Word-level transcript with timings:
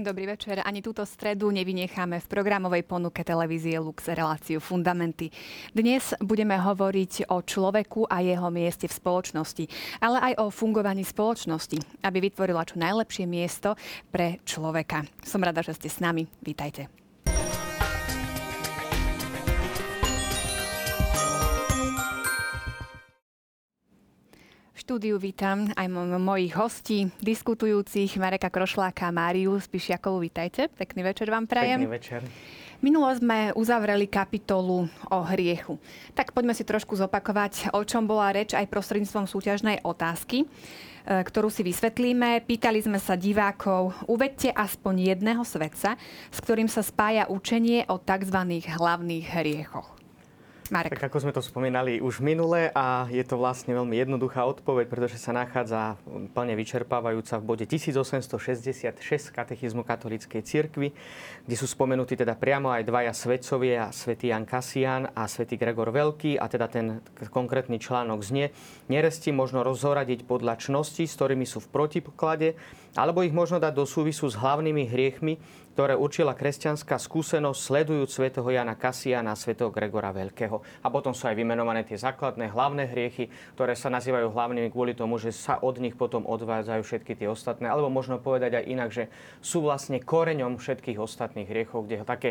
Dobrý 0.00 0.24
večer. 0.24 0.64
Ani 0.64 0.80
túto 0.80 1.04
stredu 1.04 1.52
nevynecháme 1.52 2.24
v 2.24 2.30
programovej 2.32 2.88
ponuke 2.88 3.20
televízie 3.20 3.76
Lux 3.76 4.08
reláciu 4.08 4.56
Fundamenty. 4.56 5.28
Dnes 5.76 6.16
budeme 6.24 6.56
hovoriť 6.56 7.28
o 7.28 7.44
človeku 7.44 8.08
a 8.08 8.24
jeho 8.24 8.48
mieste 8.48 8.88
v 8.88 8.96
spoločnosti, 8.96 9.68
ale 10.00 10.32
aj 10.32 10.40
o 10.40 10.48
fungovaní 10.48 11.04
spoločnosti, 11.04 12.00
aby 12.00 12.32
vytvorila 12.32 12.64
čo 12.64 12.80
najlepšie 12.80 13.28
miesto 13.28 13.76
pre 14.08 14.40
človeka. 14.48 15.04
Som 15.20 15.44
rada, 15.44 15.60
že 15.60 15.76
ste 15.76 15.92
s 15.92 16.00
nami. 16.00 16.24
Vítajte. 16.40 16.88
Štúdiu 24.90 25.22
vítam 25.22 25.70
aj 25.78 25.86
mojich 26.18 26.50
hostí, 26.58 27.06
diskutujúcich 27.22 28.18
Mareka 28.18 28.50
Krošláka 28.50 29.06
a 29.06 29.14
Máriu 29.14 29.54
Spišiakovú. 29.54 30.18
Vítajte. 30.18 30.66
Pekný 30.66 31.06
večer 31.06 31.30
vám 31.30 31.46
prajem. 31.46 31.78
Pekný 31.78 31.94
večer. 31.94 32.20
Minulo 32.82 33.06
sme 33.14 33.54
uzavreli 33.54 34.10
kapitolu 34.10 34.90
o 35.14 35.18
hriechu. 35.30 35.78
Tak 36.18 36.34
poďme 36.34 36.58
si 36.58 36.66
trošku 36.66 36.98
zopakovať, 36.98 37.70
o 37.70 37.86
čom 37.86 38.10
bola 38.10 38.34
reč 38.34 38.50
aj 38.50 38.66
prostredníctvom 38.66 39.30
súťažnej 39.30 39.86
otázky 39.86 40.42
e, 40.42 40.46
ktorú 41.06 41.54
si 41.54 41.62
vysvetlíme. 41.62 42.42
Pýtali 42.42 42.82
sme 42.82 42.98
sa 42.98 43.14
divákov, 43.14 43.94
uvedte 44.10 44.50
aspoň 44.50 45.14
jedného 45.14 45.46
svetca, 45.46 45.94
s 46.34 46.38
ktorým 46.42 46.66
sa 46.66 46.82
spája 46.82 47.30
učenie 47.30 47.86
o 47.86 47.94
tzv. 48.02 48.66
hlavných 48.66 49.38
hriechoch. 49.38 49.99
Marek. 50.70 50.94
Tak 50.94 51.10
ako 51.10 51.18
sme 51.26 51.32
to 51.34 51.42
spomínali 51.42 51.98
už 51.98 52.22
minule 52.22 52.70
a 52.70 53.10
je 53.10 53.22
to 53.26 53.34
vlastne 53.34 53.74
veľmi 53.74 53.98
jednoduchá 53.98 54.46
odpoveď, 54.46 54.86
pretože 54.86 55.18
sa 55.18 55.34
nachádza 55.34 55.98
plne 56.30 56.54
vyčerpávajúca 56.54 57.42
v 57.42 57.44
bode 57.44 57.64
1866 57.66 58.94
katechizmu 59.34 59.82
katolíckej 59.82 60.42
cirkvi, 60.46 60.94
kde 61.42 61.56
sú 61.58 61.66
spomenutí 61.66 62.14
teda 62.14 62.38
priamo 62.38 62.70
aj 62.70 62.86
dvaja 62.86 63.10
svetcovia, 63.10 63.90
svätý 63.90 64.30
Jan 64.30 64.46
Kasian 64.46 65.10
a 65.10 65.26
svätý 65.26 65.58
Gregor 65.58 65.90
Veľký 65.90 66.38
a 66.38 66.46
teda 66.46 66.70
ten 66.70 67.02
konkrétny 67.34 67.82
článok 67.82 68.22
znie, 68.22 68.54
neresti 68.86 69.34
možno 69.34 69.66
rozhoradiť 69.66 70.22
podľa 70.22 70.54
čnosti, 70.56 71.02
s 71.02 71.18
ktorými 71.18 71.44
sú 71.50 71.58
v 71.58 71.70
protipoklade, 71.74 72.54
alebo 72.94 73.26
ich 73.26 73.34
možno 73.34 73.58
dať 73.58 73.74
do 73.74 73.86
súvisu 73.86 74.30
s 74.30 74.38
hlavnými 74.38 74.86
hriechmi, 74.86 75.38
ktoré 75.74 75.94
určila 75.94 76.34
kresťanská 76.34 76.98
skúsenosť 76.98 77.58
sledujúc 77.58 78.10
svätého 78.10 78.46
Jana 78.50 78.74
Kasiana 78.74 79.32
a 79.32 79.38
svätého 79.38 79.70
Gregora 79.70 80.10
Veľkého. 80.10 80.60
A 80.82 80.88
potom 80.90 81.14
sú 81.14 81.30
aj 81.30 81.38
vymenované 81.38 81.86
tie 81.86 81.96
základné 81.96 82.50
hlavné 82.50 82.90
hriechy, 82.90 83.30
ktoré 83.54 83.78
sa 83.78 83.88
nazývajú 83.88 84.34
hlavnými 84.34 84.68
kvôli 84.74 84.98
tomu, 84.98 85.16
že 85.16 85.30
sa 85.30 85.62
od 85.62 85.78
nich 85.78 85.94
potom 85.94 86.26
odvádzajú 86.26 86.82
všetky 86.82 87.14
tie 87.14 87.30
ostatné. 87.30 87.70
Alebo 87.70 87.88
možno 87.88 88.18
povedať 88.18 88.60
aj 88.60 88.64
inak, 88.66 88.90
že 88.90 89.08
sú 89.38 89.62
vlastne 89.62 90.02
koreňom 90.02 90.58
všetkých 90.58 90.98
ostatných 90.98 91.46
hriechov, 91.46 91.86
kde 91.86 92.02
také 92.02 92.30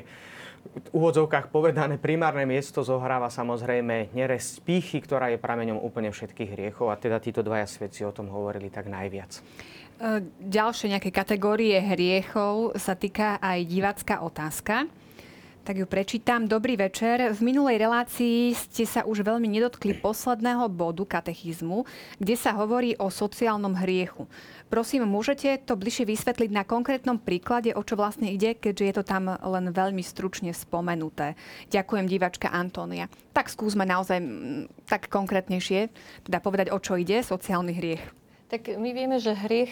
v 0.59 0.87
úvodzovkách 0.91 1.55
povedané 1.55 1.95
primárne 1.95 2.43
miesto 2.43 2.83
zohráva 2.83 3.31
samozrejme 3.31 4.11
neresť 4.11 4.59
pýchy, 4.67 4.99
ktorá 4.99 5.31
je 5.31 5.39
prameňom 5.39 5.79
úplne 5.79 6.11
všetkých 6.11 6.53
hriechov 6.53 6.91
a 6.91 6.99
teda 6.99 7.23
títo 7.23 7.39
dvaja 7.39 7.63
svedci 7.63 8.03
o 8.03 8.11
tom 8.11 8.27
hovorili 8.27 8.67
tak 8.67 8.91
najviac. 8.91 9.39
E, 9.99 10.23
ďalšie 10.39 10.95
nejaké 10.95 11.11
kategórie 11.11 11.75
hriechov 11.75 12.71
sa 12.79 12.95
týka 12.95 13.35
aj 13.43 13.59
divácká 13.67 14.23
otázka. 14.23 14.87
Tak 15.67 15.75
ju 15.75 15.85
prečítam. 15.85 16.47
Dobrý 16.47 16.79
večer. 16.79 17.35
V 17.35 17.43
minulej 17.43 17.83
relácii 17.83 18.55
ste 18.55 18.87
sa 18.87 19.03
už 19.03 19.21
veľmi 19.27 19.45
nedotkli 19.45 19.91
posledného 19.99 20.71
bodu 20.71 21.03
katechizmu, 21.03 21.83
kde 22.15 22.35
sa 22.39 22.55
hovorí 22.55 22.95
o 22.95 23.11
sociálnom 23.11 23.75
hriechu. 23.75 24.25
Prosím, 24.71 25.03
môžete 25.03 25.59
to 25.67 25.75
bližšie 25.75 26.09
vysvetliť 26.09 26.49
na 26.55 26.63
konkrétnom 26.63 27.19
príklade, 27.19 27.75
o 27.75 27.83
čo 27.83 27.99
vlastne 27.99 28.31
ide, 28.31 28.55
keďže 28.55 28.87
je 28.87 28.93
to 28.97 29.03
tam 29.03 29.35
len 29.35 29.69
veľmi 29.69 30.01
stručne 30.01 30.55
spomenuté. 30.55 31.35
Ďakujem, 31.69 32.07
divačka 32.07 32.49
Antónia. 32.49 33.11
Tak 33.35 33.51
skúsme 33.51 33.83
naozaj 33.83 34.23
tak 34.87 35.11
konkrétnejšie, 35.11 35.91
teda 36.23 36.39
povedať, 36.39 36.71
o 36.71 36.79
čo 36.79 36.97
ide, 36.97 37.19
sociálny 37.21 37.75
hriech. 37.77 38.28
Tak 38.49 38.75
my 38.81 38.89
vieme, 38.97 39.21
že 39.21 39.37
hriech 39.37 39.71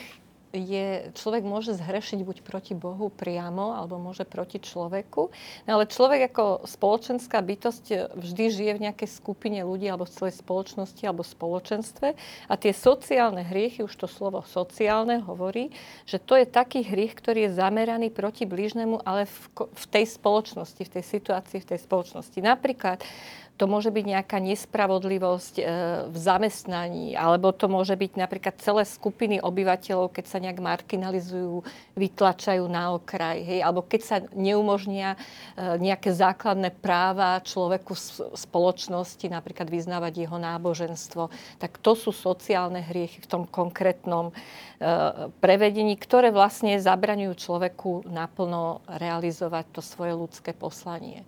je, 0.55 1.11
človek 1.11 1.43
môže 1.43 1.75
zhrešiť 1.75 2.23
buď 2.23 2.37
proti 2.45 2.71
Bohu 2.71 3.11
priamo, 3.11 3.75
alebo 3.75 3.99
môže 3.99 4.23
proti 4.23 4.63
človeku. 4.63 5.29
No 5.67 5.69
ale 5.69 5.91
človek 5.91 6.31
ako 6.31 6.63
spoločenská 6.63 7.43
bytosť 7.43 8.15
vždy 8.15 8.45
žije 8.47 8.71
v 8.79 8.83
nejakej 8.87 9.09
skupine 9.11 9.59
ľudí, 9.67 9.91
alebo 9.91 10.07
v 10.07 10.15
celej 10.15 10.39
spoločnosti, 10.39 11.03
alebo 11.03 11.27
spoločenstve. 11.27 12.07
A 12.47 12.53
tie 12.55 12.71
sociálne 12.71 13.43
hriechy, 13.43 13.83
už 13.83 13.93
to 13.99 14.07
slovo 14.07 14.39
sociálne 14.47 15.19
hovorí, 15.19 15.73
že 16.07 16.21
to 16.21 16.39
je 16.39 16.47
taký 16.47 16.85
hriech, 16.85 17.17
ktorý 17.19 17.51
je 17.51 17.57
zameraný 17.59 18.07
proti 18.09 18.47
blížnemu, 18.47 19.03
ale 19.03 19.27
v, 19.27 19.67
v 19.67 19.85
tej 19.91 20.05
spoločnosti, 20.07 20.79
v 20.79 20.93
tej 20.95 21.03
situácii, 21.03 21.59
v 21.59 21.69
tej 21.75 21.79
spoločnosti. 21.83 22.39
Napríklad 22.39 23.03
to 23.57 23.65
môže 23.65 23.89
byť 23.89 24.05
nejaká 24.05 24.37
nespravodlivosť 24.37 25.55
e, 25.57 25.63
v 26.13 26.17
zamestnaní, 26.17 27.17
alebo 27.17 27.49
to 27.49 27.65
môže 27.65 27.97
byť 27.97 28.13
napríklad 28.13 28.55
celé 28.61 28.85
skupiny 28.85 29.41
obyvateľov, 29.41 30.13
keď 30.13 30.25
sa 30.29 30.37
nejak 30.37 30.61
marginalizujú, 30.61 31.65
vytlačajú 31.97 32.63
na 32.69 32.93
okraj, 32.93 33.41
hej, 33.41 33.65
alebo 33.65 33.81
keď 33.81 34.01
sa 34.05 34.17
neumožnia 34.37 35.17
e, 35.17 35.81
nejaké 35.81 36.13
základné 36.13 36.69
práva 36.77 37.41
človeku 37.41 37.97
v 37.97 38.01
spoločnosti, 38.37 39.25
napríklad 39.25 39.65
vyznávať 39.73 40.29
jeho 40.29 40.37
náboženstvo, 40.37 41.33
tak 41.57 41.81
to 41.81 41.97
sú 41.97 42.13
sociálne 42.13 42.85
hriechy 42.85 43.25
v 43.25 43.29
tom 43.29 43.43
konkrétnom 43.49 44.29
e, 44.29 44.33
prevedení, 45.41 45.97
ktoré 45.97 46.29
vlastne 46.29 46.77
zabraňujú 46.77 47.33
človeku 47.33 48.05
naplno 48.05 48.85
realizovať 48.85 49.65
to 49.73 49.81
svoje 49.81 50.13
ľudské 50.13 50.53
poslanie. 50.53 51.25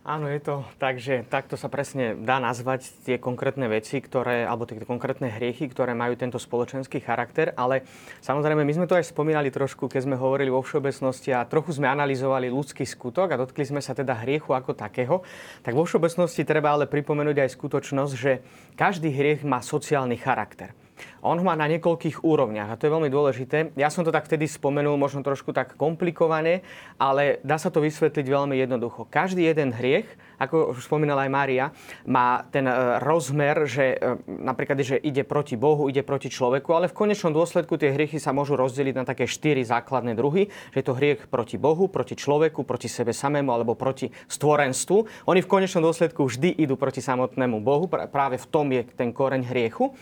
Áno, 0.00 0.32
je 0.32 0.40
to 0.40 0.64
tak, 0.80 0.96
že 0.96 1.28
takto 1.28 1.60
sa 1.60 1.68
presne 1.68 2.16
dá 2.16 2.40
nazvať 2.40 2.88
tie 3.04 3.20
konkrétne 3.20 3.68
veci, 3.68 4.00
ktoré, 4.00 4.48
alebo 4.48 4.64
tie 4.64 4.80
konkrétne 4.80 5.28
hriechy, 5.28 5.68
ktoré 5.68 5.92
majú 5.92 6.16
tento 6.16 6.40
spoločenský 6.40 7.04
charakter, 7.04 7.52
ale 7.52 7.84
samozrejme 8.24 8.64
my 8.64 8.72
sme 8.72 8.88
to 8.88 8.96
aj 8.96 9.12
spomínali 9.12 9.52
trošku, 9.52 9.92
keď 9.92 10.08
sme 10.08 10.16
hovorili 10.16 10.48
vo 10.48 10.64
všeobecnosti 10.64 11.36
a 11.36 11.44
trochu 11.44 11.76
sme 11.76 11.92
analyzovali 11.92 12.48
ľudský 12.48 12.88
skutok 12.88 13.36
a 13.36 13.40
dotkli 13.44 13.68
sme 13.68 13.84
sa 13.84 13.92
teda 13.92 14.16
hriechu 14.24 14.56
ako 14.56 14.72
takého, 14.72 15.20
tak 15.60 15.76
vo 15.76 15.84
všeobecnosti 15.84 16.48
treba 16.48 16.72
ale 16.72 16.88
pripomenúť 16.88 17.44
aj 17.44 17.60
skutočnosť, 17.60 18.12
že 18.16 18.40
každý 18.80 19.12
hriech 19.12 19.44
má 19.44 19.60
sociálny 19.60 20.16
charakter. 20.16 20.72
On 21.20 21.36
ho 21.36 21.44
má 21.44 21.52
na 21.52 21.68
niekoľkých 21.68 22.24
úrovniach 22.24 22.72
a 22.72 22.78
to 22.80 22.88
je 22.88 22.94
veľmi 22.96 23.10
dôležité. 23.12 23.76
Ja 23.76 23.92
som 23.92 24.06
to 24.06 24.12
tak 24.12 24.24
vtedy 24.24 24.48
spomenul, 24.48 24.96
možno 24.96 25.20
trošku 25.20 25.52
tak 25.52 25.76
komplikované, 25.76 26.64
ale 26.96 27.44
dá 27.44 27.60
sa 27.60 27.68
to 27.68 27.84
vysvetliť 27.84 28.24
veľmi 28.24 28.56
jednoducho. 28.56 29.04
Každý 29.12 29.44
jeden 29.44 29.76
hriech, 29.76 30.08
ako 30.40 30.72
už 30.72 30.88
spomínala 30.88 31.28
aj 31.28 31.30
Mária, 31.32 31.64
má 32.08 32.48
ten 32.48 32.64
e, 32.64 32.72
rozmer, 33.04 33.68
že 33.68 34.00
e, 34.00 34.16
napríklad, 34.26 34.80
že 34.80 34.96
ide 34.96 35.20
proti 35.28 35.60
Bohu, 35.60 35.92
ide 35.92 36.00
proti 36.00 36.32
človeku, 36.32 36.72
ale 36.72 36.88
v 36.88 36.96
konečnom 36.96 37.36
dôsledku 37.36 37.76
tie 37.76 37.92
hriechy 37.92 38.16
sa 38.16 38.32
môžu 38.32 38.56
rozdeliť 38.56 38.94
na 38.96 39.04
také 39.04 39.28
štyri 39.28 39.60
základné 39.60 40.16
druhy, 40.16 40.48
že 40.72 40.80
je 40.80 40.86
to 40.88 40.96
hriech 40.96 41.28
proti 41.28 41.60
Bohu, 41.60 41.92
proti 41.92 42.16
človeku, 42.16 42.64
proti 42.64 42.88
sebe 42.88 43.12
samému 43.12 43.52
alebo 43.52 43.76
proti 43.76 44.08
stvorenstvu. 44.32 45.28
Oni 45.28 45.44
v 45.44 45.50
konečnom 45.52 45.84
dôsledku 45.84 46.24
vždy 46.24 46.56
idú 46.56 46.80
proti 46.80 47.04
samotnému 47.04 47.60
Bohu, 47.60 47.84
práve 47.88 48.40
v 48.40 48.46
tom 48.48 48.72
je 48.72 48.88
ten 48.96 49.12
koreň 49.12 49.44
hriechu. 49.52 49.92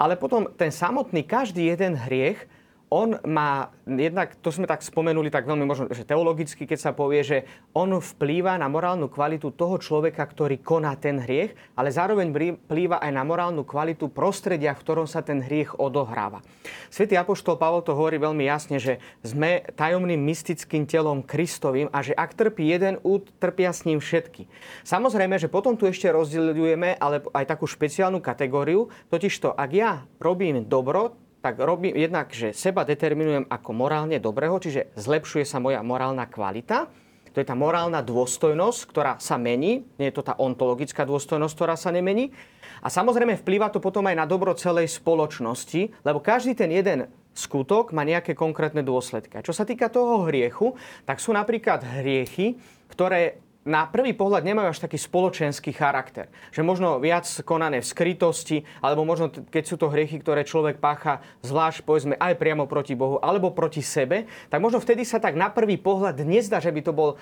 Ale 0.00 0.16
potom 0.16 0.48
ten 0.56 0.72
samotný, 0.72 1.28
každý 1.28 1.68
jeden 1.68 1.92
hriech 1.92 2.48
on 2.90 3.22
má, 3.22 3.70
jednak, 3.86 4.34
to 4.42 4.50
sme 4.50 4.66
tak 4.66 4.82
spomenuli 4.82 5.30
tak 5.30 5.46
veľmi 5.46 5.62
možno, 5.62 5.86
že 5.94 6.02
teologicky, 6.02 6.66
keď 6.66 6.78
sa 6.78 6.90
povie, 6.90 7.22
že 7.22 7.38
on 7.70 7.94
vplýva 7.94 8.58
na 8.58 8.66
morálnu 8.66 9.06
kvalitu 9.06 9.54
toho 9.54 9.78
človeka, 9.78 10.26
ktorý 10.26 10.58
koná 10.58 10.98
ten 10.98 11.22
hriech, 11.22 11.54
ale 11.78 11.94
zároveň 11.94 12.34
vplýva 12.66 12.98
aj 12.98 13.12
na 13.14 13.22
morálnu 13.22 13.62
kvalitu 13.62 14.10
prostredia, 14.10 14.74
v 14.74 14.82
ktorom 14.82 15.06
sa 15.06 15.22
ten 15.22 15.38
hriech 15.38 15.78
odohráva. 15.78 16.42
Svetý 16.90 17.14
Apoštol 17.14 17.62
Pavol 17.62 17.86
to 17.86 17.94
hovorí 17.94 18.18
veľmi 18.18 18.42
jasne, 18.42 18.82
že 18.82 18.98
sme 19.22 19.62
tajomným 19.78 20.18
mystickým 20.18 20.82
telom 20.82 21.22
Kristovým 21.22 21.94
a 21.94 22.02
že 22.02 22.10
ak 22.18 22.34
trpí 22.34 22.74
jeden 22.74 22.98
úd, 23.06 23.30
trpia 23.38 23.70
s 23.70 23.86
ním 23.86 24.02
všetky. 24.02 24.50
Samozrejme, 24.82 25.38
že 25.38 25.46
potom 25.46 25.78
tu 25.78 25.86
ešte 25.86 26.10
rozdeľujeme 26.10 26.98
ale 26.98 27.22
aj 27.22 27.54
takú 27.54 27.70
špeciálnu 27.70 28.18
kategóriu, 28.18 28.90
totižto 29.14 29.54
ak 29.54 29.70
ja 29.70 30.02
robím 30.18 30.66
dobro, 30.66 31.29
tak 31.40 31.56
robím 31.56 31.96
jednak, 31.96 32.28
že 32.32 32.52
seba 32.52 32.84
determinujem 32.84 33.48
ako 33.48 33.70
morálne 33.72 34.20
dobrého, 34.20 34.60
čiže 34.60 34.92
zlepšuje 34.96 35.48
sa 35.48 35.56
moja 35.56 35.80
morálna 35.80 36.28
kvalita. 36.28 36.88
To 37.30 37.38
je 37.38 37.46
tá 37.46 37.54
morálna 37.54 38.02
dôstojnosť, 38.02 38.80
ktorá 38.90 39.12
sa 39.22 39.38
mení. 39.38 39.86
Nie 39.96 40.10
je 40.10 40.18
to 40.18 40.26
tá 40.26 40.34
ontologická 40.36 41.06
dôstojnosť, 41.06 41.54
ktorá 41.54 41.74
sa 41.78 41.94
nemení. 41.94 42.34
A 42.82 42.90
samozrejme 42.90 43.38
vplýva 43.38 43.70
to 43.70 43.78
potom 43.78 44.04
aj 44.10 44.18
na 44.18 44.26
dobro 44.26 44.50
celej 44.52 44.90
spoločnosti, 44.90 45.94
lebo 46.02 46.18
každý 46.18 46.58
ten 46.58 46.74
jeden 46.74 47.06
skutok 47.30 47.94
má 47.94 48.02
nejaké 48.02 48.34
konkrétne 48.34 48.82
dôsledky. 48.82 49.38
A 49.38 49.46
čo 49.46 49.54
sa 49.54 49.62
týka 49.62 49.86
toho 49.86 50.26
hriechu, 50.26 50.74
tak 51.06 51.22
sú 51.22 51.30
napríklad 51.30 51.86
hriechy, 52.02 52.58
ktoré 52.90 53.38
na 53.70 53.86
prvý 53.86 54.10
pohľad 54.10 54.42
nemajú 54.42 54.74
až 54.74 54.82
taký 54.82 54.98
spoločenský 54.98 55.70
charakter. 55.70 56.26
Že 56.50 56.66
možno 56.66 56.98
viac 56.98 57.24
konané 57.46 57.78
v 57.78 57.86
skrytosti, 57.86 58.66
alebo 58.82 59.06
možno 59.06 59.30
keď 59.30 59.64
sú 59.64 59.78
to 59.78 59.86
hriechy, 59.86 60.18
ktoré 60.18 60.42
človek 60.42 60.82
pácha 60.82 61.22
zvlášť 61.46 61.86
povedzme 61.86 62.18
aj 62.18 62.34
priamo 62.34 62.66
proti 62.66 62.98
Bohu, 62.98 63.22
alebo 63.22 63.54
proti 63.54 63.80
sebe, 63.80 64.26
tak 64.50 64.58
možno 64.58 64.82
vtedy 64.82 65.06
sa 65.06 65.22
tak 65.22 65.38
na 65.38 65.48
prvý 65.54 65.78
pohľad 65.78 66.18
nezdá, 66.26 66.58
že 66.58 66.74
by 66.74 66.80
to 66.82 66.90
bol 66.90 67.14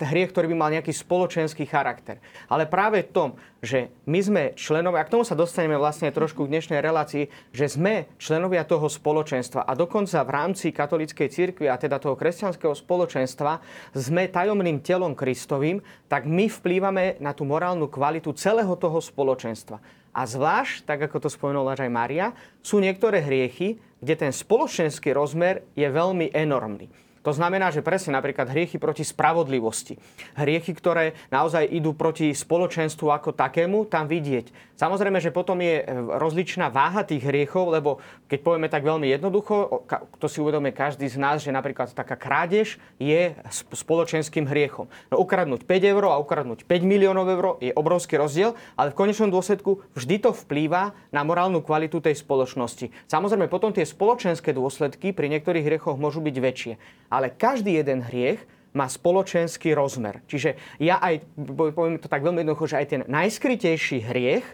hriech, 0.00 0.32
ktorý 0.32 0.48
by 0.50 0.56
mal 0.56 0.72
nejaký 0.72 0.96
spoločenský 0.96 1.68
charakter. 1.68 2.16
Ale 2.48 2.64
práve 2.64 3.04
v 3.04 3.12
tom, 3.12 3.28
že 3.60 3.88
my 4.04 4.20
sme 4.20 4.42
členovia, 4.56 5.04
a 5.04 5.08
k 5.08 5.12
tomu 5.16 5.24
sa 5.24 5.36
dostaneme 5.36 5.80
vlastne 5.80 6.12
trošku 6.12 6.44
v 6.44 6.52
dnešnej 6.52 6.84
relácii, 6.84 7.32
že 7.50 7.66
sme 7.66 8.12
členovia 8.20 8.62
toho 8.68 8.86
spoločenstva 8.86 9.64
a 9.64 9.72
dokonca 9.72 10.20
v 10.20 10.30
rámci 10.30 10.68
katolíckej 10.70 11.28
cirkvi 11.32 11.66
a 11.72 11.80
teda 11.80 11.96
toho 11.96 12.14
kresťanského 12.14 12.76
spoločenstva 12.76 13.64
sme 13.96 14.28
tajomným 14.28 14.84
telom 14.84 15.16
Kristovým, 15.16 15.73
tak 16.10 16.28
my 16.28 16.50
vplývame 16.50 17.16
na 17.22 17.32
tú 17.32 17.48
morálnu 17.48 17.88
kvalitu 17.88 18.34
celého 18.36 18.74
toho 18.76 19.00
spoločenstva. 19.00 19.80
A 20.14 20.22
zvlášť, 20.28 20.86
tak 20.86 21.10
ako 21.10 21.26
to 21.26 21.28
spomenula 21.32 21.74
aj 21.74 21.90
Maria, 21.90 22.30
sú 22.62 22.78
niektoré 22.78 23.18
hriechy, 23.18 23.82
kde 23.98 24.14
ten 24.14 24.32
spoločenský 24.34 25.10
rozmer 25.10 25.66
je 25.74 25.88
veľmi 25.90 26.30
enormný. 26.30 26.86
To 27.24 27.32
znamená, 27.32 27.72
že 27.72 27.80
presne 27.80 28.12
napríklad 28.12 28.52
hriechy 28.52 28.76
proti 28.76 29.00
spravodlivosti. 29.00 29.96
Hriechy, 30.36 30.76
ktoré 30.76 31.16
naozaj 31.32 31.64
idú 31.64 31.96
proti 31.96 32.36
spoločenstvu 32.36 33.08
ako 33.08 33.32
takému, 33.32 33.88
tam 33.88 34.04
vidieť. 34.04 34.76
Samozrejme, 34.76 35.22
že 35.22 35.32
potom 35.32 35.56
je 35.64 35.80
e, 35.80 35.84
rozličná 36.20 36.68
váha 36.68 37.06
tých 37.06 37.24
hriechov, 37.24 37.72
lebo 37.72 38.02
keď 38.28 38.38
povieme 38.44 38.68
tak 38.68 38.84
veľmi 38.84 39.08
jednoducho, 39.08 39.86
to 40.20 40.26
si 40.28 40.42
uvedomuje 40.42 40.76
každý 40.76 41.08
z 41.08 41.16
nás, 41.16 41.40
že 41.40 41.54
napríklad 41.54 41.96
taká 41.96 42.18
krádež 42.18 42.76
je 43.00 43.32
spoločenským 43.72 44.44
hriechom. 44.44 44.90
No 45.08 45.22
ukradnúť 45.22 45.64
5 45.64 45.92
eur 45.96 46.04
a 46.10 46.20
ukradnúť 46.20 46.68
5 46.68 46.84
miliónov 46.84 47.26
eur 47.30 47.46
je 47.62 47.72
obrovský 47.72 48.20
rozdiel, 48.20 48.52
ale 48.76 48.92
v 48.92 48.98
konečnom 48.98 49.32
dôsledku 49.32 49.80
vždy 49.96 50.28
to 50.28 50.30
vplýva 50.34 50.92
na 51.14 51.22
morálnu 51.22 51.64
kvalitu 51.64 52.02
tej 52.04 52.20
spoločnosti. 52.20 52.90
Samozrejme, 53.08 53.48
potom 53.48 53.72
tie 53.72 53.86
spoločenské 53.86 54.52
dôsledky 54.52 55.14
pri 55.14 55.32
niektorých 55.32 55.64
hriechoch 55.64 55.96
môžu 55.96 56.20
byť 56.20 56.36
väčšie 56.36 56.74
ale 57.14 57.30
každý 57.30 57.78
jeden 57.78 58.02
hriech 58.02 58.42
má 58.74 58.90
spoločenský 58.90 59.70
rozmer. 59.70 60.18
Čiže 60.26 60.58
ja 60.82 60.98
aj, 60.98 61.22
poviem 61.54 62.02
to 62.02 62.10
tak 62.10 62.26
veľmi 62.26 62.42
jednoducho, 62.42 62.74
že 62.74 62.78
aj 62.82 62.86
ten 62.90 63.02
najskrytejší 63.06 64.02
hriech 64.02 64.46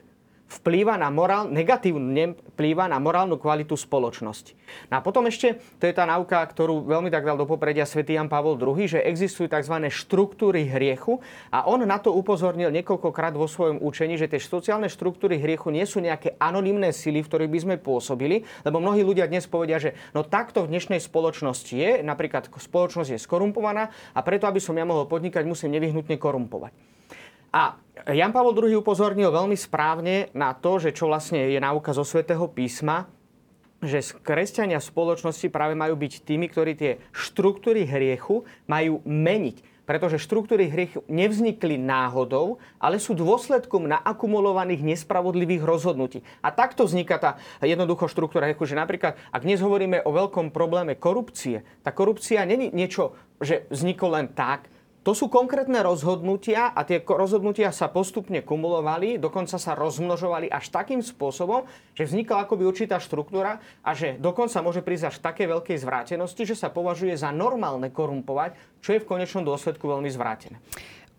vplýva 0.50 0.98
na 0.98 1.06
morál, 1.14 1.46
negatívne 1.46 2.34
vplýva 2.54 2.90
na 2.90 2.98
morálnu 2.98 3.38
kvalitu 3.38 3.78
spoločnosti. 3.78 4.58
No 4.90 4.98
a 4.98 5.00
potom 5.00 5.26
ešte, 5.30 5.62
to 5.78 5.86
je 5.86 5.94
tá 5.94 6.02
nauka, 6.06 6.42
ktorú 6.42 6.82
veľmi 6.86 7.10
tak 7.10 7.22
dal 7.22 7.38
do 7.38 7.46
popredia 7.46 7.86
svätý 7.86 8.18
Jan 8.18 8.26
Pavol 8.26 8.58
II, 8.58 8.82
že 8.86 8.98
existujú 8.98 9.46
tzv. 9.46 9.76
štruktúry 9.90 10.66
hriechu 10.66 11.22
a 11.54 11.66
on 11.70 11.82
na 11.86 12.02
to 12.02 12.10
upozornil 12.10 12.74
niekoľkokrát 12.74 13.34
vo 13.38 13.46
svojom 13.46 13.78
učení, 13.78 14.18
že 14.18 14.26
tie 14.26 14.42
sociálne 14.42 14.90
štruktúry 14.90 15.38
hriechu 15.38 15.70
nie 15.70 15.86
sú 15.86 16.02
nejaké 16.02 16.34
anonymné 16.42 16.90
sily, 16.90 17.22
v 17.22 17.28
ktorých 17.30 17.50
by 17.50 17.60
sme 17.62 17.76
pôsobili, 17.78 18.42
lebo 18.66 18.82
mnohí 18.82 19.06
ľudia 19.06 19.30
dnes 19.30 19.46
povedia, 19.46 19.78
že 19.78 19.94
no 20.10 20.26
takto 20.26 20.66
v 20.66 20.74
dnešnej 20.74 20.98
spoločnosti 20.98 21.74
je, 21.74 21.90
napríklad 22.02 22.50
spoločnosť 22.50 23.14
je 23.14 23.20
skorumpovaná 23.22 23.94
a 24.14 24.20
preto, 24.26 24.50
aby 24.50 24.58
som 24.58 24.74
ja 24.74 24.82
mohol 24.82 25.06
podnikať, 25.06 25.46
musím 25.46 25.74
nevyhnutne 25.78 26.18
korumpovať. 26.18 26.99
A 27.50 27.74
Jan 28.06 28.30
Pavel 28.30 28.54
II 28.54 28.80
upozornil 28.80 29.34
veľmi 29.34 29.58
správne 29.58 30.30
na 30.32 30.54
to, 30.54 30.78
že 30.78 30.94
čo 30.94 31.10
vlastne 31.10 31.50
je 31.50 31.58
náuka 31.58 31.90
zo 31.90 32.06
svätého 32.06 32.46
písma, 32.46 33.10
že 33.80 34.04
kresťania 34.22 34.78
spoločnosti 34.78 35.48
práve 35.48 35.74
majú 35.74 35.96
byť 35.96 36.12
tými, 36.22 36.46
ktorí 36.52 36.72
tie 36.76 36.92
štruktúry 37.10 37.88
hriechu 37.88 38.44
majú 38.68 39.00
meniť. 39.08 39.66
Pretože 39.88 40.22
štruktúry 40.22 40.70
hriechu 40.70 41.02
nevznikli 41.10 41.74
náhodou, 41.74 42.62
ale 42.78 43.02
sú 43.02 43.10
dôsledkom 43.10 43.90
naakumulovaných 43.90 44.86
nespravodlivých 44.86 45.66
rozhodnutí. 45.66 46.22
A 46.38 46.54
takto 46.54 46.86
vzniká 46.86 47.18
tá 47.18 47.42
jednoducho 47.58 48.06
štruktúra 48.06 48.46
hriechu, 48.46 48.70
že 48.70 48.78
napríklad, 48.78 49.18
ak 49.34 49.42
dnes 49.42 49.58
hovoríme 49.58 50.06
o 50.06 50.14
veľkom 50.14 50.54
probléme 50.54 50.94
korupcie, 50.94 51.66
tá 51.82 51.90
korupcia 51.90 52.46
není 52.46 52.70
niečo, 52.70 53.18
že 53.42 53.66
vzniklo 53.66 54.14
len 54.14 54.30
tak, 54.30 54.70
to 55.00 55.16
sú 55.16 55.32
konkrétne 55.32 55.80
rozhodnutia 55.80 56.76
a 56.76 56.84
tie 56.84 57.00
rozhodnutia 57.00 57.72
sa 57.72 57.88
postupne 57.88 58.44
kumulovali, 58.44 59.16
dokonca 59.16 59.56
sa 59.56 59.72
rozmnožovali 59.72 60.52
až 60.52 60.68
takým 60.68 61.00
spôsobom, 61.00 61.64
že 61.96 62.04
vznikla 62.04 62.44
akoby 62.44 62.68
určitá 62.68 63.00
štruktúra 63.00 63.64
a 63.80 63.90
že 63.96 64.20
dokonca 64.20 64.60
môže 64.60 64.84
prísť 64.84 65.08
až 65.08 65.16
také 65.24 65.48
veľkej 65.48 65.80
zvrátenosti, 65.80 66.44
že 66.44 66.52
sa 66.52 66.68
považuje 66.68 67.16
za 67.16 67.32
normálne 67.32 67.88
korumpovať, 67.88 68.60
čo 68.84 68.92
je 68.92 69.00
v 69.00 69.08
konečnom 69.08 69.40
dôsledku 69.40 69.88
veľmi 69.88 70.12
zvrátené. 70.12 70.60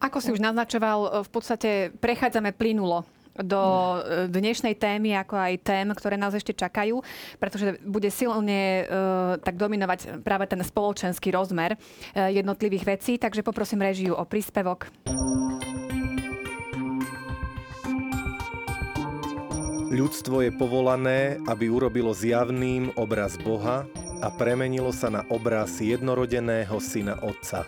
Ako 0.01 0.17
si 0.17 0.29
už 0.33 0.41
naznačoval, 0.41 1.25
v 1.25 1.29
podstate 1.29 1.93
prechádzame 1.97 2.53
plynulo 2.53 3.05
do 3.39 3.61
e, 3.97 4.27
dnešnej 4.27 4.75
témy, 4.75 5.15
ako 5.15 5.35
aj 5.39 5.53
tém, 5.63 5.87
ktoré 5.91 6.19
nás 6.19 6.35
ešte 6.35 6.51
čakajú, 6.51 6.99
pretože 7.39 7.79
bude 7.87 8.11
silne 8.11 8.83
uh, 8.85 9.39
tak 9.39 9.55
dominovať 9.55 10.21
práve 10.21 10.45
ten 10.47 10.59
spoločenský 10.59 11.31
rozmer 11.31 11.75
uh, 11.75 12.27
jednotlivých 12.27 12.97
vecí. 12.97 13.15
Takže 13.15 13.45
poprosím 13.45 13.83
režiu 13.83 14.13
o 14.15 14.23
príspevok. 14.27 14.91
Ľudstvo 19.91 20.47
je 20.47 20.51
povolané, 20.55 21.35
aby 21.51 21.67
urobilo 21.67 22.15
zjavným 22.15 22.95
obraz 22.95 23.35
Boha 23.35 23.83
a 24.23 24.27
premenilo 24.31 24.95
sa 24.95 25.11
na 25.11 25.27
obraz 25.27 25.83
jednorodeného 25.83 26.79
syna 26.79 27.19
Otca. 27.19 27.67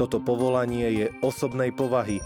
Toto 0.00 0.16
povolanie 0.20 0.88
je 0.92 1.06
osobnej 1.20 1.76
povahy, 1.76 2.24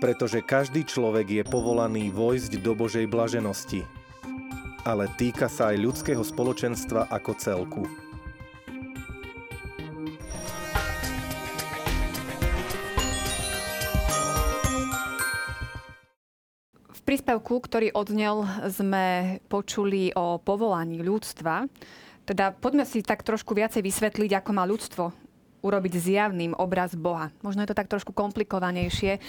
pretože 0.00 0.40
každý 0.40 0.88
človek 0.88 1.26
je 1.28 1.42
povolaný 1.44 2.08
vojsť 2.08 2.64
do 2.64 2.72
Božej 2.72 3.04
blaženosti, 3.04 3.84
ale 4.88 5.12
týka 5.20 5.44
sa 5.46 5.76
aj 5.76 5.76
ľudského 5.76 6.24
spoločenstva 6.24 7.12
ako 7.12 7.30
celku. 7.36 7.84
V 16.88 17.00
príspevku, 17.04 17.60
ktorý 17.60 17.92
odnel, 17.92 18.48
sme 18.72 19.36
počuli 19.52 20.16
o 20.16 20.40
povolaní 20.40 21.04
ľudstva. 21.04 21.68
Teda 22.24 22.54
poďme 22.54 22.86
si 22.86 23.04
tak 23.04 23.26
trošku 23.26 23.52
viacej 23.52 23.82
vysvetliť, 23.82 24.30
ako 24.38 24.50
má 24.54 24.64
ľudstvo 24.64 25.19
urobiť 25.60 25.92
zjavným 25.96 26.56
obraz 26.56 26.96
Boha. 26.96 27.28
Možno 27.44 27.62
je 27.62 27.70
to 27.70 27.78
tak 27.78 27.88
trošku 27.88 28.12
komplikovanejšie 28.16 29.12
e, 29.16 29.20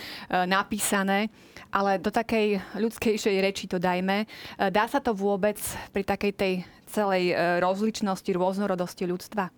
napísané, 0.48 1.32
ale 1.72 2.00
do 2.00 2.12
takej 2.12 2.60
ľudskejšej 2.76 3.36
reči 3.44 3.68
to 3.68 3.78
dajme. 3.78 4.24
E, 4.24 4.28
dá 4.72 4.88
sa 4.88 5.04
to 5.04 5.12
vôbec 5.12 5.60
pri 5.92 6.04
takej 6.04 6.32
tej 6.36 6.54
celej 6.88 7.32
e, 7.32 7.36
rozličnosti, 7.60 8.32
rôznorodosti 8.32 9.08
ľudstva? 9.08 9.52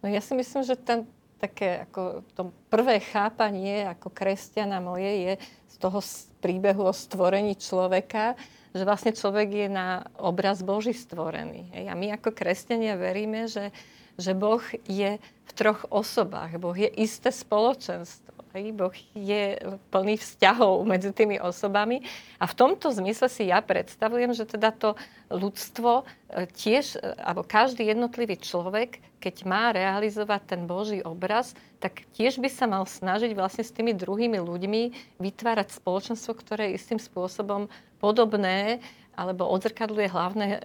No 0.00 0.06
ja 0.08 0.20
si 0.24 0.32
myslím, 0.32 0.64
že 0.64 0.76
ten, 0.80 1.04
také 1.40 1.84
ako 1.88 2.24
to 2.36 2.42
prvé 2.72 3.00
chápanie 3.00 3.84
ako 3.88 4.12
kresťana 4.12 4.80
moje 4.80 5.08
je 5.08 5.32
z 5.68 5.76
toho 5.76 6.00
príbehu 6.40 6.88
o 6.88 6.92
stvorení 6.92 7.56
človeka, 7.56 8.36
že 8.70 8.86
vlastne 8.86 9.12
človek 9.12 9.48
je 9.66 9.68
na 9.68 10.06
obraz 10.20 10.62
Boží 10.62 10.94
stvorený. 10.94 11.74
A 11.90 11.92
my 11.96 12.16
ako 12.16 12.30
kresťania 12.30 12.94
veríme, 12.94 13.50
že 13.50 13.74
že 14.20 14.36
Boh 14.36 14.62
je 14.84 15.16
v 15.20 15.52
troch 15.56 15.82
osobách. 15.90 16.60
Boh 16.60 16.76
je 16.76 16.86
isté 17.00 17.32
spoločenstvo. 17.34 18.30
Boh 18.50 18.94
je 19.14 19.54
plný 19.94 20.18
vzťahov 20.18 20.82
medzi 20.82 21.14
tými 21.14 21.38
osobami. 21.38 22.02
A 22.42 22.50
v 22.50 22.58
tomto 22.58 22.90
zmysle 22.90 23.30
si 23.30 23.46
ja 23.46 23.62
predstavujem, 23.62 24.34
že 24.34 24.42
teda 24.42 24.74
to 24.74 24.98
ľudstvo 25.30 26.02
e, 26.02 26.04
tiež, 26.50 26.98
e, 26.98 27.14
alebo 27.22 27.46
každý 27.46 27.86
jednotlivý 27.86 28.42
človek, 28.42 28.98
keď 29.22 29.36
má 29.46 29.70
realizovať 29.70 30.42
ten 30.50 30.62
Boží 30.66 30.98
obraz, 30.98 31.54
tak 31.78 32.02
tiež 32.18 32.42
by 32.42 32.50
sa 32.50 32.66
mal 32.66 32.82
snažiť 32.90 33.30
vlastne 33.38 33.62
s 33.62 33.70
tými 33.70 33.94
druhými 33.94 34.42
ľuďmi 34.42 34.82
vytvárať 35.22 35.70
spoločenstvo, 35.70 36.34
ktoré 36.34 36.74
je 36.74 36.82
istým 36.82 36.98
spôsobom 36.98 37.70
podobné 38.02 38.82
alebo 39.20 39.44
odzrkadluje 39.52 40.08
hlavné 40.08 40.48
e, 40.56 40.60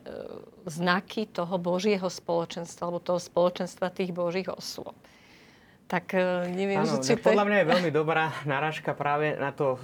znaky 0.64 1.28
toho 1.28 1.60
Božieho 1.60 2.08
spoločenstva 2.08 2.88
alebo 2.88 3.04
toho 3.04 3.20
spoločenstva 3.20 3.92
tých 3.92 4.16
Božích 4.16 4.48
osôb. 4.48 4.96
Tak 5.86 6.18
e, 6.18 6.50
neviem, 6.50 6.82
ano, 6.82 6.98
či 6.98 7.14
to... 7.14 7.30
Podľa 7.30 7.46
mňa 7.46 7.58
je 7.62 7.68
veľmi 7.70 7.92
dobrá 7.94 8.34
narážka 8.50 8.98
práve 8.98 9.38
na 9.38 9.54
to 9.54 9.78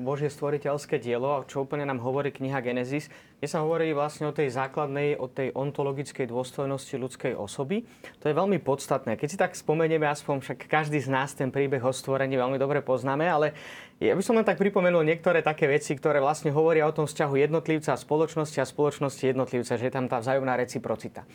Božie 0.00 0.32
stvoriteľské 0.32 0.96
dielo, 0.96 1.44
čo 1.44 1.68
úplne 1.68 1.84
nám 1.84 2.00
hovorí 2.00 2.32
kniha 2.32 2.64
Genesis, 2.64 3.12
kde 3.36 3.48
sa 3.52 3.60
hovorí 3.60 3.92
vlastne 3.92 4.24
o 4.24 4.32
tej 4.32 4.48
základnej, 4.48 5.20
o 5.20 5.28
tej 5.28 5.52
ontologickej 5.52 6.24
dôstojnosti 6.24 6.96
ľudskej 6.96 7.36
osoby. 7.36 7.84
To 8.24 8.32
je 8.32 8.34
veľmi 8.34 8.64
podstatné. 8.64 9.20
Keď 9.20 9.28
si 9.28 9.36
tak 9.36 9.52
spomenieme, 9.52 10.08
aspoň 10.08 10.40
však 10.40 10.72
každý 10.72 11.04
z 11.04 11.12
nás 11.12 11.36
ten 11.36 11.52
príbeh 11.52 11.84
o 11.84 11.92
stvorení 11.92 12.32
veľmi 12.32 12.56
dobre 12.56 12.80
poznáme, 12.80 13.28
ale 13.28 13.52
ja 14.00 14.16
by 14.16 14.24
som 14.24 14.40
len 14.40 14.48
tak 14.48 14.56
pripomenul 14.56 15.04
niektoré 15.04 15.44
také 15.44 15.68
veci, 15.68 15.92
ktoré 15.92 16.24
vlastne 16.24 16.48
hovoria 16.48 16.88
o 16.88 16.96
tom 16.96 17.04
vzťahu 17.04 17.36
jednotlivca 17.36 17.92
a 17.92 18.00
spoločnosti 18.00 18.56
a 18.56 18.64
spoločnosti 18.64 19.20
jednotlivca, 19.20 19.76
že 19.76 19.84
je 19.84 19.92
tam 19.92 20.08
tá 20.08 20.16
vzájomná 20.16 20.56
reciprocita. 20.56 21.28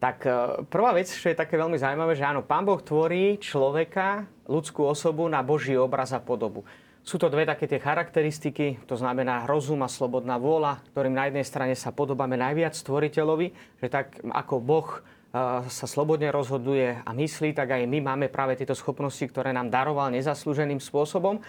Tak 0.00 0.24
e, 0.24 0.32
prvá 0.72 0.96
vec, 0.96 1.12
čo 1.12 1.28
je 1.28 1.36
také 1.36 1.60
veľmi 1.60 1.76
zaujímavé, 1.76 2.16
že 2.16 2.24
áno, 2.24 2.40
Pán 2.40 2.64
Boh 2.64 2.80
tvorí 2.80 3.36
človeka, 3.36 4.24
ľudskú 4.48 4.88
osobu 4.88 5.28
na 5.28 5.44
Boží 5.44 5.76
obraz 5.76 6.16
a 6.16 6.24
podobu. 6.24 6.64
Sú 7.04 7.20
to 7.20 7.28
dve 7.28 7.44
také 7.44 7.68
tie 7.68 7.76
charakteristiky, 7.76 8.80
to 8.88 8.96
znamená 8.96 9.44
rozum 9.44 9.84
a 9.84 9.92
slobodná 9.92 10.40
vôľa, 10.40 10.80
ktorým 10.92 11.12
na 11.16 11.28
jednej 11.28 11.44
strane 11.44 11.74
sa 11.76 11.92
podobáme 11.92 12.36
najviac 12.40 12.72
stvoriteľovi, 12.72 13.76
že 13.76 13.88
tak 13.92 14.24
ako 14.24 14.54
Boh 14.64 14.88
e, 14.88 15.00
sa 15.68 15.84
slobodne 15.84 16.32
rozhoduje 16.32 16.96
a 17.04 17.10
myslí, 17.12 17.52
tak 17.52 17.76
aj 17.76 17.84
my 17.84 18.00
máme 18.00 18.32
práve 18.32 18.56
tieto 18.56 18.72
schopnosti, 18.72 19.28
ktoré 19.28 19.52
nám 19.52 19.68
daroval 19.68 20.08
nezaslúženým 20.16 20.80
spôsobom. 20.80 21.44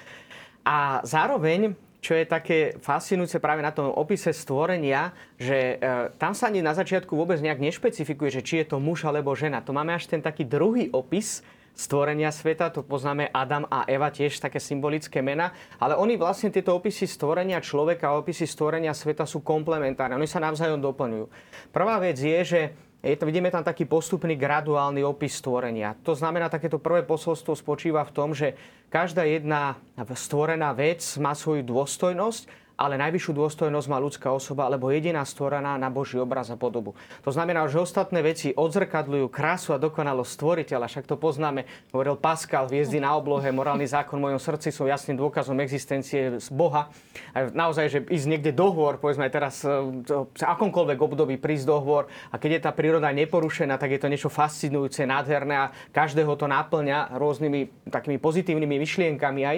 A 0.68 1.00
zároveň 1.08 1.72
čo 2.02 2.18
je 2.18 2.26
také 2.26 2.58
fascinujúce 2.82 3.38
práve 3.38 3.62
na 3.62 3.70
tom 3.70 3.94
opise 3.94 4.34
stvorenia, 4.34 5.14
že 5.38 5.78
e, 5.78 6.10
tam 6.18 6.34
sa 6.34 6.50
ani 6.50 6.66
na 6.66 6.74
začiatku 6.74 7.14
vôbec 7.14 7.38
nejak 7.38 7.62
nešpecifikuje, 7.62 8.34
že 8.34 8.42
či 8.42 8.66
je 8.66 8.74
to 8.74 8.82
muž 8.82 9.06
alebo 9.06 9.38
žena. 9.38 9.62
To 9.62 9.70
máme 9.70 9.94
až 9.94 10.10
ten 10.10 10.18
taký 10.18 10.50
druhý 10.50 10.90
opis 10.90 11.46
stvorenia 11.78 12.34
sveta, 12.34 12.74
to 12.74 12.84
poznáme 12.84 13.30
Adam 13.32 13.64
a 13.70 13.88
Eva, 13.88 14.12
tiež 14.12 14.42
také 14.42 14.60
symbolické 14.60 15.24
mena, 15.24 15.56
ale 15.80 15.96
oni 15.96 16.20
vlastne 16.20 16.52
tieto 16.52 16.76
opisy 16.76 17.08
stvorenia 17.08 17.64
človeka 17.64 18.12
a 18.12 18.20
opisy 18.20 18.44
stvorenia 18.44 18.92
sveta 18.92 19.24
sú 19.24 19.40
komplementárne, 19.40 20.20
oni 20.20 20.28
sa 20.28 20.44
navzájom 20.44 20.84
doplňujú. 20.84 21.26
Prvá 21.72 22.02
vec 22.04 22.20
je, 22.20 22.40
že 22.44 22.62
je 23.02 23.18
vidíme 23.26 23.50
tam 23.50 23.66
taký 23.66 23.90
postupný 23.90 24.38
graduálny 24.38 25.02
opis 25.02 25.42
stvorenia. 25.42 25.98
To 26.06 26.14
znamená, 26.14 26.54
takéto 26.54 26.78
prvé 26.78 27.02
posolstvo 27.02 27.58
spočíva 27.58 28.06
v 28.06 28.14
tom, 28.14 28.30
že 28.38 28.54
každá 28.94 29.26
jedna 29.26 29.82
stvorená 30.14 30.70
vec 30.78 31.02
má 31.18 31.34
svoju 31.34 31.66
dôstojnosť 31.66 32.61
ale 32.82 32.98
najvyššiu 32.98 33.38
dôstojnosť 33.38 33.88
má 33.94 34.02
ľudská 34.02 34.34
osoba, 34.34 34.66
alebo 34.66 34.90
jediná 34.90 35.22
stvorená 35.22 35.78
na 35.78 35.94
Boží 35.94 36.18
obraz 36.18 36.50
a 36.50 36.58
podobu. 36.58 36.98
To 37.22 37.30
znamená, 37.30 37.70
že 37.70 37.78
ostatné 37.78 38.26
veci 38.26 38.58
odzrkadľujú 38.58 39.30
krásu 39.30 39.78
a 39.78 39.82
dokonalosť 39.82 40.32
stvoriteľa, 40.34 40.90
však 40.90 41.06
to 41.06 41.14
poznáme, 41.22 41.70
hovoril 41.94 42.18
Pascal, 42.18 42.66
hviezdy 42.66 42.98
na 42.98 43.14
oblohe, 43.14 43.46
morálny 43.54 43.86
zákon 43.86 44.18
v 44.18 44.34
mojom 44.34 44.42
srdci 44.42 44.74
sú 44.74 44.90
jasným 44.90 45.22
dôkazom 45.22 45.62
existencie 45.62 46.42
z 46.42 46.50
Boha. 46.50 46.90
A 47.38 47.54
naozaj, 47.54 47.86
že 47.94 48.00
ísť 48.10 48.26
niekde 48.26 48.50
do 48.50 48.74
hôr, 48.74 48.98
povedzme 48.98 49.30
aj 49.30 49.34
teraz, 49.34 49.62
v 49.62 50.42
akomkoľvek 50.42 50.98
období 50.98 51.38
prísť 51.38 51.70
do 51.70 51.78
hôr 51.78 52.10
a 52.34 52.42
keď 52.42 52.50
je 52.58 52.62
tá 52.66 52.72
príroda 52.74 53.14
neporušená, 53.14 53.78
tak 53.78 53.94
je 53.94 54.02
to 54.02 54.10
niečo 54.10 54.34
fascinujúce, 54.34 55.06
nádherné 55.06 55.70
a 55.70 55.72
každého 55.94 56.34
to 56.34 56.50
náplňa 56.50 57.14
rôznymi 57.20 57.92
takými 57.94 58.18
pozitívnymi 58.18 58.76
myšlienkami 58.82 59.42
aj 59.46 59.58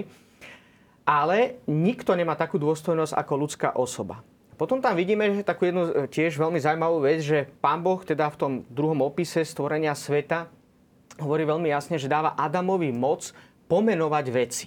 ale 1.03 1.59
nikto 1.67 2.15
nemá 2.15 2.35
takú 2.35 2.55
dôstojnosť 2.59 3.13
ako 3.15 3.33
ľudská 3.35 3.69
osoba. 3.75 4.23
Potom 4.53 4.79
tam 4.79 4.95
vidíme 4.95 5.33
že 5.33 5.43
takú 5.43 5.67
jednu 5.67 5.83
e, 5.89 5.91
tiež 6.07 6.39
veľmi 6.39 6.61
zaujímavú 6.61 7.03
vec, 7.03 7.19
že 7.25 7.49
pán 7.59 7.83
Boh 7.83 7.99
teda 7.99 8.29
v 8.31 8.39
tom 8.39 8.51
druhom 8.71 9.01
opise 9.03 9.43
stvorenia 9.43 9.97
sveta 9.97 10.47
hovorí 11.19 11.43
veľmi 11.45 11.69
jasne, 11.69 11.99
že 11.99 12.09
dáva 12.09 12.37
Adamovi 12.37 12.93
moc 12.93 13.33
pomenovať 13.67 14.25
veci. 14.29 14.65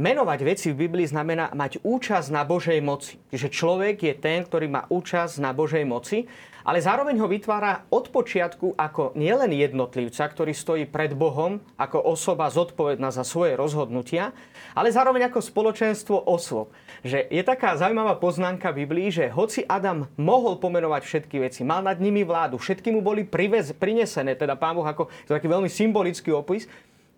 Menovať 0.00 0.40
veci 0.48 0.72
v 0.72 0.88
Biblii 0.88 1.04
znamená 1.04 1.52
mať 1.52 1.84
účasť 1.84 2.32
na 2.32 2.40
Božej 2.48 2.80
moci. 2.80 3.20
Čiže 3.28 3.52
človek 3.52 4.00
je 4.00 4.16
ten, 4.16 4.40
ktorý 4.40 4.64
má 4.72 4.88
účasť 4.88 5.44
na 5.44 5.52
Božej 5.52 5.84
moci 5.84 6.24
ale 6.64 6.78
zároveň 6.80 7.16
ho 7.20 7.28
vytvára 7.28 7.88
od 7.88 8.12
počiatku 8.12 8.76
ako 8.76 9.16
nielen 9.16 9.52
jednotlivca, 9.56 10.28
ktorý 10.28 10.52
stojí 10.52 10.84
pred 10.88 11.16
Bohom 11.16 11.60
ako 11.80 12.04
osoba 12.04 12.52
zodpovedná 12.52 13.08
za 13.08 13.24
svoje 13.24 13.56
rozhodnutia, 13.56 14.36
ale 14.76 14.92
zároveň 14.92 15.28
ako 15.32 15.40
spoločenstvo 15.40 16.28
osôb. 16.28 16.72
Že 17.00 17.32
je 17.32 17.42
taká 17.42 17.74
zaujímavá 17.80 18.20
poznámka 18.20 18.70
v 18.70 18.84
Biblii, 18.84 19.08
že 19.08 19.32
hoci 19.32 19.64
Adam 19.64 20.08
mohol 20.20 20.60
pomenovať 20.60 21.02
všetky 21.04 21.36
veci, 21.40 21.64
mal 21.64 21.80
nad 21.80 21.96
nimi 21.96 22.22
vládu, 22.22 22.60
všetky 22.60 22.92
mu 22.92 23.00
boli 23.00 23.24
privez, 23.24 23.72
prinesené, 23.72 24.36
teda 24.36 24.56
pán 24.56 24.76
Boh 24.76 24.84
ako 24.84 25.08
taký 25.24 25.48
veľmi 25.48 25.66
symbolický 25.72 26.30
opis, 26.36 26.68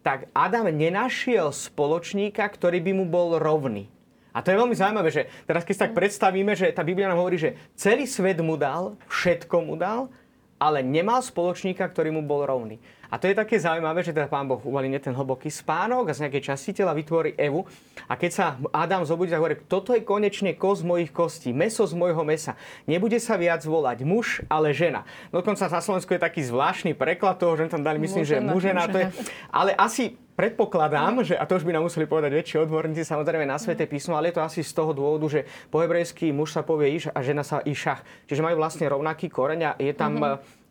tak 0.02 0.26
Adam 0.34 0.66
nenašiel 0.68 1.54
spoločníka, 1.54 2.42
ktorý 2.42 2.82
by 2.82 2.92
mu 2.92 3.04
bol 3.06 3.38
rovný. 3.38 3.86
A 4.32 4.40
to 4.40 4.50
je 4.50 4.60
veľmi 4.60 4.74
zaujímavé, 4.74 5.12
že 5.12 5.28
teraz 5.44 5.62
keď 5.62 5.74
sa 5.76 5.84
tak 5.86 5.96
predstavíme, 5.96 6.52
že 6.56 6.72
tá 6.72 6.82
Biblia 6.82 7.06
nám 7.06 7.20
hovorí, 7.20 7.36
že 7.36 7.54
celý 7.76 8.08
svet 8.08 8.40
mu 8.40 8.56
dal, 8.56 8.96
všetko 9.06 9.56
mu 9.62 9.76
dal, 9.76 10.08
ale 10.56 10.80
nemal 10.80 11.20
spoločníka, 11.20 11.84
ktorý 11.84 12.14
mu 12.14 12.22
bol 12.24 12.48
rovný. 12.48 12.80
A 13.12 13.20
to 13.20 13.28
je 13.28 13.36
také 13.36 13.60
zaujímavé, 13.60 14.00
že 14.00 14.16
teda 14.16 14.24
pán 14.24 14.48
Boh 14.48 14.64
uvalí 14.64 14.88
ten 14.96 15.12
hlboký 15.12 15.52
spánok 15.52 16.08
a 16.08 16.16
z 16.16 16.24
nejakej 16.24 16.48
časti 16.48 16.72
tela 16.72 16.96
vytvorí 16.96 17.36
Evu. 17.36 17.68
A 18.08 18.16
keď 18.16 18.30
sa 18.32 18.44
Adam 18.72 19.04
zobudí, 19.04 19.28
tak 19.28 19.44
hovorí, 19.44 19.60
toto 19.68 19.92
je 19.92 20.00
konečne 20.00 20.56
kos 20.56 20.80
mojich 20.80 21.12
kostí, 21.12 21.52
meso 21.52 21.84
z 21.84 21.92
mojho 21.92 22.24
mesa. 22.24 22.56
Nebude 22.88 23.20
sa 23.20 23.36
viac 23.36 23.60
volať 23.68 24.08
muž, 24.08 24.40
ale 24.48 24.72
žena. 24.72 25.04
Dokonca 25.28 25.68
na 25.68 25.84
Slovensku 25.84 26.08
je 26.16 26.24
taký 26.24 26.40
zvláštny 26.40 26.96
preklad 26.96 27.36
toho, 27.36 27.52
že 27.52 27.68
tam 27.68 27.84
dali, 27.84 28.00
myslím, 28.00 28.24
mužena, 28.24 28.40
že 28.40 28.54
mužena. 28.56 28.82
To 28.88 28.96
je, 28.96 29.06
ale 29.52 29.76
asi 29.76 30.16
predpokladám, 30.32 31.20
že, 31.24 31.36
a 31.36 31.44
to 31.44 31.60
už 31.60 31.64
by 31.68 31.76
nám 31.76 31.84
museli 31.84 32.08
povedať 32.08 32.32
väčší 32.32 32.56
odborníci 32.64 33.04
samozrejme 33.04 33.44
na 33.44 33.60
Sveté 33.60 33.84
písmo, 33.84 34.16
ale 34.16 34.32
je 34.32 34.40
to 34.40 34.42
asi 34.42 34.64
z 34.64 34.72
toho 34.72 34.96
dôvodu, 34.96 35.28
že 35.28 35.40
po 35.68 35.84
hebrejsky 35.84 36.32
muž 36.32 36.56
sa 36.56 36.64
povie 36.64 36.96
iš 36.96 37.12
a 37.12 37.18
žena 37.20 37.44
sa 37.44 37.60
išach. 37.60 38.00
Čiže 38.24 38.40
majú 38.40 38.56
vlastne 38.56 38.88
rovnaký 38.88 39.28
koreň 39.28 39.60
a 39.60 39.72
je 39.76 39.92
tam 39.92 40.16
mm-hmm. 40.16 40.61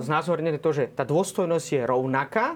Znázornené 0.00 0.62
to, 0.62 0.70
že 0.70 0.94
tá 0.94 1.02
dôstojnosť 1.02 1.66
je 1.74 1.82
rovnaká 1.82 2.54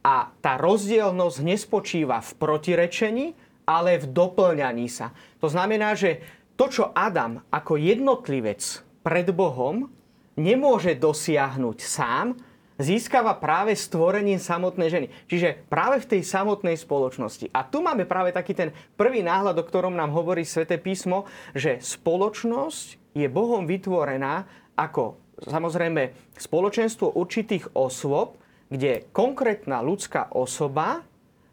a 0.00 0.32
tá 0.40 0.56
rozdielnosť 0.56 1.38
nespočíva 1.44 2.24
v 2.24 2.30
protirečení, 2.40 3.26
ale 3.68 4.00
v 4.00 4.10
doplňaní 4.10 4.88
sa. 4.90 5.14
To 5.38 5.46
znamená, 5.46 5.94
že 5.94 6.24
to, 6.58 6.66
čo 6.72 6.84
Adam 6.90 7.44
ako 7.52 7.78
jednotlivec 7.78 8.60
pred 9.04 9.28
Bohom 9.30 9.92
nemôže 10.34 10.96
dosiahnuť 10.96 11.78
sám, 11.78 12.34
získava 12.80 13.38
práve 13.38 13.78
stvorením 13.78 14.42
samotnej 14.42 14.88
ženy. 14.90 15.06
Čiže 15.30 15.68
práve 15.70 16.02
v 16.02 16.16
tej 16.16 16.22
samotnej 16.26 16.74
spoločnosti. 16.74 17.52
A 17.54 17.62
tu 17.62 17.84
máme 17.84 18.08
práve 18.08 18.34
taký 18.34 18.56
ten 18.56 18.74
prvý 18.98 19.22
náhľad, 19.22 19.60
o 19.60 19.68
ktorom 19.68 19.94
nám 19.94 20.10
hovorí 20.10 20.42
Svete 20.42 20.80
písmo, 20.80 21.28
že 21.54 21.78
spoločnosť 21.78 23.14
je 23.14 23.26
Bohom 23.30 23.68
vytvorená 23.68 24.48
ako 24.74 25.20
samozrejme 25.46 26.34
spoločenstvo 26.38 27.14
určitých 27.18 27.74
osôb, 27.74 28.38
kde 28.72 29.04
konkrétna 29.12 29.84
ľudská 29.84 30.32
osoba 30.32 31.04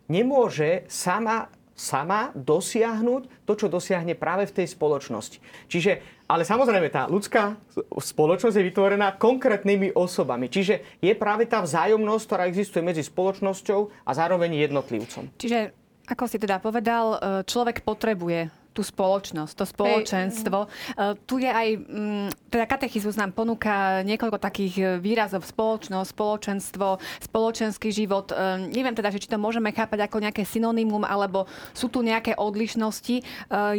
nemôže 0.08 0.88
sama 0.88 1.52
sama 1.80 2.36
dosiahnuť 2.36 3.48
to, 3.48 3.54
čo 3.56 3.72
dosiahne 3.72 4.12
práve 4.12 4.44
v 4.52 4.56
tej 4.62 4.68
spoločnosti. 4.76 5.40
Čiže, 5.72 6.04
ale 6.28 6.44
samozrejme, 6.44 6.92
tá 6.92 7.08
ľudská 7.08 7.56
spoločnosť 7.96 8.60
je 8.60 8.68
vytvorená 8.68 9.16
konkrétnymi 9.16 9.96
osobami. 9.96 10.52
Čiže 10.52 11.00
je 11.00 11.16
práve 11.16 11.48
tá 11.48 11.64
vzájomnosť, 11.64 12.24
ktorá 12.28 12.44
existuje 12.52 12.84
medzi 12.84 13.08
spoločnosťou 13.08 14.04
a 14.04 14.12
zároveň 14.12 14.60
jednotlivcom. 14.60 15.32
Čiže, 15.40 15.72
ako 16.12 16.28
si 16.28 16.36
teda 16.36 16.60
povedal, 16.60 17.16
e, 17.16 17.18
človek 17.48 17.88
potrebuje 17.88 18.52
tú 18.80 18.88
spoločnosť, 18.88 19.54
to 19.60 19.66
spoločenstvo. 19.68 20.58
Hej. 20.96 21.20
Tu 21.28 21.44
je 21.44 21.52
aj, 21.52 21.70
mm, 21.76 22.28
teda 22.48 22.64
katechizmus 22.64 23.20
nám 23.20 23.36
ponúka 23.36 24.00
niekoľko 24.08 24.40
takých 24.40 24.74
e, 24.80 24.84
výrazov. 25.04 25.44
Spoločnosť, 25.44 26.16
spoločenstvo, 26.16 26.88
spoločenský 27.28 27.92
život. 27.92 28.32
E, 28.32 28.72
neviem 28.72 28.96
teda, 28.96 29.12
či 29.12 29.28
to 29.28 29.36
môžeme 29.36 29.76
chápať 29.76 30.08
ako 30.08 30.24
nejaké 30.24 30.48
synonymum, 30.48 31.04
alebo 31.04 31.44
sú 31.76 31.92
tu 31.92 32.00
nejaké 32.00 32.40
odlišnosti. 32.40 33.22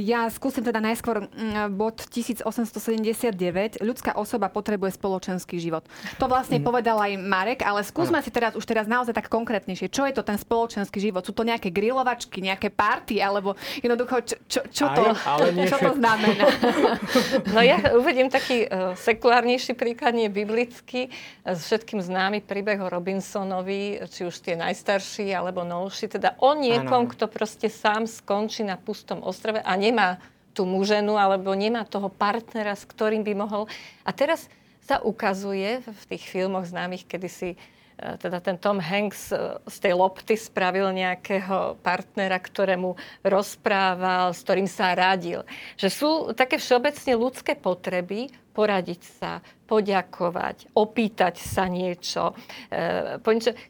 Ja 0.05 0.29
skúsim 0.29 0.61
teda 0.61 0.85
najskôr 0.85 1.25
mm, 1.25 1.73
bod 1.73 2.05
1879. 2.13 3.81
Ľudská 3.81 4.21
osoba 4.21 4.53
potrebuje 4.53 5.01
spoločenský 5.01 5.57
život. 5.57 5.89
To 6.21 6.29
vlastne 6.29 6.61
mm. 6.61 6.67
povedal 6.69 7.01
aj 7.01 7.17
Marek, 7.17 7.65
ale 7.65 7.81
skúsme 7.81 8.21
ano. 8.21 8.27
si 8.27 8.29
teraz 8.29 8.53
už 8.53 8.69
teraz 8.69 8.85
naozaj 8.85 9.17
tak 9.17 9.33
konkrétnejšie. 9.33 9.89
Čo 9.89 10.05
je 10.05 10.13
to 10.13 10.21
ten 10.21 10.37
spoločenský 10.37 11.01
život? 11.01 11.25
Sú 11.25 11.33
to 11.33 11.47
nejaké 11.47 11.73
grilovačky, 11.73 12.45
nejaké 12.45 12.69
party, 12.69 13.23
alebo 13.25 13.57
jednoducho, 13.81 14.21
čo, 14.27 14.37
čo, 14.51 14.61
čo 14.69 14.90
to, 14.97 15.11
ale 15.27 15.47
nie 15.55 15.67
čo 15.67 15.79
to 15.79 15.93
znamená? 15.95 16.45
No 17.55 17.61
ja 17.61 17.79
uvediem 17.97 18.31
taký 18.31 18.67
uh, 18.67 18.95
sekulárnejší 18.95 19.75
príklad, 19.75 20.15
nie 20.15 20.31
biblický. 20.31 21.11
S 21.43 21.67
všetkým 21.67 22.01
známy 22.03 22.45
príbeh 22.45 22.79
o 22.81 22.89
Robinsonovi, 22.89 24.03
či 24.11 24.27
už 24.27 24.37
tie 24.43 24.55
najstarší 24.55 25.35
alebo 25.35 25.67
novší. 25.67 26.11
Teda 26.11 26.39
o 26.39 26.55
niekom, 26.55 27.07
ano. 27.07 27.11
kto 27.11 27.27
proste 27.27 27.67
sám 27.69 28.07
skončí 28.07 28.63
na 28.63 28.79
pustom 28.79 29.23
ostrove 29.23 29.61
a 29.61 29.73
nemá 29.75 30.23
tú 30.55 30.67
muženu 30.67 31.15
alebo 31.15 31.55
nemá 31.55 31.87
toho 31.87 32.11
partnera, 32.11 32.75
s 32.75 32.87
ktorým 32.87 33.23
by 33.23 33.33
mohol. 33.35 33.71
A 34.03 34.11
teraz 34.11 34.51
sa 34.83 34.99
ukazuje 35.03 35.83
v 35.85 36.03
tých 36.11 36.27
filmoch 36.27 36.67
známych, 36.67 37.07
kedy 37.07 37.29
si 37.31 37.51
E, 37.55 37.80
teda 38.17 38.41
ten 38.41 38.57
Tom 38.57 38.81
Hanks 38.81 39.33
e, 39.33 39.61
z 39.69 39.77
tej 39.81 39.93
lopty 39.93 40.35
spravil 40.35 40.89
nejakého 40.97 41.77
partnera, 41.85 42.41
ktorému 42.41 42.97
rozprával, 43.21 44.33
s 44.33 44.41
ktorým 44.41 44.69
sa 44.69 44.97
radil. 44.97 45.45
Že 45.77 45.89
sú 45.89 46.11
také 46.33 46.57
všeobecne 46.57 47.13
ľudské 47.17 47.53
potreby, 47.53 48.33
poradiť 48.51 49.03
sa, 49.21 49.45
poďakovať, 49.71 50.75
opýtať 50.75 51.39
sa 51.39 51.71
niečo, 51.71 52.35
e, 52.73 53.21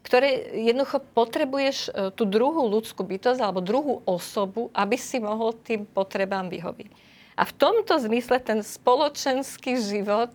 ktoré 0.06 0.28
jednoducho 0.56 1.02
potrebuješ 1.12 1.92
tú 2.16 2.24
druhú 2.24 2.70
ľudskú 2.70 3.04
bytosť 3.04 3.40
alebo 3.42 3.60
druhú 3.60 4.00
osobu, 4.08 4.72
aby 4.72 4.96
si 4.96 5.18
mohol 5.20 5.58
tým 5.60 5.84
potrebám 5.84 6.48
vyhoviť. 6.48 6.88
A 7.40 7.48
v 7.48 7.56
tomto 7.56 7.96
zmysle 7.96 8.36
ten 8.44 8.60
spoločenský 8.60 9.80
život 9.80 10.28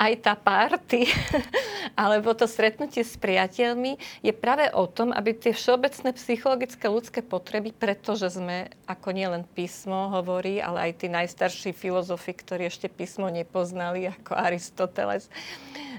aj 0.00 0.12
tá 0.24 0.32
party, 0.32 1.04
alebo 2.00 2.32
to 2.32 2.48
stretnutie 2.48 3.04
s 3.04 3.20
priateľmi 3.20 4.00
je 4.24 4.32
práve 4.32 4.72
o 4.72 4.88
tom, 4.88 5.12
aby 5.12 5.36
tie 5.36 5.52
všeobecné 5.52 6.16
psychologické 6.16 6.88
ľudské 6.88 7.20
potreby, 7.20 7.76
pretože 7.76 8.32
sme, 8.32 8.72
ako 8.88 9.12
nielen 9.12 9.44
písmo 9.44 10.08
hovorí, 10.08 10.56
ale 10.56 10.88
aj 10.88 11.04
tí 11.04 11.06
najstarší 11.12 11.76
filozofi, 11.76 12.32
ktorí 12.32 12.72
ešte 12.72 12.88
písmo 12.88 13.28
nepoznali, 13.28 14.08
ako 14.08 14.32
Aristoteles, 14.32 15.28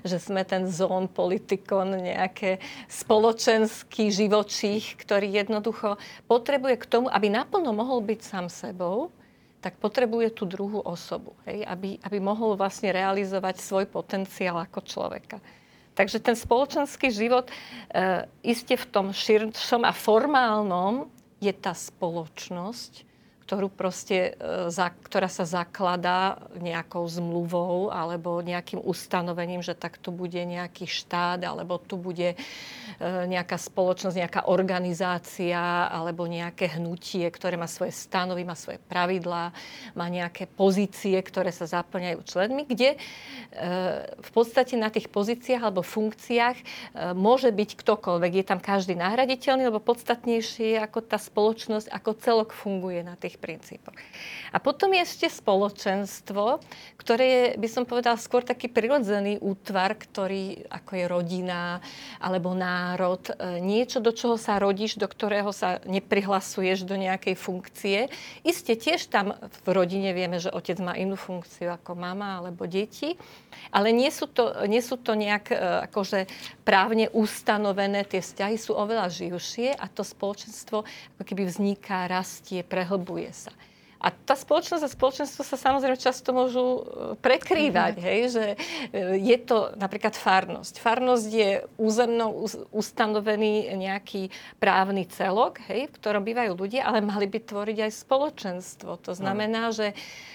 že 0.01 0.17
sme 0.17 0.41
ten 0.41 0.65
zón 0.65 1.05
politikon, 1.05 1.93
nejaké 1.93 2.57
spoločenský 2.89 4.09
živočích, 4.09 4.97
ktorý 4.97 5.29
jednoducho 5.29 6.01
potrebuje 6.25 6.81
k 6.81 6.89
tomu, 6.89 7.07
aby 7.13 7.29
naplno 7.29 7.69
mohol 7.69 8.01
byť 8.01 8.19
sám 8.25 8.49
sebou, 8.49 9.13
tak 9.61 9.77
potrebuje 9.77 10.33
tú 10.33 10.49
druhú 10.49 10.81
osobu, 10.81 11.37
hej, 11.45 11.61
aby, 11.69 12.01
aby 12.01 12.17
mohol 12.17 12.57
vlastne 12.57 12.89
realizovať 12.89 13.61
svoj 13.61 13.85
potenciál 13.85 14.57
ako 14.57 14.81
človeka. 14.81 15.37
Takže 15.93 16.17
ten 16.17 16.33
spoločenský 16.33 17.13
život 17.13 17.47
e, 17.47 17.53
iste 18.41 18.73
v 18.73 18.85
tom 18.89 19.07
širšom 19.13 19.85
a 19.85 19.93
formálnom 19.93 21.05
je 21.37 21.53
tá 21.53 21.77
spoločnosť, 21.77 23.05
ktorú 23.45 23.67
proste, 23.67 24.33
e, 24.39 24.71
za, 24.71 24.89
ktorá 25.03 25.27
sa 25.27 25.43
zakladá 25.43 26.39
nejakou 26.55 27.03
zmluvou 27.05 27.91
alebo 27.91 28.39
nejakým 28.39 28.79
ustanovením, 28.79 29.59
že 29.59 29.75
takto 29.75 30.15
bude 30.15 30.39
nejaký 30.39 30.87
štát 30.87 31.43
alebo 31.43 31.75
tu 31.75 31.99
bude 31.99 32.39
nejaká 33.01 33.57
spoločnosť, 33.57 34.17
nejaká 34.17 34.41
organizácia 34.49 35.89
alebo 35.89 36.29
nejaké 36.29 36.77
hnutie, 36.77 37.25
ktoré 37.33 37.57
má 37.57 37.65
svoje 37.65 37.93
stanovy, 37.93 38.45
má 38.45 38.53
svoje 38.53 38.77
pravidlá, 38.77 39.49
má 39.97 40.05
nejaké 40.05 40.45
pozície, 40.45 41.17
ktoré 41.17 41.49
sa 41.49 41.65
zaplňajú 41.65 42.19
členmi, 42.21 42.63
kde 42.69 42.95
e, 42.95 42.97
v 44.05 44.29
podstate 44.33 44.77
na 44.77 44.93
tých 44.93 45.09
pozíciách 45.09 45.61
alebo 45.61 45.81
funkciách 45.85 46.57
môže 47.17 47.49
byť 47.49 47.69
ktokoľvek. 47.77 48.31
Je 48.41 48.45
tam 48.45 48.59
každý 48.61 48.93
nahraditeľný, 48.93 49.67
lebo 49.67 49.81
podstatnejšie 49.81 50.77
je, 50.77 50.79
ako 50.79 50.99
tá 51.01 51.17
spoločnosť, 51.17 51.89
ako 51.89 52.11
celok 52.21 52.49
funguje 52.53 53.01
na 53.01 53.17
tých 53.17 53.41
princípoch. 53.41 53.97
A 54.51 54.57
potom 54.59 54.91
je 54.93 55.01
ešte 55.01 55.27
spoločenstvo, 55.31 56.59
ktoré 56.99 57.25
je, 57.25 57.43
by 57.57 57.67
som 57.71 57.83
povedal, 57.87 58.19
skôr 58.19 58.43
taký 58.43 58.67
prirodzený 58.67 59.39
útvar, 59.39 59.95
ktorý, 59.95 60.67
ako 60.67 60.91
je 60.95 61.05
rodina 61.07 61.79
alebo 62.19 62.51
národ, 62.51 62.90
e, 62.97 63.59
niečo, 63.61 64.01
do 64.01 64.15
čoho 64.15 64.35
sa 64.35 64.57
rodíš, 64.57 64.97
do 64.97 65.05
ktorého 65.05 65.51
sa 65.51 65.79
neprihlasuješ 65.85 66.83
do 66.87 66.95
nejakej 66.97 67.35
funkcie. 67.37 67.97
Isté 68.41 68.79
tiež 68.79 69.07
tam 69.11 69.37
v 69.37 69.67
rodine 69.69 70.11
vieme, 70.11 70.41
že 70.41 70.51
otec 70.51 70.79
má 70.81 70.97
inú 70.97 71.19
funkciu 71.19 71.71
ako 71.71 71.93
mama 71.93 72.41
alebo 72.41 72.65
deti, 72.65 73.15
ale 73.71 73.93
nie 73.95 74.09
sú 74.09 74.27
to, 74.27 74.65
nie 74.67 74.81
sú 74.81 74.99
to 74.99 75.15
nejak 75.15 75.53
e, 75.53 75.57
akože 75.91 76.27
právne 76.67 77.07
ustanovené, 77.13 78.03
tie 78.07 78.19
vzťahy 78.19 78.57
sú 78.57 78.73
oveľa 78.75 79.11
živšie 79.11 79.75
a 79.75 79.85
to 79.87 80.01
spoločenstvo 80.01 80.83
ako 81.17 81.23
keby 81.23 81.47
vzniká, 81.47 82.09
rastie, 82.09 82.65
prehlbuje 82.65 83.31
sa. 83.31 83.53
A 84.01 84.09
tá 84.09 84.33
spoločnosť 84.33 84.81
a 84.81 84.89
spoločenstvo 84.89 85.45
sa 85.45 85.57
samozrejme 85.61 85.93
často 85.93 86.33
môžu 86.33 86.65
e, 86.65 86.81
prekrývať, 87.21 87.93
mm-hmm. 88.01 88.09
hej, 88.09 88.21
že 88.33 88.45
e, 88.49 88.57
je 89.21 89.37
to 89.45 89.77
napríklad 89.77 90.17
farnosť. 90.17 90.81
Farnosť 90.81 91.29
je 91.29 91.49
územno 91.77 92.33
ustanovený 92.73 93.77
nejaký 93.77 94.33
právny 94.57 95.05
celok, 95.05 95.61
hej, 95.69 95.93
v 95.93 95.95
ktorom 96.01 96.25
bývajú 96.25 96.57
ľudia, 96.57 96.89
ale 96.89 97.05
mali 97.05 97.29
by 97.29 97.39
tvoriť 97.45 97.77
aj 97.85 97.91
spoločenstvo. 98.01 98.97
To 99.05 99.13
znamená, 99.13 99.69
mm. 99.69 99.73
že 99.77 99.87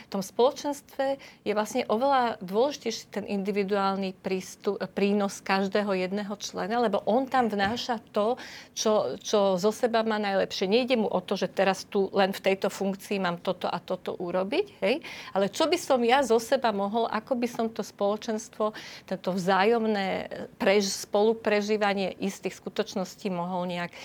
v 0.06 0.08
tom 0.14 0.22
spoločenstve 0.22 1.18
je 1.42 1.50
vlastne 1.50 1.82
oveľa 1.90 2.38
dôležitejší 2.38 3.10
ten 3.10 3.26
individuálny 3.26 4.14
prístup, 4.14 4.78
prínos 4.94 5.42
každého 5.42 5.90
jedného 5.98 6.30
člena, 6.38 6.78
lebo 6.78 7.02
on 7.10 7.26
tam 7.26 7.50
vnáša 7.50 7.98
to, 8.14 8.38
čo, 8.78 9.18
čo 9.18 9.58
zo 9.58 9.74
seba 9.74 10.06
má 10.06 10.22
najlepšie. 10.22 10.70
Nejde 10.70 10.94
mu 10.94 11.10
o 11.10 11.18
to, 11.18 11.34
že 11.34 11.50
teraz 11.50 11.82
tu 11.90 12.06
len 12.14 12.30
v 12.30 12.38
tejto 12.38 12.70
funkcii 12.70 13.18
mám 13.18 13.42
toto 13.56 13.72
a 13.72 13.80
toto 13.80 14.12
urobiť, 14.20 14.66
hej? 14.84 15.00
ale 15.32 15.48
čo 15.48 15.64
by 15.64 15.80
som 15.80 16.04
ja 16.04 16.20
zo 16.20 16.36
seba 16.36 16.76
mohol, 16.76 17.08
ako 17.08 17.32
by 17.40 17.48
som 17.48 17.66
to 17.72 17.80
spoločenstvo, 17.80 18.76
tento 19.08 19.30
vzájomné 19.32 20.28
prež, 20.60 20.92
spoluprežívanie 21.08 22.12
istých 22.20 22.60
skutočností 22.60 23.32
mohol 23.32 23.64
nejak 23.64 23.90
e, 23.90 23.96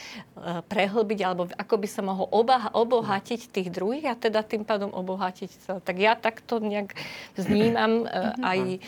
prehlbiť, 0.72 1.20
alebo 1.28 1.52
ako 1.52 1.76
by 1.76 1.88
sa 1.92 2.00
mohol 2.00 2.32
obaha, 2.32 2.72
obohatiť 2.72 3.52
tých 3.52 3.68
druhých 3.68 4.08
a 4.08 4.16
teda 4.16 4.40
tým 4.48 4.64
pádom 4.64 4.96
obohatiť 4.96 5.50
celé 5.68 5.80
tak 5.84 5.98
ja 6.00 6.16
takto 6.16 6.64
nejak 6.64 6.96
vnímam 7.36 8.06
uh, 8.06 8.38
aj 8.40 8.80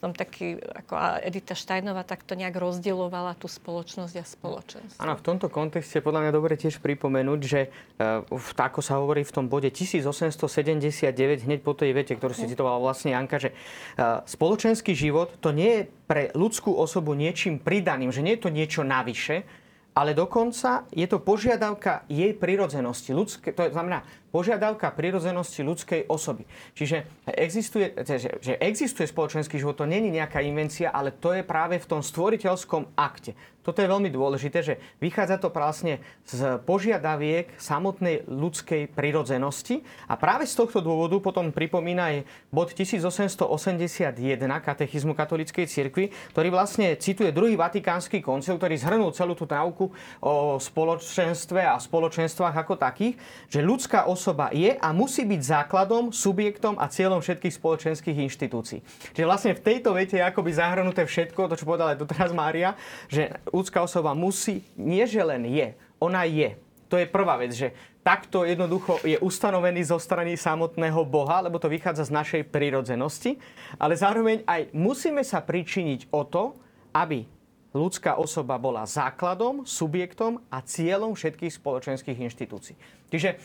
som 0.00 0.16
taký, 0.16 0.56
ako 0.56 1.20
Edita 1.20 1.52
Štajnová 1.52 2.08
takto 2.08 2.32
nejak 2.32 2.56
rozdielovala 2.56 3.36
tú 3.36 3.52
spoločnosť 3.52 4.14
a 4.16 4.24
spoločnosť. 4.24 4.96
Áno, 4.96 5.12
v 5.12 5.22
tomto 5.22 5.52
kontexte 5.52 6.00
podľa 6.00 6.24
mňa 6.24 6.32
dobre 6.32 6.56
tiež 6.56 6.80
pripomenúť, 6.80 7.40
že 7.44 7.68
uh, 8.00 8.24
ako 8.56 8.80
sa 8.80 8.96
hovorí 8.96 9.28
v 9.28 9.32
tom 9.36 9.52
bode 9.52 9.68
1879, 9.68 11.44
hneď 11.44 11.60
po 11.60 11.76
tej 11.76 11.92
vete, 11.92 12.16
ktorú 12.16 12.32
si 12.32 12.48
mhm. 12.48 12.56
citovala 12.56 12.80
vlastne 12.80 13.12
Janka, 13.12 13.36
že 13.36 13.52
uh, 13.52 14.24
spoločenský 14.24 14.96
život 14.96 15.36
to 15.44 15.52
nie 15.52 15.84
je 15.84 15.92
pre 16.08 16.32
ľudskú 16.32 16.72
osobu 16.72 17.12
niečím 17.12 17.60
pridaným, 17.60 18.08
že 18.08 18.24
nie 18.24 18.40
je 18.40 18.42
to 18.42 18.50
niečo 18.50 18.80
navyše, 18.80 19.44
ale 19.90 20.14
dokonca 20.14 20.86
je 20.94 21.04
to 21.04 21.18
požiadavka 21.18 22.06
jej 22.06 22.32
prirodzenosti. 22.32 23.10
Ľudské, 23.10 23.50
to 23.50 23.68
znamená, 23.68 24.06
požiadavka 24.30 24.94
prirodzenosti 24.94 25.60
ľudskej 25.66 26.00
osoby. 26.06 26.46
Čiže 26.78 27.06
existuje, 27.26 27.92
že, 28.02 28.38
že 28.38 28.52
existuje 28.58 29.06
spoločenský 29.10 29.58
život, 29.58 29.76
to 29.78 29.86
není 29.86 30.10
nejaká 30.10 30.42
invencia, 30.42 30.94
ale 30.94 31.14
to 31.14 31.34
je 31.34 31.42
práve 31.42 31.78
v 31.78 31.86
tom 31.90 32.00
stvoriteľskom 32.00 32.94
akte. 32.94 33.34
Toto 33.60 33.84
je 33.84 33.92
veľmi 33.92 34.08
dôležité, 34.08 34.64
že 34.64 34.80
vychádza 35.04 35.36
to 35.36 35.52
vlastne 35.52 36.00
z 36.24 36.56
požiadaviek 36.64 37.60
samotnej 37.60 38.24
ľudskej 38.24 38.88
prirodzenosti 38.88 39.84
a 40.08 40.16
práve 40.16 40.48
z 40.48 40.56
tohto 40.56 40.80
dôvodu 40.80 41.20
potom 41.20 41.52
pripomína 41.52 42.02
aj 42.08 42.16
bod 42.48 42.72
1881 42.72 44.16
katechizmu 44.64 45.12
katolíckej 45.12 45.68
cirkvi, 45.68 46.08
ktorý 46.32 46.48
vlastne 46.48 46.96
cituje 46.96 47.36
druhý 47.36 47.52
vatikánsky 47.60 48.24
koncil, 48.24 48.56
ktorý 48.56 48.80
zhrnul 48.80 49.12
celú 49.12 49.36
tú 49.36 49.44
náuku 49.44 49.92
o 50.24 50.56
spoločenstve 50.56 51.60
a 51.60 51.76
spoločenstvách 51.76 52.64
ako 52.64 52.80
takých, 52.80 53.20
že 53.52 53.60
ľudská 53.60 54.08
osoba 54.08 54.19
je 54.52 54.76
a 54.76 54.88
musí 54.92 55.24
byť 55.24 55.40
základom, 55.40 56.12
subjektom 56.12 56.76
a 56.76 56.92
cieľom 56.92 57.24
všetkých 57.24 57.56
spoločenských 57.56 58.20
inštitúcií. 58.28 58.84
Čiže 59.16 59.24
vlastne 59.24 59.56
v 59.56 59.64
tejto 59.64 59.96
vete 59.96 60.20
je 60.20 60.28
akoby 60.28 60.52
zahrnuté 60.52 61.08
všetko, 61.08 61.48
to 61.48 61.56
čo 61.56 61.64
povedala 61.64 61.96
aj 61.96 62.04
doteraz 62.04 62.36
Mária, 62.36 62.76
že 63.08 63.32
ľudská 63.48 63.80
osoba 63.80 64.12
musí, 64.12 64.60
nie 64.76 65.02
že 65.08 65.24
len 65.24 65.48
je, 65.48 65.72
ona 65.96 66.28
je. 66.28 66.52
To 66.90 66.98
je 66.98 67.06
prvá 67.06 67.38
vec, 67.38 67.54
že 67.54 67.70
takto 68.02 68.42
jednoducho 68.42 68.98
je 69.06 69.14
ustanovený 69.22 69.86
zo 69.86 69.96
strany 70.02 70.34
samotného 70.34 71.06
Boha, 71.06 71.38
lebo 71.38 71.62
to 71.62 71.70
vychádza 71.70 72.10
z 72.10 72.16
našej 72.16 72.42
prirodzenosti, 72.50 73.38
ale 73.78 73.94
zároveň 73.94 74.42
aj 74.42 74.74
musíme 74.74 75.22
sa 75.22 75.38
pričiniť 75.38 76.10
o 76.10 76.26
to, 76.26 76.58
aby 76.90 77.22
ľudská 77.70 78.18
osoba 78.18 78.58
bola 78.58 78.82
základom, 78.82 79.62
subjektom 79.62 80.42
a 80.50 80.58
cieľom 80.66 81.14
všetkých 81.14 81.54
spoločenských 81.54 82.18
inštitúcií. 82.18 82.74
Čiže 83.10 83.38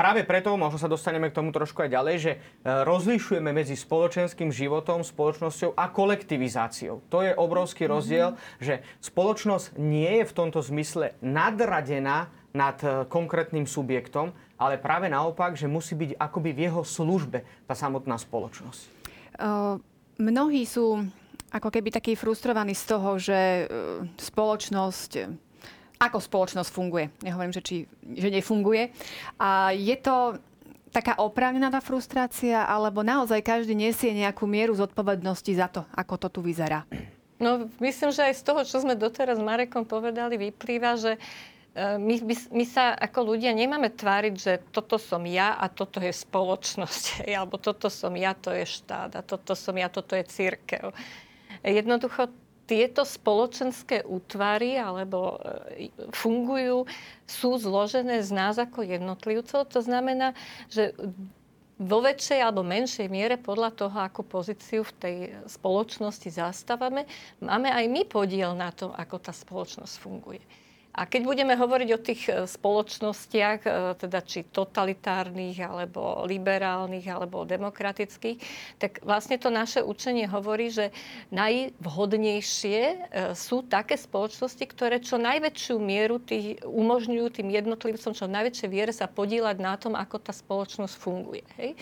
práve 0.00 0.24
preto, 0.24 0.56
možno 0.56 0.80
sa 0.80 0.88
dostaneme 0.88 1.28
k 1.28 1.36
tomu 1.36 1.52
trošku 1.52 1.84
aj 1.84 1.92
ďalej, 1.92 2.16
že 2.16 2.32
e, 2.32 2.38
rozlišujeme 2.64 3.52
medzi 3.52 3.76
spoločenským 3.76 4.48
životom, 4.48 5.04
spoločnosťou 5.04 5.76
a 5.76 5.92
kolektivizáciou. 5.92 7.04
To 7.12 7.20
je 7.20 7.36
obrovský 7.36 7.84
mhm. 7.84 7.90
rozdiel, 7.92 8.28
mm-hmm. 8.32 8.64
že 8.64 8.74
spoločnosť 9.04 9.76
nie 9.76 10.08
je 10.08 10.24
v 10.24 10.32
tomto 10.32 10.64
zmysle 10.64 11.12
nadradená 11.20 12.32
nad 12.56 12.80
e, 12.80 13.04
konkrétnym 13.12 13.68
subjektom, 13.68 14.32
ale 14.56 14.80
práve 14.80 15.12
naopak, 15.12 15.52
že 15.52 15.68
musí 15.68 15.92
byť 15.92 16.16
akoby 16.16 16.56
v 16.56 16.60
jeho 16.72 16.80
službe 16.80 17.44
tá 17.68 17.76
samotná 17.76 18.16
spoločnosť. 18.16 18.80
Uh, 19.40 19.80
mnohí 20.16 20.64
sú 20.64 21.04
ako 21.48 21.68
keby 21.72 21.88
takí 21.92 22.12
frustrovaní 22.16 22.76
z 22.76 22.84
toho, 22.84 23.10
že 23.16 23.66
spoločnosť 24.20 25.10
ako 26.00 26.18
spoločnosť 26.18 26.70
funguje. 26.72 27.12
Nehovorím, 27.20 27.52
že, 27.52 27.60
či, 27.60 27.76
že 28.16 28.32
nefunguje. 28.32 28.88
A 29.36 29.76
je 29.76 29.96
to 30.00 30.40
taká 30.90 31.20
oprávnená 31.20 31.70
frustrácia, 31.78 32.66
alebo 32.66 33.04
naozaj 33.06 33.44
každý 33.44 33.78
nesie 33.78 34.10
nejakú 34.10 34.48
mieru 34.48 34.74
zodpovednosti 34.74 35.52
za 35.54 35.68
to, 35.70 35.86
ako 35.94 36.14
to 36.16 36.28
tu 36.32 36.40
vyzerá? 36.42 36.82
No, 37.40 37.70
myslím, 37.80 38.10
že 38.12 38.26
aj 38.26 38.34
z 38.36 38.42
toho, 38.42 38.60
čo 38.66 38.82
sme 38.84 38.98
doteraz 38.98 39.40
s 39.40 39.44
Marekom 39.44 39.88
povedali, 39.88 40.36
vyplýva, 40.36 41.00
že 41.00 41.16
e, 41.16 41.20
my, 41.96 42.20
my, 42.20 42.34
my 42.52 42.64
sa 42.68 42.92
ako 42.92 43.32
ľudia 43.32 43.56
nemáme 43.56 43.88
tváriť, 43.88 44.34
že 44.36 44.52
toto 44.74 45.00
som 45.00 45.24
ja 45.24 45.56
a 45.56 45.72
toto 45.72 46.04
je 46.04 46.12
spoločnosť, 46.12 47.24
alebo 47.38 47.56
toto 47.56 47.88
som 47.88 48.12
ja, 48.12 48.36
to 48.36 48.52
je 48.52 48.68
štát 48.68 49.16
a 49.16 49.24
toto 49.24 49.56
som 49.56 49.72
ja, 49.78 49.88
toto 49.88 50.18
je 50.18 50.24
církev. 50.26 50.92
Jednoducho 51.64 52.28
tieto 52.70 53.02
spoločenské 53.02 54.06
útvary 54.06 54.78
alebo 54.78 55.42
e, 55.74 55.90
fungujú, 56.14 56.86
sú 57.26 57.58
zložené 57.58 58.22
z 58.22 58.30
nás 58.30 58.62
ako 58.62 58.86
jednotlivcov. 58.86 59.66
To 59.74 59.80
znamená, 59.82 60.38
že 60.70 60.94
vo 61.80 61.98
väčšej 61.98 62.38
alebo 62.38 62.62
menšej 62.62 63.10
miere 63.10 63.34
podľa 63.40 63.74
toho, 63.74 63.96
ako 63.98 64.22
pozíciu 64.22 64.86
v 64.86 64.96
tej 65.02 65.16
spoločnosti 65.50 66.30
zastávame, 66.30 67.10
máme 67.42 67.74
aj 67.74 67.90
my 67.90 68.02
podiel 68.06 68.54
na 68.54 68.70
tom, 68.70 68.94
ako 68.94 69.18
tá 69.18 69.34
spoločnosť 69.34 69.94
funguje. 69.98 70.44
A 70.90 71.06
keď 71.06 71.22
budeme 71.22 71.54
hovoriť 71.54 71.88
o 71.94 72.02
tých 72.02 72.22
e, 72.26 72.32
spoločnostiach, 72.50 73.60
e, 73.62 73.70
teda 73.94 74.26
či 74.26 74.42
totalitárnych, 74.42 75.62
alebo 75.62 76.26
liberálnych, 76.26 77.06
alebo 77.06 77.46
demokratických, 77.46 78.42
tak 78.82 78.98
vlastne 79.06 79.38
to 79.38 79.54
naše 79.54 79.86
učenie 79.86 80.26
hovorí, 80.26 80.66
že 80.74 80.90
najvhodnejšie 81.30 82.80
e, 82.82 82.96
sú 83.38 83.62
také 83.62 83.94
spoločnosti, 83.94 84.66
ktoré 84.66 84.98
čo 84.98 85.14
najväčšiu 85.14 85.78
mieru 85.78 86.18
tých, 86.18 86.58
umožňujú 86.66 87.38
tým 87.38 87.48
jednotlivcom 87.54 88.10
čo 88.10 88.26
najväčšej 88.26 88.68
viere 88.68 88.90
sa 88.90 89.06
podílať 89.06 89.62
na 89.62 89.78
tom, 89.78 89.94
ako 89.94 90.18
tá 90.18 90.34
spoločnosť 90.34 90.94
funguje. 90.98 91.46
Hej? 91.54 91.78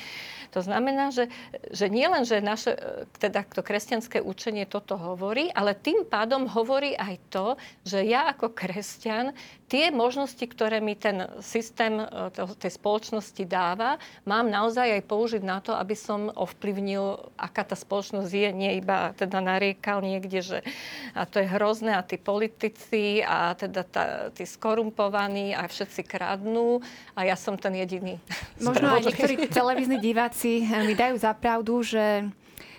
To 0.53 0.61
znamená, 0.61 1.17
že, 1.17 1.33
že 1.73 1.89
nie 1.89 2.05
len, 2.05 2.29
že 2.29 2.45
naše 2.45 2.77
teda 3.17 3.45
to 3.49 3.65
kresťanské 3.65 4.21
učenie 4.21 4.69
toto 4.69 5.01
hovorí, 5.01 5.49
ale 5.57 5.73
tým 5.73 6.05
pádom 6.05 6.45
hovorí 6.45 6.93
aj 6.93 7.15
to, 7.33 7.47
že 7.89 8.05
ja 8.05 8.29
ako 8.33 8.53
kresťan 8.53 8.98
kresťan, 8.99 9.31
tie 9.71 9.95
možnosti, 9.95 10.43
ktoré 10.43 10.83
mi 10.83 10.99
ten 10.99 11.31
systém 11.39 12.03
e, 12.03 12.35
tej 12.35 12.73
spoločnosti 12.75 13.47
dáva, 13.47 14.03
mám 14.27 14.51
naozaj 14.51 14.99
aj 14.99 15.03
použiť 15.07 15.43
na 15.47 15.63
to, 15.63 15.71
aby 15.79 15.95
som 15.95 16.35
ovplyvnil, 16.35 17.31
aká 17.39 17.63
tá 17.63 17.79
spoločnosť 17.79 18.27
je, 18.27 18.49
nie 18.51 18.83
iba 18.83 19.15
teda 19.15 19.39
nariekal 19.39 20.03
niekde, 20.03 20.43
že 20.43 20.59
a 21.15 21.23
to 21.23 21.39
je 21.39 21.47
hrozné 21.47 21.95
a 21.95 22.03
tí 22.03 22.19
politici 22.19 23.23
a 23.23 23.55
teda 23.55 23.87
tá, 23.87 24.05
tí 24.35 24.43
skorumpovaní 24.43 25.55
a 25.55 25.71
všetci 25.71 26.03
kradnú 26.03 26.83
a 27.15 27.23
ja 27.23 27.39
som 27.39 27.55
ten 27.55 27.79
jediný. 27.79 28.19
Možno 28.59 28.91
aj 28.91 29.07
niektorí 29.07 29.47
televízni 29.47 30.03
diváci 30.03 30.67
mi 30.67 30.99
dajú 30.99 31.15
za 31.23 31.31
pravdu, 31.39 31.87
že 31.87 32.27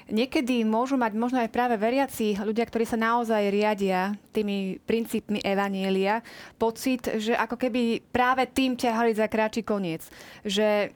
niekedy 0.10 0.66
môžu 0.66 0.98
mať 0.98 1.14
možno 1.16 1.38
aj 1.40 1.54
práve 1.54 1.78
veriaci 1.80 2.38
ľudia, 2.42 2.66
ktorí 2.66 2.86
sa 2.86 3.00
naozaj 3.00 3.50
riadia 3.50 4.14
tými 4.34 4.82
princípmi 4.84 5.40
Evanielia, 5.42 6.26
pocit, 6.60 7.08
že 7.22 7.34
ako 7.34 7.56
keby 7.56 8.04
práve 8.10 8.46
tým 8.50 8.76
ťahali 8.76 9.16
za 9.16 9.30
kráči 9.30 9.64
koniec. 9.64 10.06
Že 10.44 10.92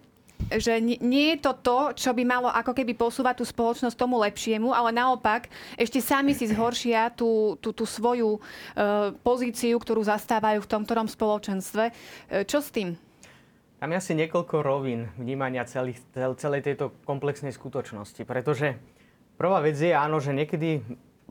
že 0.52 0.82
nie 0.82 1.36
je 1.36 1.38
to 1.40 1.52
to, 1.64 1.80
čo 1.96 2.12
by 2.12 2.24
malo 2.28 2.50
ako 2.52 2.76
keby 2.76 2.98
posúvať 2.98 3.40
tú 3.40 3.46
spoločnosť 3.48 3.96
tomu 3.96 4.20
lepšiemu, 4.20 4.76
ale 4.76 4.92
naopak 4.92 5.48
ešte 5.80 6.04
sami 6.04 6.36
si 6.36 6.50
zhoršia 6.52 7.14
tú, 7.14 7.56
tú, 7.64 7.72
tú 7.72 7.88
svoju 7.88 8.36
e, 8.36 8.40
pozíciu, 9.24 9.78
ktorú 9.80 10.04
zastávajú 10.04 10.60
v 10.60 10.70
tom 10.70 10.84
ktorom 10.84 11.08
spoločenstve. 11.08 11.84
E, 11.88 11.94
čo 12.44 12.60
s 12.60 12.74
tým? 12.74 12.98
Tam 13.84 13.92
je 13.92 14.00
asi 14.00 14.16
niekoľko 14.16 14.64
rovín 14.64 15.12
vnímania 15.20 15.68
celých, 15.68 16.00
cel, 16.16 16.32
celej 16.40 16.64
tejto 16.64 16.96
komplexnej 17.04 17.52
skutočnosti, 17.52 18.24
pretože 18.24 18.80
Prvá 19.38 19.60
vec 19.66 19.76
je 19.76 19.92
áno, 19.92 20.22
že 20.22 20.36
niekedy 20.36 20.86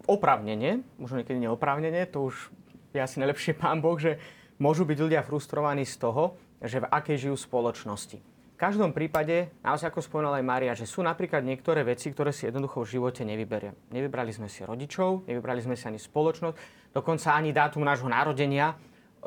opravnenie, 0.06 0.82
možno 0.98 1.22
niekedy 1.22 1.38
neoprávnenie, 1.38 2.02
to 2.10 2.30
už 2.30 2.50
je 2.92 3.00
asi 3.00 3.22
najlepšie 3.22 3.54
pán 3.62 3.78
Boh, 3.78 3.96
že 3.96 4.18
môžu 4.58 4.86
byť 4.86 4.98
ľudia 4.98 5.20
frustrovaní 5.26 5.86
z 5.86 5.96
toho, 5.98 6.38
že 6.62 6.82
v 6.82 6.90
akej 6.90 7.28
žijú 7.28 7.36
spoločnosti. 7.38 8.18
V 8.52 8.56
každom 8.70 8.94
prípade, 8.94 9.50
naozaj 9.66 9.90
ako 9.90 10.06
spomínala 10.06 10.38
aj 10.38 10.46
Mária, 10.46 10.78
že 10.78 10.86
sú 10.86 11.02
napríklad 11.02 11.42
niektoré 11.42 11.82
veci, 11.82 12.14
ktoré 12.14 12.30
si 12.30 12.46
jednoducho 12.46 12.86
v 12.86 12.94
živote 12.94 13.26
nevyberia. 13.26 13.74
Nevybrali 13.90 14.30
sme 14.30 14.46
si 14.46 14.62
rodičov, 14.62 15.26
nevybrali 15.26 15.58
sme 15.66 15.74
si 15.74 15.90
ani 15.90 15.98
spoločnosť, 15.98 16.54
dokonca 16.94 17.34
ani 17.34 17.50
dátum 17.50 17.82
nášho 17.82 18.06
narodenia. 18.06 18.78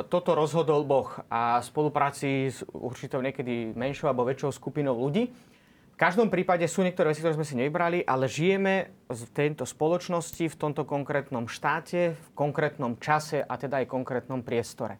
Toto 0.07 0.39
rozhodol 0.39 0.87
Boh 0.87 1.11
a 1.27 1.59
v 1.59 1.67
spolupráci 1.67 2.47
s 2.47 2.63
určitou 2.71 3.19
niekedy 3.19 3.75
menšou 3.75 4.07
alebo 4.07 4.23
väčšou 4.23 4.55
skupinou 4.55 4.95
ľudí. 4.95 5.27
V 5.95 6.03
každom 6.03 6.27
prípade 6.27 6.67
sú 6.67 6.83
niektoré 6.83 7.15
veci, 7.15 7.23
ktoré 7.23 7.39
sme 7.39 7.47
si 7.47 7.55
nevybrali, 7.55 8.03
ale 8.03 8.27
žijeme 8.27 8.91
v 9.07 9.21
tejto 9.31 9.63
spoločnosti, 9.63 10.43
v 10.43 10.59
tomto 10.59 10.83
konkrétnom 10.83 11.47
štáte, 11.47 12.19
v 12.19 12.27
konkrétnom 12.35 12.99
čase 12.99 13.39
a 13.39 13.55
teda 13.55 13.79
aj 13.79 13.87
konkrétnom 13.87 14.43
priestore. 14.43 14.99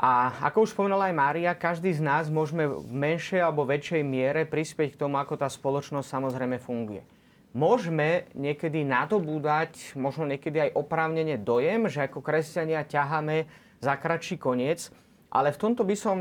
A 0.00 0.40
ako 0.40 0.64
už 0.64 0.72
spomenula 0.72 1.12
aj 1.12 1.20
Mária, 1.20 1.52
každý 1.52 1.92
z 1.92 2.00
nás 2.00 2.32
môžeme 2.32 2.64
v 2.64 2.80
menšej 2.96 3.44
alebo 3.44 3.68
väčšej 3.68 4.00
miere 4.08 4.48
prispieť 4.48 4.96
k 4.96 5.00
tomu, 5.04 5.20
ako 5.20 5.36
tá 5.36 5.52
spoločnosť 5.52 6.08
samozrejme 6.08 6.56
funguje. 6.64 7.04
Môžeme 7.52 8.24
niekedy 8.32 8.88
nadobúdať, 8.88 10.00
možno 10.00 10.24
niekedy 10.24 10.64
aj 10.64 10.80
oprávnene 10.80 11.36
dojem, 11.36 11.92
že 11.92 12.08
ako 12.08 12.24
kresťania 12.24 12.88
ťaháme 12.88 13.44
za 13.84 14.00
kratší 14.00 14.40
koniec, 14.40 14.88
ale 15.34 15.50
v 15.50 15.58
tomto 15.58 15.82
by 15.82 15.96
som 15.98 16.16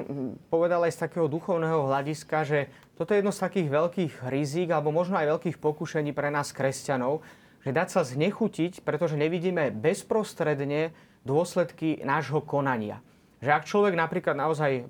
povedal 0.50 0.82
aj 0.90 0.98
z 0.98 1.02
takého 1.06 1.30
duchovného 1.30 1.86
hľadiska, 1.86 2.50
že 2.50 2.60
toto 2.98 3.14
je 3.14 3.22
jedno 3.22 3.30
z 3.30 3.46
takých 3.46 3.70
veľkých 3.70 4.14
rizík, 4.26 4.74
alebo 4.74 4.90
možno 4.90 5.22
aj 5.22 5.38
veľkých 5.38 5.62
pokušení 5.62 6.18
pre 6.18 6.34
nás 6.34 6.50
kresťanov, 6.50 7.22
že 7.62 7.70
dať 7.70 7.88
sa 7.94 8.02
znechutiť, 8.02 8.82
pretože 8.82 9.14
nevidíme 9.14 9.70
bezprostredne 9.70 10.98
dôsledky 11.22 12.02
nášho 12.02 12.42
konania. 12.42 13.06
Že 13.44 13.52
ak 13.54 13.70
človek 13.70 13.94
napríklad 13.94 14.34
naozaj, 14.34 14.88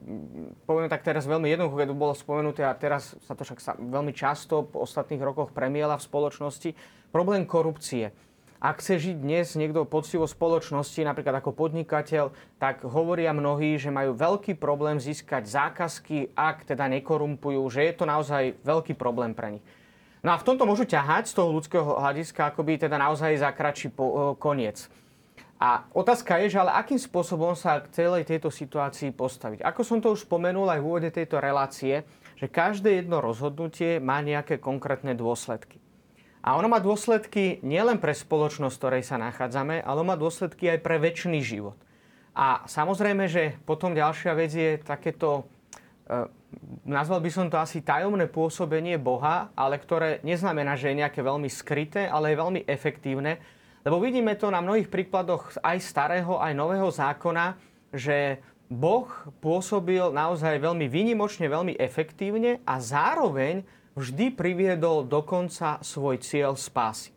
poviem 0.63 0.87
tak 0.87 1.03
teraz 1.03 1.27
veľmi 1.27 1.51
jednoducho, 1.51 1.83
keď 1.83 1.87
to 1.91 1.97
bolo 1.97 2.13
spomenuté 2.15 2.61
a 2.63 2.77
teraz 2.77 3.17
sa 3.27 3.35
to 3.35 3.43
však 3.43 3.59
veľmi 3.81 4.13
často 4.15 4.63
po 4.71 4.87
ostatných 4.87 5.19
rokoch 5.19 5.51
premiela 5.51 5.99
v 5.99 6.05
spoločnosti, 6.05 6.69
problém 7.11 7.43
korupcie 7.43 8.13
ak 8.63 8.79
chce 8.79 9.11
žiť 9.11 9.17
dnes 9.19 9.59
niekto 9.59 9.83
poctivo 9.83 10.23
spoločnosti, 10.23 11.03
napríklad 11.03 11.43
ako 11.43 11.51
podnikateľ, 11.51 12.31
tak 12.63 12.87
hovoria 12.87 13.35
mnohí, 13.35 13.75
že 13.75 13.91
majú 13.91 14.15
veľký 14.15 14.55
problém 14.55 15.03
získať 15.03 15.51
zákazky, 15.51 16.31
ak 16.31 16.63
teda 16.71 16.87
nekorumpujú, 16.87 17.59
že 17.67 17.83
je 17.91 17.93
to 17.99 18.07
naozaj 18.07 18.55
veľký 18.63 18.95
problém 18.95 19.35
pre 19.35 19.59
nich. 19.59 19.65
No 20.23 20.31
a 20.31 20.39
v 20.39 20.47
tomto 20.47 20.63
môžu 20.63 20.87
ťahať 20.87 21.27
z 21.27 21.35
toho 21.35 21.51
ľudského 21.51 21.83
hľadiska 21.99 22.55
akoby 22.55 22.79
teda 22.79 22.95
naozaj 22.95 23.35
za 23.35 23.51
kratší 23.51 23.91
po, 23.91 24.05
e, 24.07 24.15
koniec. 24.39 24.87
A 25.59 25.83
otázka 25.91 26.39
je, 26.39 26.55
že 26.55 26.63
ale 26.63 26.71
akým 26.71 26.95
spôsobom 26.95 27.59
sa 27.59 27.83
k 27.83 27.91
celej 27.91 28.23
tejto 28.23 28.47
situácii 28.47 29.11
postaviť. 29.11 29.59
Ako 29.59 29.83
som 29.83 29.99
to 29.99 30.15
už 30.15 30.23
spomenul 30.23 30.71
aj 30.71 30.79
v 30.79 30.87
úvode 30.87 31.11
tejto 31.11 31.43
relácie, 31.43 32.07
že 32.39 32.47
každé 32.47 33.03
jedno 33.03 33.19
rozhodnutie 33.19 33.99
má 33.99 34.23
nejaké 34.23 34.55
konkrétne 34.55 35.11
dôsledky. 35.11 35.82
A 36.43 36.59
ono 36.59 36.67
má 36.67 36.83
dôsledky 36.83 37.63
nielen 37.63 38.03
pre 38.03 38.11
spoločnosť, 38.11 38.75
v 38.75 38.81
ktorej 38.83 39.03
sa 39.07 39.15
nachádzame, 39.15 39.79
ale 39.79 40.03
má 40.03 40.19
dôsledky 40.19 40.67
aj 40.75 40.79
pre 40.83 40.99
väčší 40.99 41.39
život. 41.39 41.79
A 42.35 42.67
samozrejme, 42.67 43.31
že 43.31 43.55
potom 43.63 43.95
ďalšia 43.95 44.35
vec 44.35 44.51
je 44.51 44.75
takéto, 44.83 45.47
e, 46.03 46.27
nazval 46.83 47.23
by 47.23 47.31
som 47.31 47.47
to 47.47 47.55
asi 47.55 47.79
tajomné 47.79 48.27
pôsobenie 48.27 48.99
Boha, 48.99 49.55
ale 49.55 49.79
ktoré 49.79 50.19
neznamená, 50.27 50.75
že 50.75 50.91
je 50.91 50.99
nejaké 50.99 51.23
veľmi 51.23 51.47
skryté, 51.47 52.11
ale 52.11 52.35
je 52.35 52.41
veľmi 52.43 52.61
efektívne. 52.67 53.39
Lebo 53.87 54.03
vidíme 54.03 54.35
to 54.35 54.51
na 54.51 54.59
mnohých 54.59 54.91
príkladoch 54.91 55.63
aj 55.63 55.77
starého, 55.79 56.43
aj 56.43 56.51
nového 56.51 56.91
zákona, 56.91 57.55
že 57.95 58.43
Boh 58.67 59.07
pôsobil 59.39 60.01
naozaj 60.11 60.59
veľmi 60.59 60.89
výnimočne, 60.89 61.45
veľmi 61.47 61.77
efektívne 61.77 62.59
a 62.65 62.81
zároveň 62.81 63.61
vždy 63.93 64.33
priviedol 64.33 65.05
dokonca 65.05 65.81
svoj 65.81 66.21
cieľ 66.21 66.57
spásy. 66.57 67.13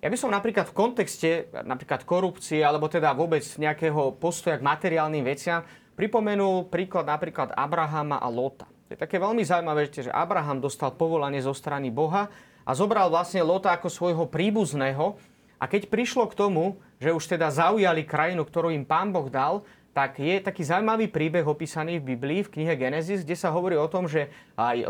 Ja 0.00 0.08
by 0.08 0.16
som 0.16 0.32
napríklad 0.32 0.72
v 0.72 0.76
kontexte 0.76 1.30
napríklad 1.52 2.08
korupcie 2.08 2.64
alebo 2.64 2.88
teda 2.88 3.12
vôbec 3.12 3.44
nejakého 3.44 4.16
postoja 4.16 4.56
k 4.56 4.64
materiálnym 4.64 5.20
veciam 5.20 5.60
pripomenul 5.92 6.72
príklad 6.72 7.04
napríklad 7.04 7.52
Abrahama 7.52 8.16
a 8.16 8.28
Lota. 8.32 8.64
To 8.88 8.96
je 8.96 8.98
také 8.98 9.20
veľmi 9.20 9.44
zaujímavé, 9.44 9.92
že 9.92 10.08
Abraham 10.08 10.64
dostal 10.64 10.96
povolanie 10.96 11.44
zo 11.44 11.52
strany 11.52 11.92
Boha 11.92 12.32
a 12.64 12.70
zobral 12.72 13.12
vlastne 13.12 13.44
Lota 13.44 13.76
ako 13.76 13.92
svojho 13.92 14.24
príbuzného 14.24 15.20
a 15.60 15.68
keď 15.68 15.92
prišlo 15.92 16.24
k 16.32 16.38
tomu, 16.38 16.80
že 16.96 17.12
už 17.12 17.36
teda 17.36 17.52
zaujali 17.52 18.08
krajinu, 18.08 18.48
ktorú 18.48 18.72
im 18.72 18.88
pán 18.88 19.12
Boh 19.12 19.28
dal, 19.28 19.60
tak 19.90 20.22
je 20.22 20.38
taký 20.38 20.62
zaujímavý 20.62 21.10
príbeh 21.10 21.42
opísaný 21.42 21.98
v 21.98 22.14
Biblii, 22.14 22.46
v 22.46 22.52
knihe 22.54 22.74
Genesis, 22.78 23.26
kde 23.26 23.34
sa 23.34 23.50
hovorí 23.50 23.74
o 23.74 23.90
tom, 23.90 24.06
že 24.06 24.30
aj 24.54 24.86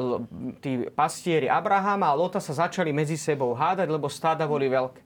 tí 0.60 0.84
pastieri 0.92 1.48
Abrahama 1.48 2.12
a 2.12 2.18
Lota 2.18 2.36
sa 2.36 2.52
začali 2.52 2.92
medzi 2.92 3.16
sebou 3.16 3.56
hádať, 3.56 3.88
lebo 3.88 4.12
stáda 4.12 4.44
boli 4.44 4.68
veľké. 4.68 5.00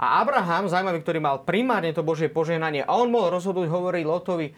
A 0.00 0.24
Abraham, 0.24 0.66
zaujímavý, 0.66 1.04
ktorý 1.04 1.18
mal 1.22 1.44
primárne 1.44 1.94
to 1.94 2.02
Božie 2.02 2.32
požehnanie, 2.32 2.82
a 2.82 2.90
on 2.96 3.12
mohol 3.12 3.36
rozhodnúť, 3.36 3.68
hovorí 3.70 4.02
Lotovi, 4.02 4.50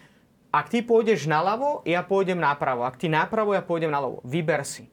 ak 0.47 0.71
ty 0.71 0.79
pôjdeš 0.81 1.27
naľavo, 1.27 1.83
ja 1.83 2.01
pôjdem 2.01 2.39
napravo. 2.39 2.87
Ak 2.87 2.95
ty 2.95 3.11
napravo, 3.11 3.51
ja 3.51 3.61
pôjdem 3.61 3.91
naľavo. 3.91 4.23
Vyber 4.23 4.63
si. 4.63 4.87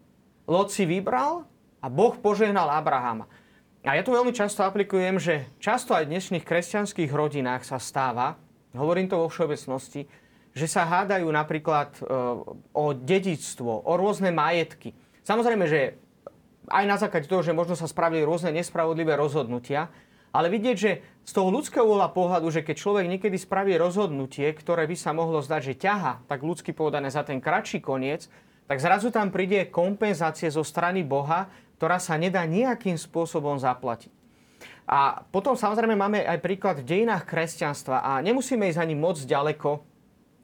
Lot 0.44 0.74
si 0.74 0.84
vybral 0.84 1.46
a 1.80 1.86
Boh 1.88 2.12
požehnal 2.18 2.68
Abrahama. 2.68 3.30
A 3.86 3.96
ja 3.96 4.02
tu 4.02 4.12
veľmi 4.12 4.34
často 4.34 4.66
aplikujem, 4.66 5.16
že 5.22 5.48
často 5.62 5.94
aj 5.94 6.08
v 6.08 6.12
dnešných 6.16 6.44
kresťanských 6.44 7.12
rodinách 7.12 7.64
sa 7.64 7.78
stáva, 7.80 8.36
hovorím 8.74 9.06
to 9.06 9.22
vo 9.22 9.30
všeobecnosti, 9.30 10.06
že 10.54 10.66
sa 10.70 10.86
hádajú 10.86 11.26
napríklad 11.26 11.98
e, 11.98 12.02
o 12.74 12.86
dedictvo, 12.94 13.82
o 13.82 13.92
rôzne 13.98 14.30
majetky. 14.30 14.94
Samozrejme, 15.26 15.66
že 15.66 15.98
aj 16.70 16.84
na 16.86 16.96
základe 16.96 17.26
toho, 17.26 17.42
že 17.42 17.56
možno 17.56 17.74
sa 17.74 17.90
spravili 17.90 18.22
rôzne 18.22 18.54
nespravodlivé 18.54 19.18
rozhodnutia, 19.18 19.90
ale 20.34 20.50
vidieť, 20.50 20.76
že 20.78 20.92
z 21.22 21.32
toho 21.34 21.50
ľudského 21.50 21.86
vola 21.86 22.10
pohľadu, 22.10 22.50
že 22.50 22.66
keď 22.66 22.76
človek 22.78 23.06
niekedy 23.06 23.38
spraví 23.38 23.74
rozhodnutie, 23.78 24.50
ktoré 24.54 24.86
by 24.86 24.96
sa 24.98 25.14
mohlo 25.14 25.38
zdať, 25.42 25.74
že 25.74 25.74
ťaha, 25.78 26.26
tak 26.26 26.42
ľudsky 26.42 26.74
povedané 26.74 27.10
za 27.10 27.22
ten 27.22 27.38
kratší 27.38 27.78
koniec, 27.78 28.26
tak 28.64 28.80
zrazu 28.80 29.12
tam 29.12 29.28
príde 29.28 29.68
kompenzácie 29.68 30.48
zo 30.48 30.64
strany 30.64 31.04
Boha, 31.04 31.50
ktorá 31.76 32.00
sa 32.00 32.16
nedá 32.16 32.46
nejakým 32.46 32.96
spôsobom 32.96 33.60
zaplatiť. 33.60 34.13
A 34.84 35.24
potom 35.32 35.56
samozrejme 35.56 35.96
máme 35.96 36.20
aj 36.28 36.44
príklad 36.44 36.84
v 36.84 36.88
dejinách 36.88 37.24
kresťanstva 37.24 38.04
a 38.04 38.20
nemusíme 38.20 38.68
ísť 38.68 38.84
ani 38.84 38.92
moc 38.92 39.16
ďaleko, 39.16 39.80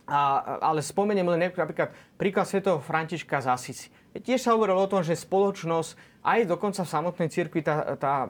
a, 0.09 0.21
ale 0.65 0.81
spomeniem 0.81 1.29
len 1.37 1.53
napríklad 1.53 1.93
príklad 2.17 2.49
svätého 2.49 2.81
Františka 2.81 3.45
z 3.45 3.47
Asisi. 3.53 3.89
Tiež 4.11 4.43
sa 4.43 4.57
hovorilo 4.57 4.83
o 4.83 4.91
tom, 4.91 5.05
že 5.07 5.15
spoločnosť, 5.15 6.25
aj 6.27 6.41
dokonca 6.51 6.83
v 6.83 6.93
samotnej 6.93 7.29
cirkvi, 7.31 7.61
tá, 7.63 7.95
tá, 7.95 8.27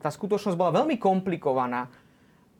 tá 0.00 0.08
skutočnosť 0.08 0.56
bola 0.56 0.72
veľmi 0.80 0.96
komplikovaná. 0.96 1.90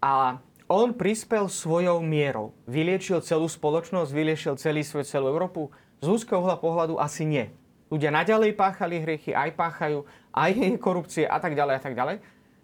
A 0.03 0.37
on 0.69 0.93
prispel 0.93 1.49
svojou 1.49 2.03
mierou. 2.05 2.53
Vyliečil 2.69 3.25
celú 3.25 3.49
spoločnosť, 3.49 4.11
vyliečil 4.11 4.55
celý 4.61 4.85
svet, 4.85 5.09
celú 5.09 5.33
Európu. 5.33 5.73
Z 6.03 6.11
ľudského 6.11 6.43
pohľadu 6.59 6.99
asi 6.99 7.25
nie. 7.25 7.47
Ľudia 7.89 8.11
naďalej 8.11 8.57
páchali 8.57 9.01
hriechy, 9.01 9.37
aj 9.37 9.53
páchajú, 9.53 10.03
aj 10.33 10.51
korupcie 10.81 11.25
a 11.29 11.37
tak 11.41 11.53
ďalej 11.57 11.75
a 11.77 11.81
tak 11.81 11.95
ďalej. 11.95 12.17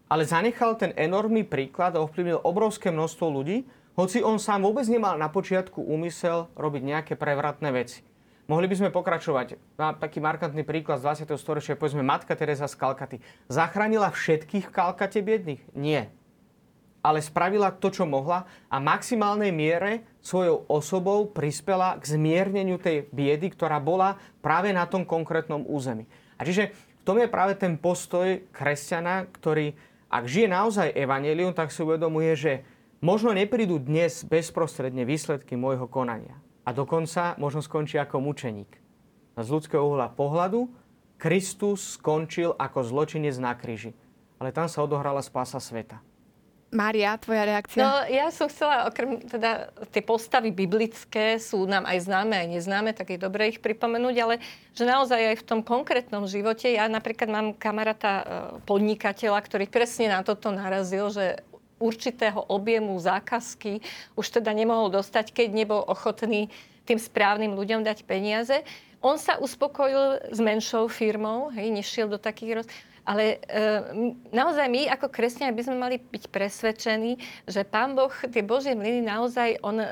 Ale 0.08 0.24
zanechal 0.24 0.76
ten 0.80 0.96
enormný 0.96 1.44
príklad 1.44 1.92
a 1.96 2.02
ovplyvnil 2.02 2.40
obrovské 2.40 2.88
množstvo 2.88 3.26
ľudí, 3.28 3.68
hoci 3.98 4.24
on 4.24 4.40
sám 4.40 4.64
vôbec 4.64 4.88
nemal 4.88 5.20
na 5.20 5.28
počiatku 5.28 5.84
úmysel 5.84 6.48
robiť 6.56 6.82
nejaké 6.86 7.12
prevratné 7.18 7.68
veci. 7.74 8.00
Mohli 8.48 8.64
by 8.72 8.76
sme 8.80 8.94
pokračovať. 8.94 9.60
Na 9.76 9.92
taký 9.92 10.24
markantný 10.24 10.64
príklad 10.64 11.04
z 11.04 11.28
20. 11.28 11.36
storočia, 11.36 11.76
povedzme 11.76 12.00
Matka 12.00 12.32
Teresa 12.32 12.64
z 12.64 12.80
Kalkaty. 12.80 13.20
Zachránila 13.52 14.08
všetkých 14.08 14.70
v 14.70 14.74
Kalkate 14.74 15.20
biedných? 15.20 15.60
Nie. 15.76 16.08
Ale 17.04 17.20
spravila 17.20 17.68
to, 17.68 17.92
čo 17.92 18.08
mohla 18.08 18.48
a 18.72 18.80
maximálnej 18.80 19.52
miere 19.52 20.08
svojou 20.24 20.64
osobou 20.64 21.28
prispela 21.28 22.00
k 22.00 22.16
zmierneniu 22.16 22.80
tej 22.80 23.04
biedy, 23.12 23.52
ktorá 23.52 23.76
bola 23.84 24.16
práve 24.40 24.72
na 24.72 24.88
tom 24.88 25.04
konkrétnom 25.04 25.68
území. 25.68 26.08
A 26.40 26.48
čiže 26.48 26.72
v 26.72 27.02
tom 27.04 27.20
je 27.20 27.28
práve 27.28 27.52
ten 27.52 27.76
postoj 27.76 28.40
kresťana, 28.56 29.28
ktorý, 29.28 29.76
ak 30.08 30.24
žije 30.24 30.48
naozaj 30.48 30.96
evanelium, 30.96 31.52
tak 31.52 31.72
si 31.72 31.84
uvedomuje, 31.84 32.32
že 32.36 32.52
Možno 32.98 33.30
neprídu 33.30 33.78
dnes 33.78 34.26
bezprostredne 34.26 35.06
výsledky 35.06 35.54
môjho 35.54 35.86
konania. 35.86 36.34
A 36.66 36.74
dokonca 36.74 37.38
možno 37.38 37.62
skončí 37.62 37.94
ako 37.94 38.18
mučeník. 38.18 38.74
Z 39.38 39.46
ľudského 39.46 39.86
uhla 39.86 40.10
pohľadu 40.10 40.66
Kristus 41.14 41.94
skončil 41.94 42.58
ako 42.58 42.82
zločinec 42.82 43.38
na 43.38 43.54
kríži. 43.54 43.94
Ale 44.42 44.50
tam 44.50 44.66
sa 44.66 44.82
odohrala 44.82 45.22
spása 45.22 45.62
sveta. 45.62 46.02
Mária, 46.68 47.16
tvoja 47.16 47.48
reakcia? 47.48 47.80
No, 47.80 48.04
ja 48.12 48.28
som 48.28 48.44
chcela, 48.52 48.84
okrem 48.84 49.24
teda 49.24 49.72
tie 49.88 50.04
postavy 50.04 50.52
biblické 50.52 51.40
sú 51.40 51.64
nám 51.64 51.88
aj 51.88 52.04
známe, 52.04 52.36
aj 52.36 52.48
neznáme, 52.60 52.90
tak 52.92 53.16
je 53.16 53.18
dobre 53.18 53.48
ich 53.48 53.64
pripomenúť, 53.64 54.16
ale 54.20 54.34
že 54.76 54.84
naozaj 54.84 55.32
aj 55.32 55.36
v 55.40 55.46
tom 55.48 55.60
konkrétnom 55.64 56.28
živote, 56.28 56.68
ja 56.68 56.84
napríklad 56.84 57.28
mám 57.32 57.48
kamaráta 57.56 58.12
e, 58.12 58.24
podnikateľa, 58.68 59.40
ktorý 59.48 59.64
presne 59.64 60.12
na 60.12 60.20
toto 60.20 60.52
narazil, 60.52 61.08
že 61.08 61.40
určitého 61.80 62.44
objemu 62.52 62.92
zákazky 63.00 63.80
už 64.18 64.26
teda 64.28 64.52
nemohol 64.52 64.92
dostať, 64.92 65.32
keď 65.32 65.48
nebol 65.54 65.80
ochotný 65.88 66.52
tým 66.84 67.00
správnym 67.00 67.56
ľuďom 67.56 67.80
dať 67.80 68.04
peniaze. 68.04 68.60
On 68.98 69.14
sa 69.14 69.38
uspokojil 69.38 70.34
s 70.34 70.38
menšou 70.42 70.90
firmou, 70.90 71.54
hej, 71.54 71.70
nešiel 71.70 72.10
do 72.10 72.18
takých 72.18 72.60
roz... 72.60 72.66
Ale 73.08 73.40
e, 73.40 73.64
naozaj 74.36 74.68
my 74.68 74.92
ako 74.92 75.08
kresťania 75.08 75.56
by 75.56 75.64
sme 75.64 75.76
mali 75.80 75.96
byť 75.96 76.28
presvedčení, 76.28 77.16
že 77.48 77.64
Pán 77.64 77.96
Boh, 77.96 78.12
tie 78.28 78.44
Božie 78.44 78.76
mlyny 78.76 79.00
naozaj, 79.00 79.64
on 79.64 79.80
e, 79.80 79.88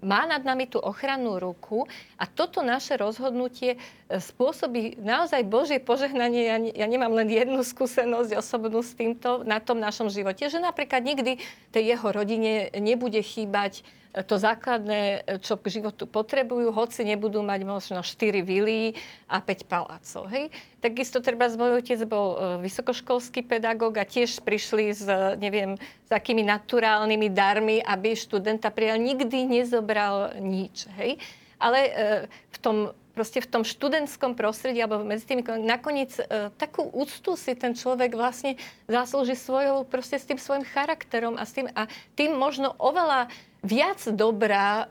má 0.00 0.28
nad 0.28 0.40
nami 0.40 0.64
tú 0.64 0.80
ochrannú 0.80 1.36
ruku 1.36 1.88
a 2.20 2.24
toto 2.24 2.64
naše 2.64 2.96
rozhodnutie 2.96 3.76
e, 3.76 3.78
spôsobí 4.20 5.00
naozaj 5.04 5.44
Božie 5.44 5.80
požehnanie. 5.84 6.42
Ja, 6.48 6.56
ja 6.60 6.86
nemám 6.88 7.12
len 7.12 7.28
jednu 7.28 7.60
skúsenosť 7.60 8.40
osobnú 8.40 8.80
s 8.80 8.96
týmto 8.96 9.44
na 9.44 9.60
tom 9.60 9.76
našom 9.76 10.08
živote, 10.08 10.48
že 10.48 10.64
napríklad 10.64 11.04
nikdy 11.04 11.40
tej 11.76 11.84
jeho 11.92 12.08
rodine 12.08 12.72
nebude 12.72 13.20
chýbať 13.20 13.84
to 14.22 14.38
základné, 14.38 15.26
čo 15.42 15.58
k 15.58 15.66
životu 15.82 16.06
potrebujú, 16.06 16.70
hoci 16.70 17.02
nebudú 17.02 17.42
mať 17.42 17.60
možno 17.66 17.98
4 18.06 18.46
vily 18.46 18.94
a 19.26 19.42
5 19.42 19.66
palácov. 19.66 20.30
Hej? 20.30 20.54
Takisto 20.78 21.18
treba 21.18 21.50
môj 21.50 21.82
otec 21.82 21.98
bol 22.06 22.28
e, 22.30 22.38
vysokoškolský 22.62 23.42
pedagóg 23.42 23.98
a 23.98 24.06
tiež 24.06 24.38
prišli 24.46 24.94
s, 24.94 25.02
neviem, 25.42 25.74
s 26.06 26.10
akými 26.14 26.46
naturálnymi 26.46 27.28
darmi, 27.34 27.82
aby 27.82 28.14
študenta 28.14 28.70
prijal. 28.70 29.02
Nikdy 29.02 29.50
nezobral 29.50 30.38
nič. 30.38 30.86
Hej? 30.94 31.18
Ale 31.58 31.78
e, 31.82 31.90
v 32.30 32.58
tom 32.62 32.76
proste 33.14 33.38
v 33.38 33.48
tom 33.48 33.62
študentskom 33.62 34.34
prostredí 34.34 34.82
alebo 34.82 35.06
medzi 35.06 35.24
tými, 35.24 35.46
nakoniec 35.62 36.18
e, 36.18 36.50
takú 36.58 36.90
úctu 36.90 37.38
si 37.38 37.54
ten 37.54 37.72
človek 37.72 38.18
vlastne 38.18 38.58
zaslúži 38.90 39.38
svojou, 39.38 39.86
proste 39.86 40.18
s 40.18 40.26
tým 40.26 40.36
svojim 40.36 40.66
charakterom 40.66 41.38
a, 41.38 41.46
s 41.46 41.54
tým, 41.54 41.70
a 41.78 41.86
tým 42.18 42.34
možno 42.34 42.74
oveľa 42.82 43.30
viac 43.64 44.04
dobrá 44.12 44.84
e, 44.84 44.86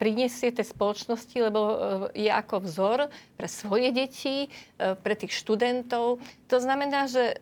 prinesie 0.00 0.48
tej 0.48 0.72
spoločnosti, 0.72 1.36
lebo 1.36 1.60
e, 1.60 1.76
je 2.24 2.30
ako 2.32 2.64
vzor 2.64 2.98
pre 3.36 3.48
svoje 3.48 3.92
deti, 3.92 4.48
e, 4.48 4.96
pre 4.96 5.14
tých 5.14 5.36
študentov. 5.36 6.18
To 6.48 6.56
znamená, 6.56 7.06
že 7.06 7.36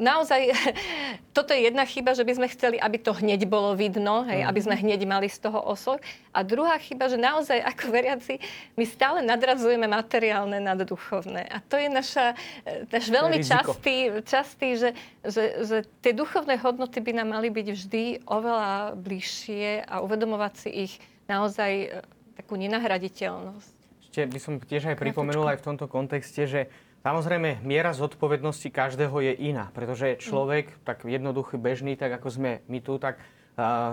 naozaj, 0.00 0.50
toto 1.36 1.52
je 1.52 1.68
jedna 1.68 1.84
chyba, 1.84 2.16
že 2.16 2.24
by 2.24 2.32
sme 2.40 2.48
chceli, 2.50 2.76
aby 2.80 2.96
to 2.96 3.12
hneď 3.12 3.44
bolo 3.46 3.76
vidno, 3.76 4.24
hej, 4.24 4.42
aby 4.48 4.60
sme 4.64 4.74
hneď 4.74 5.04
mali 5.04 5.28
z 5.28 5.38
toho 5.44 5.60
osok. 5.60 6.00
A 6.32 6.40
druhá 6.42 6.80
chyba, 6.80 7.06
že 7.06 7.20
naozaj 7.20 7.60
ako 7.76 7.92
veriaci 7.92 8.40
my 8.74 8.84
stále 8.88 9.20
nadrazujeme 9.20 9.84
materiálne 9.86 10.58
nad 10.58 10.80
duchovné. 10.80 11.46
A 11.52 11.60
to 11.60 11.76
je 11.76 11.92
naša, 11.92 12.34
e, 12.64 12.88
naš 12.88 13.06
veľmi 13.12 13.38
častý, 13.44 14.24
častý 14.24 14.68
že, 14.80 14.90
že, 15.22 15.44
že 15.68 15.76
tie 16.00 16.16
duchovné 16.16 16.56
hodnoty 16.56 16.98
by 17.04 17.12
nám 17.20 17.36
mali 17.36 17.52
byť 17.52 17.66
vždy 17.68 18.04
oveľa 18.24 18.96
bližšie 18.96 19.84
a 19.84 20.00
uvedomovať 20.00 20.54
si 20.56 20.70
ich 20.88 20.92
naozaj 21.28 21.72
e, 21.72 21.88
takú 22.40 22.56
nenahraditeľnosť. 22.56 23.74
Ešte 24.10 24.26
by 24.26 24.40
som 24.42 24.58
tiež 24.58 24.90
aj 24.90 24.96
pripomenul 24.98 25.46
aj 25.46 25.62
v 25.62 25.66
tomto 25.70 25.86
kontexte, 25.86 26.42
že 26.42 26.66
Samozrejme, 27.00 27.64
miera 27.64 27.96
zodpovednosti 27.96 28.68
každého 28.68 29.24
je 29.24 29.32
iná, 29.48 29.72
pretože 29.72 30.20
človek, 30.20 30.84
tak 30.84 31.08
jednoduchý, 31.08 31.56
bežný, 31.56 31.96
tak 31.96 32.12
ako 32.20 32.28
sme 32.28 32.50
my 32.68 32.78
tu, 32.84 33.00
tak 33.00 33.16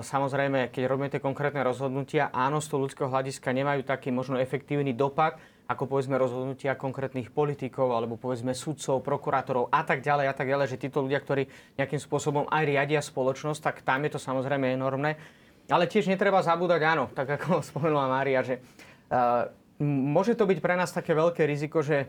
samozrejme, 0.04 0.67
keď 0.76 0.84
robíme 0.84 1.08
tie 1.08 1.24
konkrétne 1.24 1.63
rozhodnutia, 1.63 2.28
áno, 2.36 2.60
z 2.60 2.67
toho 2.67 2.84
ľudského 2.84 3.08
hľadiska 3.08 3.56
nemajú 3.56 3.88
taký 3.88 4.12
možno 4.12 4.36
efektívny 4.36 4.91
dopad, 4.91 5.39
ako 5.67 5.88
povedzme 5.88 6.20
rozhodnutia 6.20 6.80
konkrétnych 6.80 7.32
politikov, 7.32 7.96
alebo 7.96 8.20
povedzme 8.20 8.52
sudcov, 8.52 9.04
prokurátorov 9.04 9.72
a 9.72 9.88
tak 9.88 10.04
ďalej 10.04 10.26
a 10.28 10.36
tak 10.36 10.48
ďalej, 10.48 10.67
že 10.76 10.82
títo 10.88 11.04
ľudia, 11.04 11.24
ktorí 11.24 11.48
nejakým 11.80 12.00
spôsobom 12.00 12.48
aj 12.48 12.63
riadia 12.63 13.00
spoločnosť, 13.00 13.60
tak 13.63 13.76
tam 13.88 14.04
je 14.08 14.15
to 14.15 14.20
samozrejme 14.20 14.67
enormné. 14.76 15.20
Ale 15.67 15.88
tiež 15.88 16.08
netreba 16.08 16.39
zabúdať, 16.39 16.82
áno, 16.88 17.12
tak 17.12 17.39
ako 17.39 17.60
spomenula 17.72 18.08
Mária, 18.08 18.43
že 18.43 18.63
uh, 19.12 19.52
môže 19.84 20.39
to 20.39 20.48
byť 20.48 20.60
pre 20.63 20.80
nás 20.80 20.91
také 20.96 21.12
veľké 21.12 21.43
riziko, 21.43 21.84
že 21.84 22.08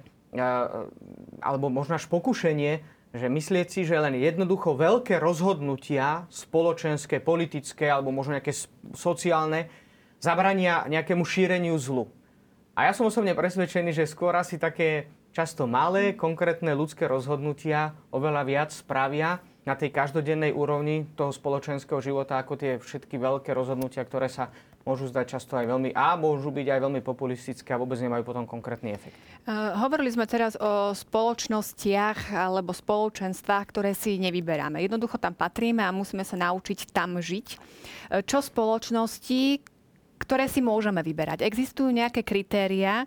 alebo 1.40 1.66
možno 1.72 1.96
až 1.96 2.04
pokušenie, 2.10 2.84
že 3.16 3.26
myslieť 3.32 3.66
si, 3.72 3.80
že 3.88 3.96
len 3.96 4.20
jednoducho 4.20 4.76
veľké 4.76 5.16
rozhodnutia 5.16 6.28
spoločenské, 6.28 7.24
politické 7.24 7.88
alebo 7.88 8.12
možno 8.12 8.36
nejaké 8.36 8.52
sociálne 8.92 9.72
zabrania 10.20 10.84
nejakému 10.90 11.24
šíreniu 11.24 11.78
zlu. 11.80 12.12
A 12.76 12.86
ja 12.86 12.92
som 12.94 13.08
osobne 13.08 13.32
presvedčený, 13.32 13.90
že 13.96 14.06
skôr 14.06 14.36
asi 14.36 14.60
také 14.60 15.10
často 15.32 15.66
malé, 15.66 16.14
konkrétne 16.14 16.76
ľudské 16.76 17.08
rozhodnutia 17.08 17.96
oveľa 18.12 18.42
viac 18.44 18.70
spravia 18.70 19.40
na 19.64 19.76
tej 19.76 19.92
každodennej 19.92 20.52
úrovni 20.56 21.04
toho 21.12 21.28
spoločenského 21.28 22.00
života, 22.00 22.40
ako 22.40 22.56
tie 22.56 22.72
všetky 22.80 23.20
veľké 23.20 23.52
rozhodnutia, 23.52 24.04
ktoré 24.04 24.32
sa 24.32 24.48
môžu 24.88 25.12
zdať 25.12 25.36
často 25.36 25.52
aj 25.60 25.68
veľmi, 25.68 25.92
a 25.92 26.16
môžu 26.16 26.48
byť 26.48 26.64
aj 26.64 26.80
veľmi 26.80 27.04
populistické 27.04 27.76
a 27.76 27.80
vôbec 27.80 28.00
nemajú 28.00 28.24
potom 28.24 28.48
konkrétny 28.48 28.96
efekt. 28.96 29.20
Uh, 29.44 29.76
hovorili 29.84 30.08
sme 30.08 30.24
teraz 30.24 30.56
o 30.56 30.96
spoločnostiach 30.96 32.32
alebo 32.32 32.72
spoločenstvách, 32.72 33.64
ktoré 33.68 33.92
si 33.92 34.16
nevyberáme. 34.16 34.80
Jednoducho 34.80 35.20
tam 35.20 35.36
patríme 35.36 35.84
a 35.84 35.92
musíme 35.92 36.24
sa 36.24 36.40
naučiť 36.40 36.88
tam 36.88 37.20
žiť. 37.20 37.46
Uh, 38.08 38.24
čo 38.24 38.40
spoločnosti, 38.40 39.60
ktoré 40.18 40.50
si 40.50 40.58
môžeme 40.58 40.98
vyberať. 40.98 41.46
Existujú 41.46 41.94
nejaké 41.94 42.26
kritéria, 42.26 43.06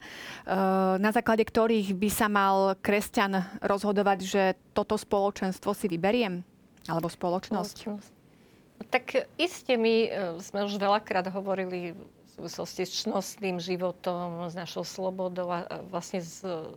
na 0.96 1.12
základe 1.12 1.44
ktorých 1.44 1.92
by 1.92 2.10
sa 2.10 2.32
mal 2.32 2.80
kresťan 2.80 3.60
rozhodovať, 3.60 4.20
že 4.24 4.44
toto 4.72 4.96
spoločenstvo 4.96 5.76
si 5.76 5.92
vyberiem? 5.92 6.40
Alebo 6.88 7.12
spoločnosť? 7.12 7.78
spoločnosť. 7.84 8.21
Tak 8.90 9.30
iste 9.38 9.76
my 9.76 9.96
e, 10.06 10.10
sme 10.42 10.66
už 10.66 10.80
veľakrát 10.80 11.28
hovorili 11.30 11.94
v 11.94 12.28
súvislosti 12.40 12.88
s 12.88 13.06
čnostným 13.06 13.60
životom, 13.60 14.48
s 14.48 14.56
našou 14.56 14.88
slobodou 14.88 15.52
a 15.52 15.84
vlastne 15.92 16.24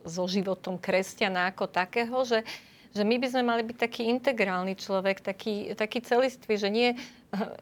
so 0.04 0.24
životom 0.26 0.76
kresťana 0.76 1.54
ako 1.54 1.70
takého, 1.70 2.26
že, 2.26 2.42
že 2.90 3.02
my 3.06 3.16
by 3.22 3.26
sme 3.30 3.42
mali 3.46 3.62
byť 3.62 3.76
taký 3.78 4.10
integrálny 4.10 4.74
človek, 4.74 5.22
taký, 5.22 5.72
taký 5.78 6.02
celistvý, 6.02 6.54
že 6.58 6.68
nie 6.68 6.88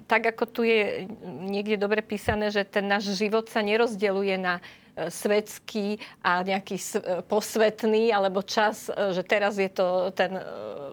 tak, 0.08 0.24
ako 0.28 0.44
tu 0.48 0.60
je 0.64 1.08
niekde 1.24 1.80
dobre 1.80 2.04
písané, 2.04 2.52
že 2.52 2.64
ten 2.64 2.84
náš 2.84 3.12
život 3.16 3.48
sa 3.48 3.64
nerozdeluje 3.64 4.36
na 4.36 4.60
svetský 4.96 5.96
a 6.20 6.44
nejaký 6.44 6.76
posvetný, 7.26 8.12
alebo 8.12 8.44
čas, 8.44 8.92
že 8.92 9.24
teraz 9.24 9.56
je 9.56 9.72
to 9.72 10.12
ten 10.12 10.36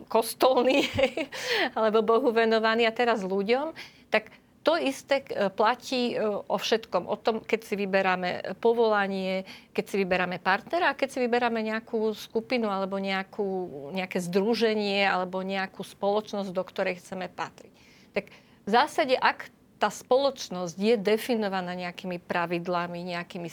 kostolný, 0.07 0.87
alebo 1.77 2.01
Bohu 2.01 2.31
venovaný 2.31 2.87
a 2.87 2.95
teraz 2.95 3.21
ľuďom, 3.21 3.75
tak 4.07 4.31
to 4.59 4.75
isté 4.75 5.23
e, 5.23 5.47
platí 5.49 6.13
e, 6.13 6.21
o 6.27 6.57
všetkom. 6.59 7.07
O 7.07 7.15
tom, 7.15 7.39
keď 7.39 7.59
si 7.63 7.73
vyberáme 7.79 8.59
povolanie, 8.59 9.47
keď 9.71 9.85
si 9.87 9.95
vyberáme 10.03 10.37
partnera 10.43 10.91
keď 10.93 11.09
si 11.15 11.19
vyberáme 11.23 11.63
nejakú 11.63 12.11
skupinu 12.11 12.67
alebo 12.67 12.99
nejakú, 12.99 13.89
nejaké 13.95 14.19
združenie 14.19 15.07
alebo 15.07 15.39
nejakú 15.41 15.81
spoločnosť, 15.81 16.51
do 16.51 16.63
ktorej 16.67 16.99
chceme 16.99 17.31
patriť. 17.31 17.71
Tak 18.11 18.25
v 18.67 18.69
zásade, 18.69 19.15
ak 19.15 19.47
tá 19.79 19.87
spoločnosť 19.87 20.75
je 20.75 20.95
definovaná 20.99 21.71
nejakými 21.71 22.19
pravidlami, 22.19 23.15
nejakými 23.15 23.47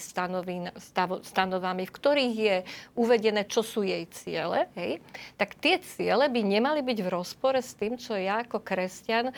stanovami, 1.22 1.84
v 1.86 1.94
ktorých 1.94 2.34
je 2.34 2.56
uvedené, 2.98 3.46
čo 3.46 3.62
sú 3.62 3.86
jej 3.86 4.02
ciele, 4.10 4.66
hej, 4.74 4.98
tak 5.38 5.54
tie 5.62 5.78
ciele 5.78 6.26
by 6.26 6.40
nemali 6.42 6.82
byť 6.82 6.98
v 6.98 7.12
rozpore 7.14 7.62
s 7.62 7.78
tým, 7.78 7.94
čo 7.94 8.18
ja 8.18 8.42
ako 8.42 8.58
kresťan 8.58 9.30
e, 9.30 9.34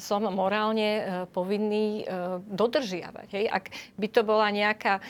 som 0.00 0.24
morálne 0.32 0.90
e, 0.96 1.02
povinný 1.28 2.02
e, 2.02 2.04
dodržiavať. 2.48 3.28
Hej. 3.36 3.46
Ak 3.52 3.64
by 4.00 4.06
to 4.08 4.24
bola 4.24 4.48
nejaká 4.48 5.04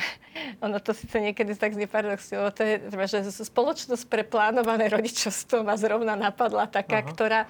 ono 0.64 0.78
to 0.80 0.94
síce 0.94 1.14
niekedy 1.18 1.54
tak 1.54 1.74
znie 1.74 1.90
paradoxne, 1.90 2.38
to 2.54 2.62
je, 2.62 2.74
že 2.90 3.44
spoločnosť 3.46 4.04
pre 4.06 4.22
plánované 4.24 4.88
rodičovstvo 4.88 5.62
ma 5.66 5.74
zrovna 5.74 6.14
napadla 6.14 6.70
taká, 6.70 7.02
Aha. 7.02 7.08
ktorá 7.08 7.40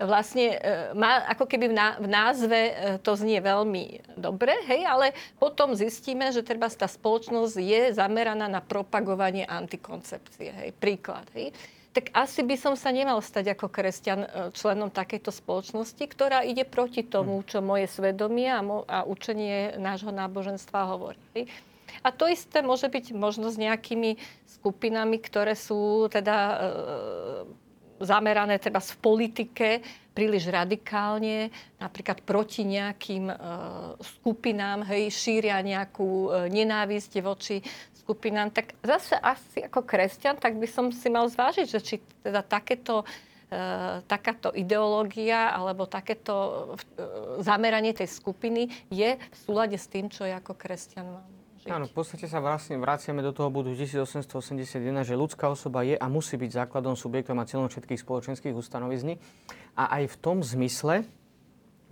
vlastne 0.00 0.56
e, 0.56 0.94
má, 0.96 1.24
ako 1.32 1.44
keby 1.46 1.72
v, 1.72 1.74
ná, 1.76 1.88
v 2.00 2.08
názve 2.08 2.58
e, 2.58 2.72
to 3.02 3.14
znie 3.16 3.38
veľmi 3.40 4.16
dobre, 4.16 4.54
hej, 4.68 4.84
ale 4.84 5.16
potom 5.36 5.76
zistíme, 5.76 6.30
že 6.32 6.44
treba 6.44 6.68
tá 6.68 6.88
spoločnosť 6.88 7.54
je 7.56 7.82
zameraná 7.96 8.46
na 8.46 8.60
propagovanie 8.60 9.48
antikoncepcie, 9.48 10.50
hej, 10.52 10.70
príklad, 10.76 11.24
hej 11.32 11.52
tak 11.98 12.14
asi 12.14 12.46
by 12.46 12.54
som 12.54 12.74
sa 12.78 12.94
nemal 12.94 13.18
stať 13.18 13.58
ako 13.58 13.66
kresťan 13.66 14.20
e, 14.22 14.28
členom 14.54 14.86
takejto 14.86 15.34
spoločnosti, 15.34 15.98
ktorá 16.06 16.46
ide 16.46 16.62
proti 16.62 17.02
tomu, 17.02 17.42
hm. 17.42 17.44
čo 17.50 17.58
moje 17.58 17.90
svedomie 17.90 18.46
a, 18.46 18.62
mo- 18.62 18.86
a 18.86 19.02
učenie 19.02 19.74
nášho 19.82 20.14
náboženstva 20.14 20.94
hovorí. 20.94 21.50
A 22.04 22.08
to 22.10 22.28
isté 22.28 22.60
môže 22.64 22.86
byť 22.86 23.16
možno 23.16 23.52
s 23.52 23.56
nejakými 23.56 24.18
skupinami, 24.60 25.16
ktoré 25.22 25.54
sú 25.54 26.08
teda 26.10 26.36
e, 26.36 26.56
zamerané 28.02 28.58
teda 28.62 28.78
v 28.78 28.94
politike 29.02 29.68
príliš 30.18 30.50
radikálne, 30.50 31.54
napríklad 31.78 32.26
proti 32.26 32.66
nejakým 32.66 33.30
e, 33.30 33.36
skupinám, 34.02 34.82
hej, 34.90 35.14
šíria 35.14 35.62
nejakú 35.62 36.26
e, 36.26 36.50
nenávisť 36.50 37.22
voči 37.22 37.62
skupinám, 38.02 38.50
tak 38.50 38.74
zase 38.82 39.14
asi 39.14 39.62
ako 39.62 39.86
kresťan, 39.86 40.42
tak 40.42 40.58
by 40.58 40.66
som 40.66 40.90
si 40.90 41.06
mal 41.06 41.30
zvážiť, 41.30 41.66
že 41.70 41.78
či 41.78 41.94
teda 42.26 42.42
takéto 42.42 43.06
e, 43.46 44.02
takáto 44.10 44.50
ideológia 44.58 45.54
alebo 45.54 45.86
takéto 45.86 46.34
e, 46.98 47.04
zameranie 47.46 47.94
tej 47.94 48.10
skupiny 48.10 48.74
je 48.90 49.14
v 49.14 49.36
súlade 49.38 49.78
s 49.78 49.86
tým, 49.86 50.10
čo 50.10 50.26
ja 50.26 50.42
ako 50.42 50.58
kresťan 50.58 51.06
mám 51.06 51.37
žiť. 51.68 51.76
Áno, 51.76 51.86
v 51.86 51.94
podstate 51.94 52.24
sa 52.24 52.40
vlastne 52.40 52.80
vraciame 52.80 53.20
do 53.20 53.36
toho 53.36 53.52
budu 53.52 53.76
1881, 53.76 54.80
že 55.04 55.14
ľudská 55.14 55.52
osoba 55.52 55.84
je 55.84 56.00
a 56.00 56.06
musí 56.08 56.40
byť 56.40 56.64
základom 56.64 56.96
subjektom 56.96 57.36
a 57.36 57.44
cieľom 57.44 57.68
všetkých 57.68 58.00
spoločenských 58.00 58.56
ustanovizní. 58.56 59.20
A 59.76 60.00
aj 60.00 60.08
v 60.08 60.16
tom 60.16 60.40
zmysle, 60.40 61.04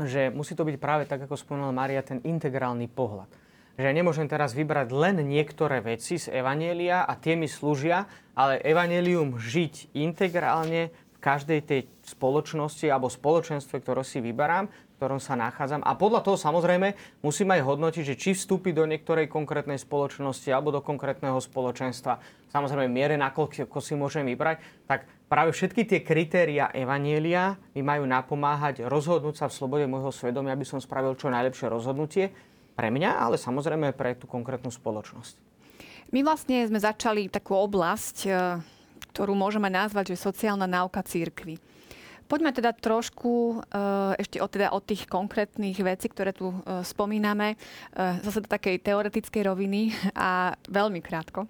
že 0.01 0.33
musí 0.33 0.57
to 0.57 0.65
byť 0.65 0.77
práve 0.81 1.05
tak, 1.05 1.25
ako 1.25 1.37
spomínala 1.37 1.77
Maria, 1.77 2.01
ten 2.01 2.25
integrálny 2.25 2.89
pohľad. 2.89 3.29
Že 3.77 3.85
ja 3.85 3.93
nemôžem 3.93 4.25
teraz 4.25 4.57
vybrať 4.57 4.89
len 4.89 5.21
niektoré 5.21 5.85
veci 5.85 6.17
z 6.17 6.33
Evanielia 6.33 7.05
a 7.05 7.13
tie 7.21 7.37
mi 7.37 7.45
slúžia, 7.45 8.09
ale 8.33 8.57
Evangelium 8.65 9.37
žiť 9.37 9.93
integrálne 9.93 10.89
v 10.89 11.19
každej 11.21 11.61
tej 11.65 11.81
spoločnosti 12.05 12.89
alebo 12.89 13.13
spoločenstve, 13.13 13.85
ktoré 13.85 14.01
si 14.01 14.25
vyberám, 14.25 14.73
ktorom 14.97 15.21
sa 15.21 15.37
nachádzam. 15.37 15.85
A 15.85 15.93
podľa 15.93 16.25
toho 16.25 16.41
samozrejme 16.41 17.21
musím 17.21 17.53
aj 17.53 17.63
hodnotiť, 17.63 18.03
že 18.03 18.19
či 18.19 18.31
vstúpi 18.33 18.73
do 18.73 18.89
niektorej 18.89 19.29
konkrétnej 19.29 19.77
spoločnosti 19.77 20.49
alebo 20.49 20.73
do 20.73 20.81
konkrétneho 20.81 21.37
spoločenstva. 21.37 22.19
Samozrejme 22.49 22.89
miere, 22.89 23.21
nakoľko 23.21 23.79
si 23.85 23.93
môžem 23.93 24.25
vybrať, 24.25 24.65
tak 24.89 25.05
práve 25.29 25.53
všetky 25.53 25.85
tie 25.85 26.01
kritéria 26.01 26.73
Evanielia 26.73 27.61
mi 27.77 27.85
majú 27.85 28.09
napomáhať 28.09 28.89
rozhodnúť 28.89 29.45
sa 29.45 29.47
v 29.53 29.57
slobode 29.61 29.85
môjho 29.85 30.09
svedomia, 30.09 30.57
aby 30.57 30.65
som 30.65 30.81
spravil 30.81 31.13
čo 31.21 31.29
najlepšie 31.29 31.69
rozhodnutie 31.69 32.33
pre 32.73 32.89
mňa, 32.89 33.21
ale 33.21 33.37
samozrejme 33.37 33.93
pre 33.93 34.17
tú 34.17 34.25
konkrétnu 34.25 34.73
spoločnosť. 34.73 35.47
My 36.15 36.23
vlastne 36.23 36.63
sme 36.65 36.79
začali 36.79 37.27
takú 37.27 37.59
oblasť, 37.59 38.17
e, 38.25 38.31
ktorú 39.11 39.35
môžeme 39.35 39.67
nazvať, 39.67 40.15
že 40.15 40.23
sociálna 40.23 40.71
náuka 40.71 41.03
církvy. 41.03 41.76
Poďme 42.27 42.51
teda 42.51 42.75
trošku 42.75 43.63
uh, 43.63 44.19
ešte 44.19 44.43
o, 44.43 44.47
teda, 44.51 44.75
o 44.75 44.83
tých 44.83 45.07
konkrétnych 45.07 45.79
vecí, 45.79 46.11
ktoré 46.11 46.35
tu 46.35 46.51
uh, 46.51 46.83
spomíname, 46.83 47.55
uh, 47.55 48.19
zase 48.27 48.43
do 48.43 48.51
takej 48.51 48.83
teoretickej 48.83 49.43
roviny 49.47 49.95
a 50.19 50.59
veľmi 50.67 50.99
krátko. 50.99 51.47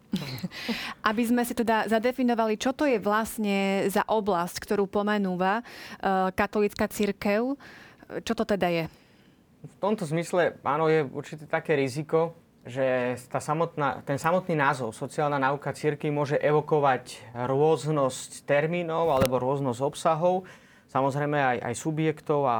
Aby 1.09 1.23
sme 1.25 1.43
si 1.49 1.57
teda 1.57 1.89
zadefinovali, 1.89 2.61
čo 2.61 2.77
to 2.77 2.85
je 2.85 3.01
vlastne 3.01 3.89
za 3.89 4.05
oblasť, 4.05 4.61
ktorú 4.61 4.85
pomenúva 4.85 5.65
katolická 6.37 6.87
církev. 6.91 7.57
Čo 8.23 8.33
to 8.37 8.45
teda 8.45 8.69
je? 8.69 8.85
V 9.67 9.77
tomto 9.81 10.05
zmysle, 10.07 10.61
áno, 10.63 10.87
je 10.87 11.03
určite 11.11 11.49
také 11.49 11.75
riziko, 11.75 12.37
že 12.67 13.15
tá 13.31 13.39
samotná, 13.39 14.03
ten 14.03 14.19
samotný 14.19 14.59
názov 14.59 14.91
sociálna 14.91 15.39
náuka 15.39 15.71
círky 15.71 16.11
môže 16.11 16.35
evokovať 16.39 17.23
rôznosť 17.47 18.43
termínov 18.43 19.15
alebo 19.15 19.39
rôznosť 19.39 19.81
obsahov 19.81 20.43
samozrejme 20.91 21.39
aj, 21.39 21.59
aj 21.73 21.75
subjektov 21.75 22.41
a 22.47 22.59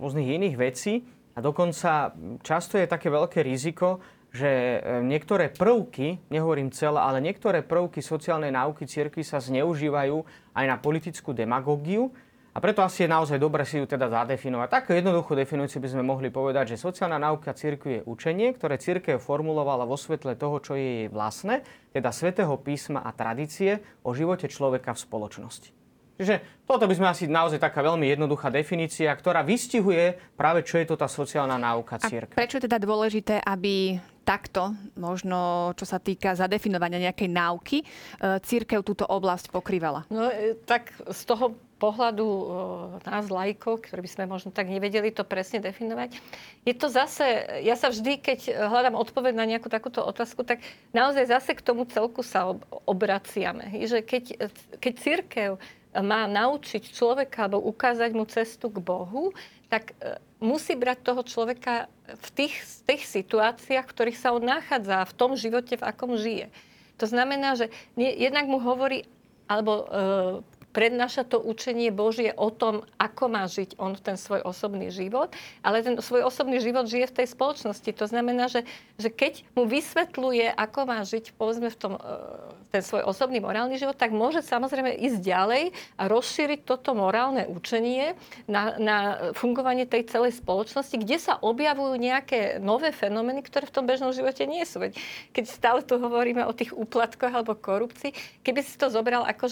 rôznych 0.00 0.28
iných 0.40 0.56
vecí. 0.56 1.04
A 1.34 1.42
dokonca 1.42 2.14
často 2.46 2.78
je 2.78 2.86
také 2.86 3.10
veľké 3.10 3.42
riziko, 3.42 3.98
že 4.34 4.50
e, 4.50 4.78
niektoré 5.06 5.46
prvky, 5.50 6.26
nehovorím 6.26 6.74
celé, 6.74 6.98
ale 6.98 7.22
niektoré 7.22 7.62
prvky 7.62 8.02
sociálnej 8.02 8.50
náuky 8.50 8.82
cirkvi 8.82 9.22
sa 9.22 9.38
zneužívajú 9.38 10.26
aj 10.58 10.64
na 10.66 10.76
politickú 10.78 11.30
demagógiu. 11.30 12.10
A 12.54 12.62
preto 12.62 12.86
asi 12.86 13.02
je 13.02 13.10
naozaj 13.10 13.38
dobre 13.42 13.66
si 13.66 13.82
ju 13.82 13.86
teda 13.86 14.06
zadefinovať. 14.06 14.68
Tak 14.70 14.94
jednoduchú 14.94 15.34
definíciu 15.34 15.82
by 15.82 15.90
sme 15.90 16.06
mohli 16.06 16.30
povedať, 16.30 16.74
že 16.74 16.82
sociálna 16.86 17.18
náuka 17.18 17.50
cirkvi 17.50 17.98
je 17.98 18.06
učenie, 18.06 18.54
ktoré 18.54 18.78
cirkev 18.78 19.18
formulovala 19.18 19.82
vo 19.82 19.98
svetle 19.98 20.38
toho, 20.38 20.62
čo 20.62 20.78
je 20.78 20.86
jej 21.02 21.08
vlastné, 21.10 21.66
teda 21.90 22.14
svätého 22.14 22.54
písma 22.58 23.02
a 23.02 23.10
tradície 23.10 23.82
o 24.06 24.14
živote 24.14 24.46
človeka 24.46 24.94
v 24.94 25.02
spoločnosti. 25.02 25.83
Čiže 26.14 26.62
toto 26.62 26.86
by 26.86 26.94
sme 26.94 27.10
asi 27.10 27.24
naozaj 27.26 27.58
taká 27.58 27.82
veľmi 27.82 28.06
jednoduchá 28.06 28.46
definícia, 28.48 29.10
ktorá 29.10 29.42
vystihuje 29.42 30.14
práve, 30.38 30.62
čo 30.62 30.78
je 30.78 30.86
to 30.86 30.94
tá 30.94 31.10
sociálna 31.10 31.58
náuka 31.58 31.98
církve. 31.98 32.38
prečo 32.38 32.62
je 32.62 32.66
teda 32.70 32.78
dôležité, 32.78 33.42
aby 33.42 33.98
takto, 34.24 34.72
možno 34.96 35.70
čo 35.76 35.84
sa 35.84 36.00
týka 36.00 36.32
zadefinovania 36.32 37.12
nejakej 37.12 37.28
náuky, 37.28 37.78
e, 37.82 37.86
církev 38.40 38.80
túto 38.80 39.04
oblasť 39.04 39.52
pokrývala? 39.52 40.08
No, 40.08 40.32
e, 40.32 40.56
tak 40.64 40.96
z 40.96 41.22
toho 41.28 41.52
pohľadu 41.76 42.24
e, 42.24 42.44
nás, 43.04 43.28
lajkov, 43.28 43.84
ktorí 43.84 44.00
by 44.00 44.10
sme 44.10 44.24
možno 44.24 44.48
tak 44.48 44.72
nevedeli 44.72 45.12
to 45.12 45.28
presne 45.28 45.60
definovať, 45.60 46.16
je 46.64 46.72
to 46.72 46.88
zase, 46.88 47.26
ja 47.60 47.76
sa 47.76 47.92
vždy, 47.92 48.24
keď 48.24 48.40
hľadám 48.72 48.96
odpoveď 48.96 49.36
na 49.36 49.44
nejakú 49.44 49.68
takúto 49.68 50.00
otázku, 50.00 50.40
tak 50.40 50.64
naozaj 50.96 51.28
zase 51.28 51.52
k 51.52 51.60
tomu 51.60 51.84
celku 51.84 52.24
sa 52.24 52.56
obraciame. 52.88 53.76
Že 53.84 54.00
keď, 54.00 54.24
keď 54.80 54.92
církev 54.96 55.50
má 56.02 56.26
naučiť 56.26 56.90
človeka 56.90 57.46
alebo 57.46 57.62
ukázať 57.62 58.10
mu 58.16 58.24
cestu 58.26 58.66
k 58.72 58.82
Bohu, 58.82 59.30
tak 59.70 59.94
e, 59.98 60.18
musí 60.42 60.74
brať 60.74 60.98
toho 61.02 61.22
človeka 61.22 61.86
v 62.08 62.28
tých, 62.34 62.54
tých 62.86 63.04
situáciách, 63.06 63.86
v 63.86 63.94
ktorých 63.94 64.18
sa 64.18 64.34
on 64.34 64.42
nachádza, 64.42 65.06
v 65.06 65.16
tom 65.16 65.38
živote, 65.38 65.78
v 65.78 65.86
akom 65.86 66.18
žije. 66.18 66.50
To 66.98 67.06
znamená, 67.10 67.58
že 67.58 67.70
jednak 67.98 68.46
mu 68.46 68.62
hovorí, 68.62 69.06
alebo 69.50 69.72
e, 69.82 69.84
prednáša 70.74 71.22
to 71.22 71.38
učenie 71.38 71.94
Božie 71.94 72.34
o 72.34 72.50
tom, 72.50 72.82
ako 72.98 73.30
má 73.30 73.46
žiť 73.46 73.78
on 73.78 73.94
ten 73.94 74.18
svoj 74.18 74.42
osobný 74.42 74.90
život, 74.90 75.30
ale 75.62 75.86
ten 75.86 75.94
svoj 76.02 76.26
osobný 76.26 76.58
život 76.58 76.90
žije 76.90 77.14
v 77.14 77.16
tej 77.22 77.26
spoločnosti. 77.30 77.90
To 77.94 78.10
znamená, 78.10 78.50
že, 78.50 78.66
že 78.98 79.08
keď 79.14 79.46
mu 79.54 79.70
vysvetľuje, 79.70 80.50
ako 80.50 80.80
má 80.90 81.06
žiť, 81.06 81.38
povedzme, 81.38 81.70
v 81.70 81.78
tom, 81.78 81.92
e, 81.94 82.02
ten 82.74 82.82
svoj 82.82 83.06
osobný 83.06 83.38
morálny 83.38 83.78
život, 83.78 83.94
tak 83.94 84.10
môže 84.10 84.42
samozrejme 84.42 84.98
ísť 84.98 85.22
ďalej 85.22 85.70
a 85.94 86.02
rozšíriť 86.10 86.66
toto 86.66 86.98
morálne 86.98 87.46
učenie 87.46 88.18
na, 88.50 88.74
na 88.82 88.96
fungovanie 89.38 89.86
tej 89.86 90.10
celej 90.10 90.42
spoločnosti, 90.42 90.98
kde 90.98 91.22
sa 91.22 91.38
objavujú 91.38 91.94
nejaké 91.94 92.58
nové 92.58 92.90
fenomény, 92.90 93.46
ktoré 93.46 93.70
v 93.70 93.74
tom 93.78 93.86
bežnom 93.86 94.10
živote 94.10 94.42
nie 94.50 94.66
sú. 94.66 94.82
Keď 95.30 95.44
stále 95.46 95.80
tu 95.86 96.02
hovoríme 96.02 96.42
o 96.42 96.50
tých 96.50 96.74
úplatkoch 96.74 97.30
alebo 97.30 97.54
korupcii, 97.54 98.42
keby 98.42 98.60
si 98.66 98.74
to 98.74 98.90
zobral 98.90 99.22
ako, 99.22 99.46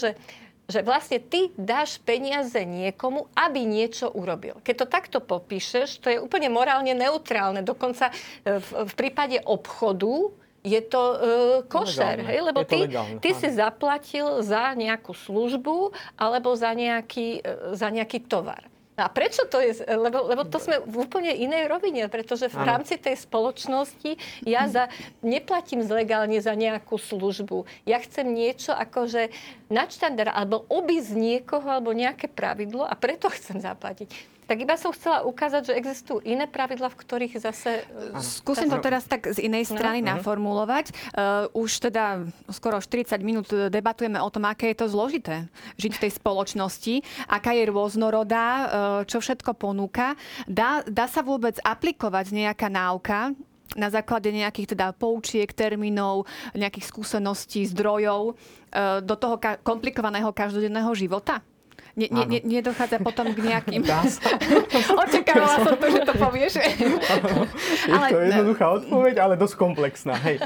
že 0.67 0.79
vlastne 0.81 1.19
ty 1.19 1.51
dáš 1.59 1.99
peniaze 1.99 2.63
niekomu, 2.63 3.27
aby 3.35 3.67
niečo 3.67 4.07
urobil. 4.09 4.63
Keď 4.63 4.75
to 4.79 4.87
takto 4.87 5.17
popíšeš, 5.19 5.99
to 5.99 6.07
je 6.07 6.17
úplne 6.23 6.47
morálne 6.47 6.95
neutrálne. 6.95 7.59
Dokonca 7.59 8.09
e, 8.47 8.59
v, 8.63 8.67
v 8.87 8.93
prípade 8.95 9.43
obchodu 9.43 10.31
je 10.63 10.79
to 10.79 11.03
uh, 11.03 11.17
košer, 11.67 12.23
Legálne. 12.23 12.29
hej? 12.31 12.39
lebo 12.39 12.59
ty, 12.63 12.79
legálne, 12.87 13.19
ty 13.19 13.35
áno. 13.35 13.39
si 13.43 13.47
zaplatil 13.51 14.27
za 14.39 14.71
nejakú 14.71 15.11
službu 15.11 15.91
alebo 16.15 16.55
za 16.55 16.71
nejaký, 16.71 17.43
uh, 17.43 17.75
za 17.75 17.91
nejaký 17.91 18.23
tovar. 18.23 18.63
A 19.03 19.11
prečo 19.11 19.43
to 19.51 19.59
je? 19.59 19.83
Lebo, 19.83 20.31
lebo 20.31 20.47
to 20.47 20.63
sme 20.63 20.79
v 20.79 20.95
úplne 21.03 21.35
inej 21.35 21.67
rovine, 21.67 22.07
pretože 22.07 22.47
v 22.47 22.63
rámci 22.63 22.95
tej 22.95 23.19
spoločnosti 23.19 24.15
ja 24.47 24.71
za, 24.71 24.87
neplatím 25.19 25.83
legálne 25.83 26.39
za 26.39 26.55
nejakú 26.55 26.95
službu. 26.95 27.67
Ja 27.83 27.99
chcem 27.99 28.31
niečo 28.31 28.71
akože 28.71 29.27
nadštandard 29.67 30.31
alebo 30.31 30.63
obísť 30.71 31.11
niekoho 31.19 31.67
alebo 31.67 31.91
nejaké 31.91 32.31
pravidlo 32.31 32.87
a 32.87 32.95
preto 32.95 33.27
chcem 33.27 33.59
zaplatiť. 33.59 34.32
Tak 34.43 34.57
iba 34.59 34.75
som 34.75 34.91
chcela 34.91 35.23
ukázať, 35.23 35.71
že 35.71 35.73
existujú 35.73 36.19
iné 36.23 36.45
pravidla, 36.45 36.91
v 36.91 36.97
ktorých 36.99 37.33
zase... 37.39 37.87
e, 37.87 38.19
Skúsim 38.19 38.67
to 38.67 38.79
teraz 38.79 39.07
tak 39.07 39.27
z 39.27 39.39
inej 39.39 39.71
strany 39.71 40.03
No. 40.03 40.17
naformulovať. 40.17 40.91
Uh, 41.15 41.47
už 41.55 41.79
teda 41.79 42.27
skoro 42.51 42.77
40 42.77 43.15
minút 43.23 43.47
debatujeme 43.49 44.19
o 44.19 44.27
tom, 44.27 44.43
aké 44.45 44.75
je 44.75 44.83
to 44.83 44.87
zložité 44.91 45.47
žiť 45.79 45.91
v 45.95 46.01
tej 46.03 46.11
spoločnosti, 46.13 46.95
aká 47.27 47.55
je 47.55 47.63
rôznorodá, 47.67 48.47
uh, 48.47 48.65
čo 49.07 49.23
všetko 49.23 49.55
ponúka. 49.55 50.19
Dá, 50.43 50.83
dá 50.83 51.07
sa 51.07 51.23
vôbec 51.23 51.55
aplikovať 51.63 52.35
nejaká 52.35 52.67
náuka 52.67 53.31
na 53.73 53.89
základe 53.89 54.29
nejakých 54.29 54.77
teda 54.77 54.93
poučiek, 54.93 55.49
termínov, 55.49 56.29
nejakých 56.53 56.85
skúseností, 56.85 57.65
zdrojov 57.65 58.33
uh, 58.33 59.01
do 59.01 59.15
toho 59.17 59.39
ka- 59.39 59.57
komplikovaného 59.63 60.29
každodenného 60.29 60.91
života? 60.93 61.41
Ne, 61.93 62.09
ne, 62.09 62.25
ne, 62.25 62.39
nedochádza 62.41 62.97
potom 63.05 63.29
k 63.37 63.53
nejakým... 63.53 63.85
Očakávala 65.05 65.61
som 65.61 65.77
to, 65.77 65.87
že 65.93 66.01
to 66.01 66.13
povieš. 66.17 66.53
Je 67.93 67.97
to 68.09 68.17
jednoduchá 68.17 68.65
odpoveď, 68.81 69.15
ale 69.21 69.33
dosť 69.37 69.55
komplexná. 69.61 70.17
Hej. 70.25 70.41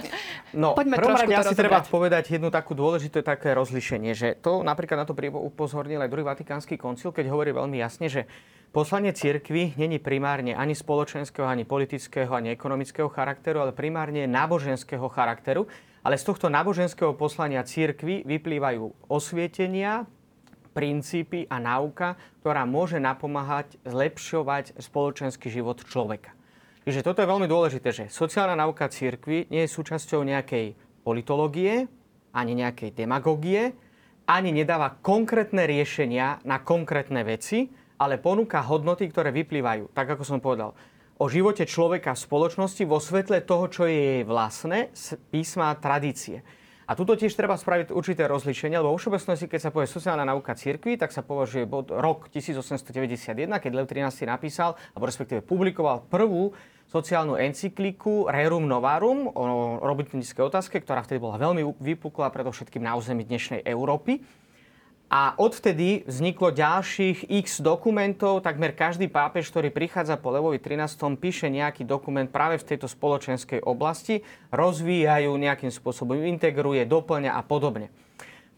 No, 0.52 0.76
Poďme 0.76 1.00
prvom 1.00 1.16
rade 1.16 1.32
asi 1.32 1.56
treba 1.56 1.80
povedať 1.88 2.36
jednu 2.36 2.52
takú 2.52 2.76
dôležité 2.76 3.24
také 3.24 3.56
rozlišenie, 3.56 4.12
že 4.12 4.36
to 4.44 4.60
napríklad 4.60 5.00
na 5.00 5.06
to 5.08 5.16
upozornil 5.16 6.04
aj 6.04 6.12
druhý 6.12 6.28
Vatikánsky 6.28 6.76
koncil, 6.76 7.16
keď 7.16 7.32
hovorí 7.32 7.56
veľmi 7.56 7.80
jasne, 7.80 8.12
že 8.12 8.28
poslanie 8.76 9.16
cirkvi 9.16 9.72
není 9.80 10.04
primárne 10.04 10.52
ani 10.52 10.76
spoločenského, 10.76 11.48
ani 11.48 11.64
politického, 11.64 12.28
ani 12.28 12.52
ekonomického 12.60 13.08
charakteru, 13.08 13.64
ale 13.64 13.72
primárne 13.72 14.28
náboženského 14.28 15.08
charakteru. 15.08 15.64
Ale 16.04 16.20
z 16.20 16.28
tohto 16.28 16.48
náboženského 16.48 17.16
poslania 17.20 17.64
cirkvi 17.68 18.24
vyplývajú 18.24 19.12
osvietenia, 19.12 20.08
princípy 20.78 21.50
a 21.50 21.58
náuka, 21.58 22.14
ktorá 22.46 22.70
môže 22.70 23.02
napomáhať 23.02 23.82
zlepšovať 23.82 24.78
spoločenský 24.78 25.50
život 25.50 25.82
človeka. 25.82 26.38
Čiže 26.86 27.02
toto 27.02 27.26
je 27.26 27.32
veľmi 27.34 27.50
dôležité, 27.50 27.90
že 27.90 28.06
sociálna 28.14 28.54
náuka 28.54 28.86
církvy 28.86 29.50
nie 29.50 29.66
je 29.66 29.74
súčasťou 29.74 30.22
nejakej 30.22 30.78
politológie, 31.02 31.90
ani 32.30 32.54
nejakej 32.54 32.94
demagógie, 32.94 33.74
ani 34.30 34.54
nedáva 34.54 34.94
konkrétne 35.02 35.66
riešenia 35.66 36.46
na 36.46 36.62
konkrétne 36.62 37.26
veci, 37.26 37.74
ale 37.98 38.22
ponúka 38.22 38.62
hodnoty, 38.62 39.10
ktoré 39.10 39.34
vyplývajú, 39.34 39.90
tak 39.98 40.14
ako 40.14 40.24
som 40.24 40.38
povedal, 40.38 40.78
o 41.18 41.26
živote 41.26 41.66
človeka 41.66 42.14
v 42.14 42.24
spoločnosti 42.30 42.84
vo 42.86 43.02
svetle 43.02 43.42
toho, 43.42 43.66
čo 43.66 43.90
je 43.90 43.98
jej 43.98 44.24
vlastné, 44.24 44.94
písma 45.34 45.74
a 45.74 45.80
tradície. 45.82 46.46
A 46.88 46.96
tuto 46.96 47.20
tiež 47.20 47.36
treba 47.36 47.60
spraviť 47.60 47.92
určité 47.92 48.32
rozlišenie, 48.32 48.80
lebo 48.80 48.96
vo 48.96 49.00
všeobecnosti, 49.00 49.52
keď 49.52 49.60
sa 49.60 49.74
povie 49.76 49.92
sociálna 49.92 50.24
nauka 50.24 50.56
cirkvi, 50.56 50.96
tak 50.96 51.12
sa 51.12 51.20
považuje 51.20 51.68
bod, 51.68 51.92
rok 51.92 52.32
1891, 52.32 53.28
keď 53.60 53.72
Lev 53.76 53.92
XIII 53.92 54.24
napísal, 54.24 54.80
alebo 54.96 55.04
respektíve 55.04 55.44
publikoval 55.44 56.08
prvú 56.08 56.56
sociálnu 56.88 57.36
encykliku 57.36 58.32
Rerum 58.32 58.64
Novarum 58.64 59.28
o 59.28 59.44
robotníckej 59.84 60.48
otázke, 60.48 60.80
ktorá 60.80 61.04
vtedy 61.04 61.20
bola 61.20 61.36
veľmi 61.36 61.76
vypukla, 61.76 62.32
predovšetkým 62.32 62.80
na 62.80 62.96
území 62.96 63.28
dnešnej 63.28 63.68
Európy. 63.68 64.24
A 65.08 65.40
odvtedy 65.40 66.04
vzniklo 66.04 66.52
ďalších 66.52 67.32
x 67.32 67.64
dokumentov. 67.64 68.44
Takmer 68.44 68.76
každý 68.76 69.08
pápež, 69.08 69.48
ktorý 69.48 69.72
prichádza 69.72 70.20
po 70.20 70.36
Levovi 70.36 70.60
13. 70.60 71.16
píše 71.16 71.48
nejaký 71.48 71.88
dokument 71.88 72.28
práve 72.28 72.60
v 72.60 72.76
tejto 72.76 72.92
spoločenskej 72.92 73.64
oblasti, 73.64 74.28
rozvíjajú 74.52 75.32
nejakým 75.32 75.72
spôsobom, 75.72 76.20
integruje, 76.28 76.84
doplňa 76.84 77.40
a 77.40 77.42
podobne. 77.42 77.88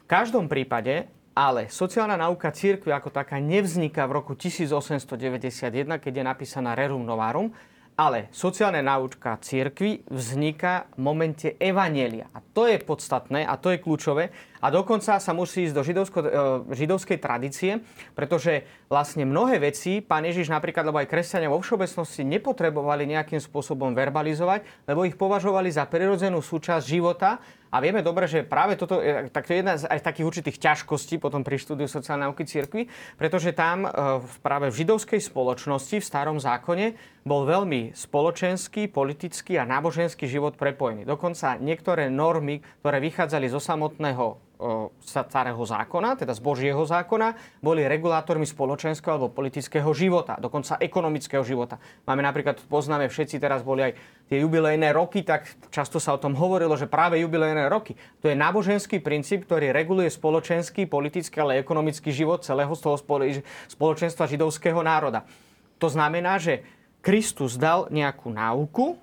V 0.01 0.05
každom 0.09 0.49
prípade 0.49 1.05
ale 1.37 1.69
sociálna 1.69 2.17
nauka 2.17 2.49
církvy 2.49 2.91
ako 2.91 3.13
taká 3.13 3.37
nevzniká 3.37 4.09
v 4.09 4.19
roku 4.19 4.33
1891, 4.35 6.01
keď 6.01 6.13
je 6.17 6.23
napísaná 6.25 6.75
Rerum 6.75 7.05
Novarum, 7.05 7.53
ale 7.99 8.31
sociálna 8.31 8.79
naučka 8.79 9.35
církvy 9.39 10.07
vzniká 10.07 10.87
v 10.95 10.99
momente 11.03 11.59
evanielia. 11.59 12.31
A 12.31 12.39
to 12.39 12.63
je 12.63 12.79
podstatné 12.79 13.43
a 13.43 13.59
to 13.59 13.75
je 13.75 13.83
kľúčové. 13.83 14.31
A 14.59 14.67
dokonca 14.67 15.15
sa 15.23 15.31
musí 15.31 15.71
ísť 15.71 15.75
do 15.75 15.83
židovsko, 15.87 16.19
e, 16.19 16.29
židovskej 16.75 17.17
tradície, 17.17 17.79
pretože 18.11 18.67
vlastne 18.91 19.23
mnohé 19.23 19.55
veci 19.63 20.03
pán 20.03 20.27
Ježiš 20.27 20.51
napríklad, 20.51 20.83
lebo 20.83 20.99
aj 20.99 21.07
kresťania 21.07 21.47
vo 21.47 21.63
všeobecnosti 21.63 22.27
nepotrebovali 22.27 23.07
nejakým 23.07 23.39
spôsobom 23.39 23.95
verbalizovať, 23.95 24.67
lebo 24.83 25.07
ich 25.07 25.15
považovali 25.15 25.71
za 25.71 25.87
prirodzenú 25.87 26.43
súčasť 26.43 26.83
života. 26.83 27.39
A 27.69 27.77
vieme 27.85 28.01
dobre, 28.01 28.25
že 28.25 28.41
práve 28.41 28.73
toto 28.73 28.97
tak 29.29 29.45
to 29.45 29.53
je 29.53 29.61
jedna 29.61 29.77
z 29.77 29.85
aj 29.85 30.01
takých 30.01 30.25
určitých 30.25 30.57
ťažkostí 30.57 31.21
potom 31.21 31.45
pri 31.45 31.61
štúdiu 31.61 31.85
sociálnej 31.85 32.25
náuky 32.25 32.41
cirkvi, 32.41 32.89
pretože 33.13 33.53
tam 33.53 33.85
e, 33.85 33.89
práve 34.41 34.73
v 34.73 34.77
židovskej 34.83 35.21
spoločnosti 35.21 36.01
v 36.01 36.09
starom 36.09 36.41
zákone 36.41 36.97
bol 37.23 37.45
veľmi 37.45 37.93
spoločenský, 37.93 38.89
politický 38.89 39.61
a 39.61 39.69
náboženský 39.69 40.25
život 40.25 40.57
prepojený. 40.57 41.05
Dokonca 41.05 41.61
niektoré 41.61 42.09
normy, 42.09 42.65
ktoré 42.81 42.97
vychádzali 42.97 43.47
zo 43.53 43.61
samotného 43.61 44.48
starého 44.99 45.63
zákona, 45.63 46.19
teda 46.19 46.35
z 46.35 46.41
Božieho 46.43 46.83
zákona, 46.83 47.31
boli 47.63 47.87
regulátormi 47.87 48.43
spoločenského 48.43 49.15
alebo 49.15 49.31
politického 49.31 49.87
života, 49.95 50.35
dokonca 50.35 50.75
ekonomického 50.83 51.39
života. 51.47 51.79
Máme 52.03 52.19
napríklad, 52.19 52.59
poznáme 52.67 53.07
všetci, 53.07 53.39
teraz 53.39 53.63
boli 53.63 53.87
aj 53.87 53.93
tie 54.27 54.43
jubilejné 54.43 54.91
roky, 54.91 55.23
tak 55.23 55.47
často 55.71 55.95
sa 56.03 56.11
o 56.11 56.19
tom 56.19 56.35
hovorilo, 56.35 56.75
že 56.75 56.91
práve 56.91 57.23
jubilejné 57.23 57.71
roky, 57.71 57.95
to 58.19 58.27
je 58.27 58.35
náboženský 58.35 58.99
princíp, 58.99 59.47
ktorý 59.47 59.71
reguluje 59.71 60.11
spoločenský, 60.11 60.91
politický, 60.91 61.39
ale 61.39 61.63
ekonomický 61.63 62.11
život 62.11 62.43
celého 62.43 62.75
z 62.75 62.81
toho 62.83 62.99
spolo- 62.99 63.31
spoločenstva 63.71 64.27
židovského 64.27 64.83
národa. 64.83 65.23
To 65.79 65.87
znamená, 65.87 66.35
že 66.35 66.67
Kristus 66.99 67.55
dal 67.55 67.87
nejakú 67.87 68.27
náuku 68.27 68.99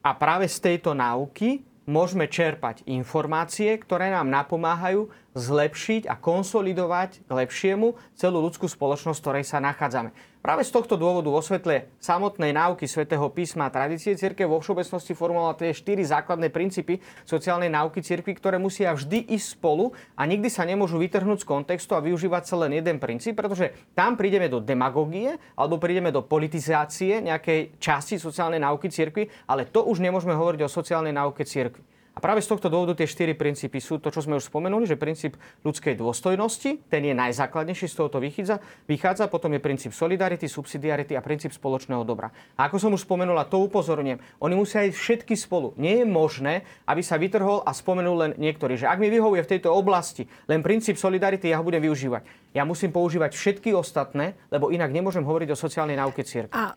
a 0.00 0.16
práve 0.16 0.48
z 0.48 0.56
tejto 0.56 0.96
náuky 0.96 1.75
môžeme 1.86 2.26
čerpať 2.26 2.82
informácie, 2.84 3.78
ktoré 3.78 4.10
nám 4.10 4.28
napomáhajú 4.28 5.08
zlepšiť 5.38 6.10
a 6.10 6.18
konsolidovať 6.18 7.24
k 7.24 7.30
lepšiemu 7.30 7.94
celú 8.18 8.42
ľudskú 8.42 8.66
spoločnosť, 8.66 9.18
v 9.18 9.24
ktorej 9.24 9.44
sa 9.46 9.62
nachádzame. 9.62 10.10
Práve 10.46 10.62
z 10.62 10.70
tohto 10.70 10.94
dôvodu 10.94 11.26
vo 11.26 11.42
svetle 11.42 11.90
samotnej 11.98 12.54
náuky 12.54 12.86
svätého 12.86 13.26
písma 13.34 13.66
a 13.66 13.74
tradície 13.74 14.14
cirkev 14.14 14.46
vo 14.46 14.62
všeobecnosti 14.62 15.10
formulovala 15.10 15.58
tie 15.58 15.74
štyri 15.74 16.06
základné 16.06 16.54
princípy 16.54 17.02
sociálnej 17.26 17.66
náuky 17.66 17.98
cirkvi, 17.98 18.30
ktoré 18.38 18.54
musia 18.54 18.94
vždy 18.94 19.26
ísť 19.26 19.58
spolu 19.58 19.90
a 20.14 20.22
nikdy 20.22 20.46
sa 20.46 20.62
nemôžu 20.62 21.02
vytrhnúť 21.02 21.42
z 21.42 21.50
kontextu 21.50 21.98
a 21.98 22.04
využívať 22.06 22.46
sa 22.46 22.62
len 22.62 22.78
jeden 22.78 23.02
princíp, 23.02 23.34
pretože 23.34 23.74
tam 23.90 24.14
prídeme 24.14 24.46
do 24.46 24.62
demagógie 24.62 25.34
alebo 25.58 25.82
prídeme 25.82 26.14
do 26.14 26.22
politizácie 26.22 27.26
nejakej 27.26 27.82
časti 27.82 28.14
sociálnej 28.14 28.62
náuky 28.62 28.86
cirkvi, 28.86 29.26
ale 29.50 29.66
to 29.66 29.82
už 29.82 29.98
nemôžeme 29.98 30.38
hovoriť 30.38 30.62
o 30.62 30.70
sociálnej 30.70 31.10
náuke 31.10 31.42
cirkvi. 31.42 31.95
A 32.16 32.18
práve 32.24 32.40
z 32.40 32.48
tohto 32.48 32.72
dôvodu 32.72 32.96
tie 32.96 33.04
štyri 33.04 33.36
princípy 33.36 33.76
sú 33.76 34.00
to, 34.00 34.08
čo 34.08 34.24
sme 34.24 34.40
už 34.40 34.48
spomenuli, 34.48 34.88
že 34.88 34.96
princíp 34.96 35.36
ľudskej 35.60 36.00
dôstojnosti, 36.00 36.88
ten 36.88 37.04
je 37.04 37.12
najzákladnejší, 37.12 37.92
z 37.92 37.92
tohoto 37.92 38.24
vychádza, 38.24 38.56
vychádza, 38.88 39.28
potom 39.28 39.52
je 39.52 39.60
princíp 39.60 39.92
solidarity, 39.92 40.48
subsidiarity 40.48 41.12
a 41.12 41.20
princíp 41.20 41.52
spoločného 41.52 42.08
dobra. 42.08 42.32
A 42.56 42.72
ako 42.72 42.80
som 42.80 42.96
už 42.96 43.04
spomenula, 43.04 43.44
to 43.44 43.60
upozorňujem, 43.68 44.16
oni 44.40 44.54
musia 44.56 44.88
ísť 44.88 44.96
všetky 44.96 45.36
spolu. 45.36 45.76
Nie 45.76 46.00
je 46.00 46.06
možné, 46.08 46.64
aby 46.88 47.04
sa 47.04 47.20
vytrhol 47.20 47.60
a 47.60 47.76
spomenul 47.76 48.16
len 48.16 48.32
niektorý, 48.40 48.80
že 48.80 48.88
ak 48.88 48.96
mi 48.96 49.12
vyhovuje 49.12 49.44
v 49.44 49.52
tejto 49.52 49.76
oblasti 49.76 50.24
len 50.48 50.64
princíp 50.64 50.96
solidarity, 50.96 51.52
ja 51.52 51.60
ho 51.60 51.68
budem 51.68 51.84
využívať. 51.84 52.56
Ja 52.56 52.64
musím 52.64 52.96
používať 52.96 53.36
všetky 53.36 53.76
ostatné, 53.76 54.40
lebo 54.48 54.72
inak 54.72 54.88
nemôžem 54.88 55.20
hovoriť 55.20 55.52
o 55.52 55.60
sociálnej 55.60 56.00
náuke 56.00 56.24
cirkvi. 56.24 56.56
A 56.56 56.72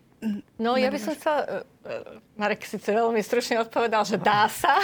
No, 0.60 0.76
ja 0.76 0.92
by 0.92 1.00
som 1.00 1.16
chcela... 1.16 1.64
Marek 2.40 2.64
síce 2.64 2.88
veľmi 2.94 3.20
stručne 3.20 3.60
odpovedal, 3.60 4.08
že 4.08 4.16
dá 4.16 4.48
sa, 4.48 4.80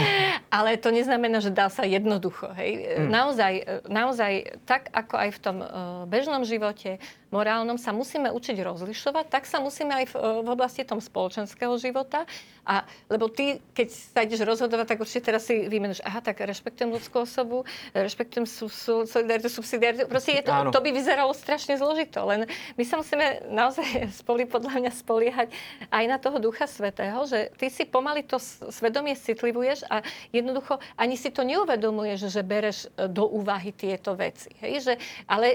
ale 0.56 0.80
to 0.80 0.88
neznamená, 0.88 1.42
že 1.42 1.52
dá 1.52 1.68
sa 1.68 1.84
jednoducho. 1.84 2.48
Hej. 2.56 3.00
Naozaj, 3.10 3.52
e, 3.60 3.64
naozaj, 3.90 4.32
tak 4.64 4.88
ako 4.94 5.14
aj 5.20 5.30
v 5.34 5.38
tom 5.42 5.56
e, 5.60 5.66
bežnom 6.08 6.42
živote, 6.48 7.02
morálnom, 7.34 7.74
sa 7.74 7.90
musíme 7.90 8.30
učiť 8.30 8.62
rozlišovať, 8.62 9.24
tak 9.26 9.44
sa 9.50 9.58
musíme 9.58 9.90
aj 9.90 10.04
v, 10.06 10.14
e, 10.14 10.28
v 10.46 10.48
oblasti 10.48 10.86
tom 10.86 11.02
spoločenského 11.02 11.74
života. 11.82 12.22
A, 12.64 12.86
lebo 13.10 13.28
ty, 13.28 13.60
keď 13.76 13.88
sa 13.90 14.24
ideš 14.24 14.46
rozhodovať, 14.46 14.94
tak 14.94 15.02
určite 15.02 15.28
teraz 15.28 15.44
si 15.44 15.66
vymenuješ, 15.66 16.00
aha, 16.06 16.24
tak 16.24 16.40
rešpektujem 16.40 16.94
ľudskú 16.94 17.26
osobu, 17.26 17.68
rešpektujem 17.92 18.48
su, 18.48 18.72
su, 18.72 19.04
solidaritu, 19.04 19.52
subsidiaritu. 19.52 20.08
Proste 20.08 20.40
je 20.40 20.48
to, 20.48 20.54
Áno. 20.54 20.72
to 20.72 20.80
by 20.80 20.88
vyzeralo 20.88 21.34
strašne 21.36 21.76
zložito, 21.76 22.24
len 22.24 22.48
my 22.78 22.84
sa 22.86 22.96
musíme 22.96 23.44
naozaj 23.52 24.08
spoli, 24.24 24.48
podľa 24.48 24.80
mňa 24.80 24.92
spoliehať 24.94 25.48
aj 25.92 26.04
na 26.08 26.16
toho 26.16 26.40
Ducha 26.44 26.68
Svetého, 26.68 27.24
že 27.24 27.48
ty 27.56 27.72
si 27.72 27.88
pomaly 27.88 28.20
to 28.28 28.36
svedomie 28.68 29.16
citlivuješ 29.16 29.88
a 29.88 30.04
jednoducho 30.28 30.76
ani 31.00 31.16
si 31.16 31.32
to 31.32 31.40
neuvedomuješ, 31.40 32.28
že 32.28 32.44
bereš 32.44 32.78
e, 32.92 33.08
do 33.08 33.24
úvahy 33.24 33.72
tieto 33.72 34.12
veci. 34.12 34.52
Hej? 34.60 34.74
Že, 34.84 34.94
ale 35.24 35.46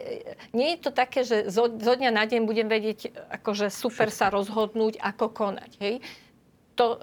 nie 0.49 0.73
je 0.73 0.79
to 0.81 0.89
také, 0.89 1.21
že 1.21 1.45
zo, 1.53 1.69
zo 1.69 1.93
dňa 1.93 2.09
na 2.09 2.25
deň 2.25 2.41
budem 2.49 2.65
vedieť, 2.65 3.13
akože 3.37 3.69
super 3.69 4.09
sa 4.09 4.33
rozhodnúť, 4.33 4.97
ako 4.97 5.29
konať. 5.29 5.71
Hej? 5.77 6.01
To, 6.73 6.97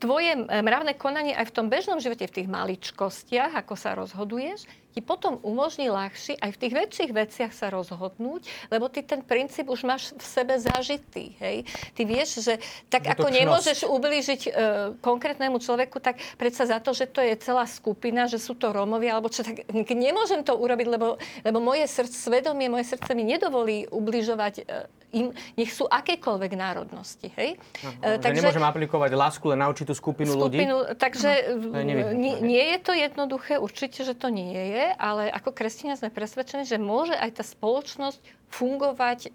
tvoje 0.00 0.32
mravné 0.48 0.96
konanie 0.96 1.36
aj 1.36 1.52
v 1.52 1.54
tom 1.56 1.66
bežnom 1.68 2.00
živote, 2.00 2.24
v 2.24 2.36
tých 2.42 2.48
maličkostiach, 2.48 3.52
ako 3.52 3.74
sa 3.76 3.92
rozhoduješ, 3.96 4.64
ti 4.90 5.00
potom 5.00 5.38
umožní 5.46 5.86
ľahšie 5.88 6.38
aj 6.38 6.50
v 6.54 6.60
tých 6.60 6.74
väčších 6.74 7.10
veciach 7.14 7.52
sa 7.54 7.70
rozhodnúť, 7.70 8.46
lebo 8.74 8.90
ty 8.90 9.06
ten 9.06 9.22
princíp 9.22 9.70
už 9.70 9.86
máš 9.86 10.10
v 10.14 10.24
sebe 10.24 10.54
zažitý. 10.58 11.38
Hej? 11.38 11.66
Ty 11.94 12.02
vieš, 12.06 12.42
že 12.42 12.58
tak 12.90 13.06
ako 13.06 13.30
nemôžeš 13.30 13.86
ublížiť 13.86 14.40
e, 14.46 14.50
konkrétnemu 14.98 15.62
človeku, 15.62 16.02
tak 16.02 16.18
predsa 16.34 16.66
za 16.66 16.82
to, 16.82 16.90
že 16.90 17.06
to 17.06 17.22
je 17.22 17.34
celá 17.38 17.64
skupina, 17.70 18.26
že 18.26 18.42
sú 18.42 18.58
to 18.58 18.74
Rómovia, 18.74 19.14
alebo 19.14 19.30
čo, 19.30 19.46
tak 19.46 19.62
nemôžem 19.94 20.42
to 20.42 20.58
urobiť, 20.58 20.86
lebo, 20.90 21.16
lebo 21.46 21.58
moje 21.62 21.86
srdce, 21.86 22.18
svedomie, 22.18 22.66
moje 22.66 22.90
srdce 22.90 23.14
mi 23.14 23.22
nedovolí 23.22 23.86
ubližovať 23.90 24.54
e, 24.58 24.90
im, 25.10 25.34
nech 25.58 25.70
sú 25.70 25.86
akékoľvek 25.90 26.52
národnosti. 26.54 27.30
Hej? 27.34 27.58
Aha, 27.82 28.18
e, 28.18 28.22
takže, 28.22 28.42
nemôžem 28.42 28.66
aplikovať 28.66 29.10
lásku 29.14 29.44
len 29.50 29.58
na 29.58 29.66
určitú 29.70 29.94
skupinu, 29.94 30.34
skupinu 30.34 30.86
ľudí? 30.86 30.98
Takže 30.98 31.30
no, 31.58 31.82
nie, 32.14 32.34
nie 32.42 32.64
je 32.74 32.78
to 32.82 32.92
jednoduché, 32.94 33.58
určite, 33.58 34.06
že 34.06 34.14
to 34.14 34.30
nie 34.30 34.54
je 34.54 34.79
je, 34.80 34.88
ale 34.96 35.28
ako 35.28 35.52
kresťania 35.52 36.00
sme 36.00 36.08
presvedčení, 36.08 36.64
že 36.64 36.80
môže 36.80 37.12
aj 37.12 37.36
tá 37.36 37.44
spoločnosť 37.44 38.20
fungovať 38.48 39.20
e, 39.28 39.30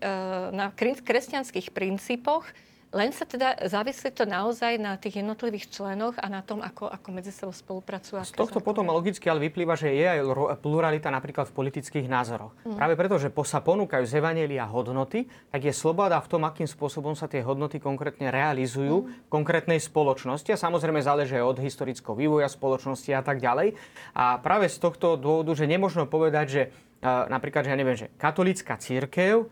na 0.49 0.73
kresťanských 0.75 1.69
princípoch, 1.69 2.49
len 2.95 3.11
sa 3.11 3.27
teda 3.27 3.59
závislí 3.67 4.15
to 4.15 4.23
naozaj 4.23 4.79
na 4.79 4.95
tých 4.95 5.19
jednotlivých 5.19 5.67
členoch 5.67 6.15
a 6.15 6.31
na 6.31 6.39
tom, 6.39 6.63
ako, 6.63 6.87
ako 6.87 7.07
medzi 7.11 7.35
sebou 7.35 7.51
spolupracujú. 7.51 8.23
Z 8.23 8.39
tohto 8.39 8.63
potom 8.63 8.87
logicky 8.87 9.27
ale 9.27 9.51
vyplýva, 9.51 9.75
že 9.75 9.91
je 9.91 10.07
aj 10.07 10.23
pluralita 10.63 11.11
napríklad 11.11 11.51
v 11.51 11.53
politických 11.59 12.07
názoroch. 12.07 12.55
Mm. 12.63 12.79
Práve 12.79 12.93
preto, 12.95 13.19
že 13.19 13.27
sa 13.43 13.59
ponúkajú 13.59 14.07
z 14.07 14.23
Evanielia 14.23 14.63
hodnoty, 14.63 15.27
tak 15.51 15.67
je 15.67 15.75
sloboda 15.75 16.23
v 16.23 16.31
tom, 16.31 16.47
akým 16.47 16.65
spôsobom 16.65 17.13
sa 17.19 17.27
tie 17.27 17.43
hodnoty 17.43 17.83
konkrétne 17.83 18.31
realizujú 18.31 19.03
mm. 19.03 19.27
v 19.27 19.29
konkrétnej 19.29 19.79
spoločnosti. 19.83 20.55
A 20.55 20.57
samozrejme 20.57 21.03
záleží 21.03 21.35
aj 21.35 21.45
od 21.45 21.57
historického 21.59 22.15
vývoja 22.15 22.47
spoločnosti 22.47 23.11
a 23.11 23.19
tak 23.19 23.43
ďalej. 23.43 23.75
A 24.15 24.39
práve 24.39 24.71
z 24.71 24.79
tohto 24.79 25.19
dôvodu, 25.19 25.51
že 25.51 25.67
nemôžno 25.67 26.07
povedať, 26.07 26.45
že 26.47 26.61
uh, 27.03 27.27
napríklad, 27.27 27.67
že 27.67 27.71
ja 27.75 27.77
neviem, 27.77 27.99
že 27.99 28.07
katolická 28.15 28.79
církev 28.79 29.51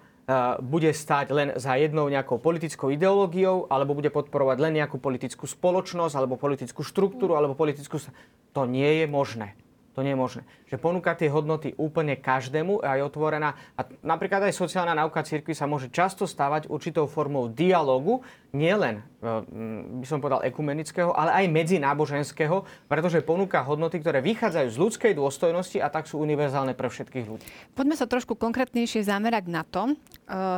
bude 0.64 0.92
stať 0.96 1.28
len 1.36 1.50
za 1.60 1.76
jednou 1.76 2.08
nejakou 2.08 2.40
politickou 2.40 2.96
ideológiou, 2.96 3.68
alebo 3.68 3.92
bude 3.92 4.08
podporovať 4.08 4.58
len 4.64 4.80
nejakú 4.80 4.96
politickú 4.96 5.44
spoločnosť, 5.44 6.16
alebo 6.16 6.40
politickú 6.40 6.80
štruktúru, 6.80 7.36
alebo 7.36 7.60
politickú... 7.60 8.00
To 8.56 8.64
nie 8.64 9.04
je 9.04 9.06
možné. 9.10 9.58
To 9.94 10.02
nie 10.02 10.16
je 10.16 10.20
možné. 10.20 10.42
Že 10.74 10.82
ponúka 10.82 11.14
tie 11.14 11.30
hodnoty 11.30 11.78
úplne 11.78 12.18
každému 12.18 12.82
a 12.82 12.98
je 12.98 13.06
otvorená. 13.06 13.54
A 13.78 13.86
napríklad 14.02 14.50
aj 14.50 14.58
sociálna 14.58 14.98
náuka 14.98 15.22
cirkvi 15.22 15.54
sa 15.54 15.70
môže 15.70 15.94
často 15.94 16.26
stávať 16.26 16.66
určitou 16.66 17.06
formou 17.06 17.46
dialogu, 17.46 18.26
nielen, 18.54 19.02
e, 19.18 20.02
by 20.02 20.06
som 20.06 20.22
povedal, 20.22 20.46
ekumenického, 20.46 21.10
ale 21.10 21.46
aj 21.46 21.46
medzináboženského, 21.50 22.66
pretože 22.86 23.26
ponúka 23.26 23.66
hodnoty, 23.66 23.98
ktoré 23.98 24.22
vychádzajú 24.22 24.68
z 24.70 24.78
ľudskej 24.78 25.14
dôstojnosti 25.18 25.78
a 25.82 25.90
tak 25.90 26.06
sú 26.06 26.22
univerzálne 26.22 26.78
pre 26.78 26.86
všetkých 26.86 27.26
ľudí. 27.26 27.46
Poďme 27.74 27.98
sa 27.98 28.06
trošku 28.06 28.38
konkrétnejšie 28.38 29.06
zamerať 29.10 29.46
na 29.50 29.66
to, 29.66 29.94
e, 29.94 29.94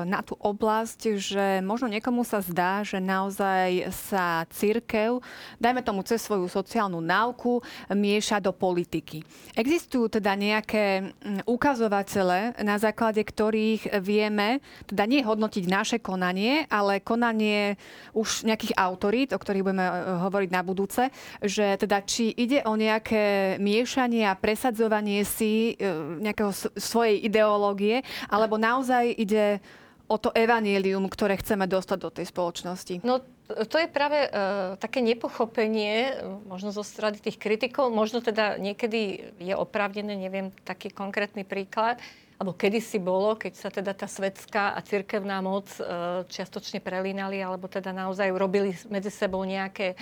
na 0.08 0.20
tú 0.24 0.36
oblasť, 0.36 1.20
že 1.20 1.46
možno 1.64 1.88
niekomu 1.88 2.28
sa 2.28 2.44
zdá, 2.44 2.84
že 2.84 3.00
naozaj 3.00 3.92
sa 3.92 4.44
církev, 4.52 5.24
dajme 5.60 5.80
tomu 5.80 6.04
cez 6.04 6.20
svoju 6.20 6.52
sociálnu 6.52 7.00
náuku, 7.00 7.64
mieša 7.88 8.44
do 8.44 8.52
politiky. 8.52 9.24
Existujú 9.56 10.05
teda 10.08 10.38
nejaké 10.38 11.02
mm, 11.02 11.48
ukazovatele, 11.50 12.58
na 12.62 12.76
základe 12.78 13.22
ktorých 13.22 14.00
vieme, 14.02 14.64
teda 14.86 15.04
nie 15.06 15.22
hodnotiť 15.26 15.66
naše 15.68 15.98
konanie, 16.02 16.66
ale 16.70 17.02
konanie 17.02 17.80
už 18.14 18.48
nejakých 18.48 18.78
autorít, 18.78 19.34
o 19.34 19.42
ktorých 19.42 19.66
budeme 19.66 19.88
e, 19.88 19.94
hovoriť 20.26 20.50
na 20.52 20.62
budúce, 20.62 21.10
že 21.42 21.80
teda 21.80 22.04
či 22.06 22.32
ide 22.34 22.62
o 22.66 22.74
nejaké 22.78 23.58
miešanie 23.62 24.28
a 24.28 24.38
presadzovanie 24.38 25.26
si 25.26 25.74
e, 25.76 25.92
nejakého 26.22 26.52
svojej 26.76 27.22
ideológie, 27.26 28.02
alebo 28.30 28.56
naozaj 28.60 29.16
ide 29.16 29.60
o 30.06 30.18
to 30.22 30.30
evanielium, 30.34 31.10
ktoré 31.10 31.38
chceme 31.42 31.66
dostať 31.66 31.98
do 31.98 32.10
tej 32.14 32.26
spoločnosti? 32.30 33.02
No 33.02 33.22
to 33.46 33.78
je 33.78 33.86
práve 33.90 34.26
uh, 34.26 34.74
také 34.78 35.06
nepochopenie, 35.06 36.18
možno 36.50 36.74
zo 36.74 36.82
strany 36.82 37.22
tých 37.22 37.38
kritikov, 37.38 37.94
možno 37.94 38.22
teda 38.22 38.58
niekedy 38.58 39.34
je 39.38 39.54
oprávnené, 39.54 40.18
neviem, 40.18 40.50
taký 40.66 40.90
konkrétny 40.90 41.46
príklad, 41.46 42.02
alebo 42.42 42.58
kedy 42.58 42.82
si 42.82 42.98
bolo, 42.98 43.38
keď 43.38 43.54
sa 43.54 43.70
teda 43.70 43.94
tá 43.94 44.10
svetská 44.10 44.74
a 44.74 44.80
cirkevná 44.82 45.46
moc 45.46 45.70
uh, 45.78 46.26
čiastočne 46.26 46.82
prelínali, 46.82 47.38
alebo 47.42 47.70
teda 47.70 47.94
naozaj 47.94 48.34
robili 48.34 48.74
medzi 48.90 49.14
sebou 49.14 49.46
nejaké 49.46 49.94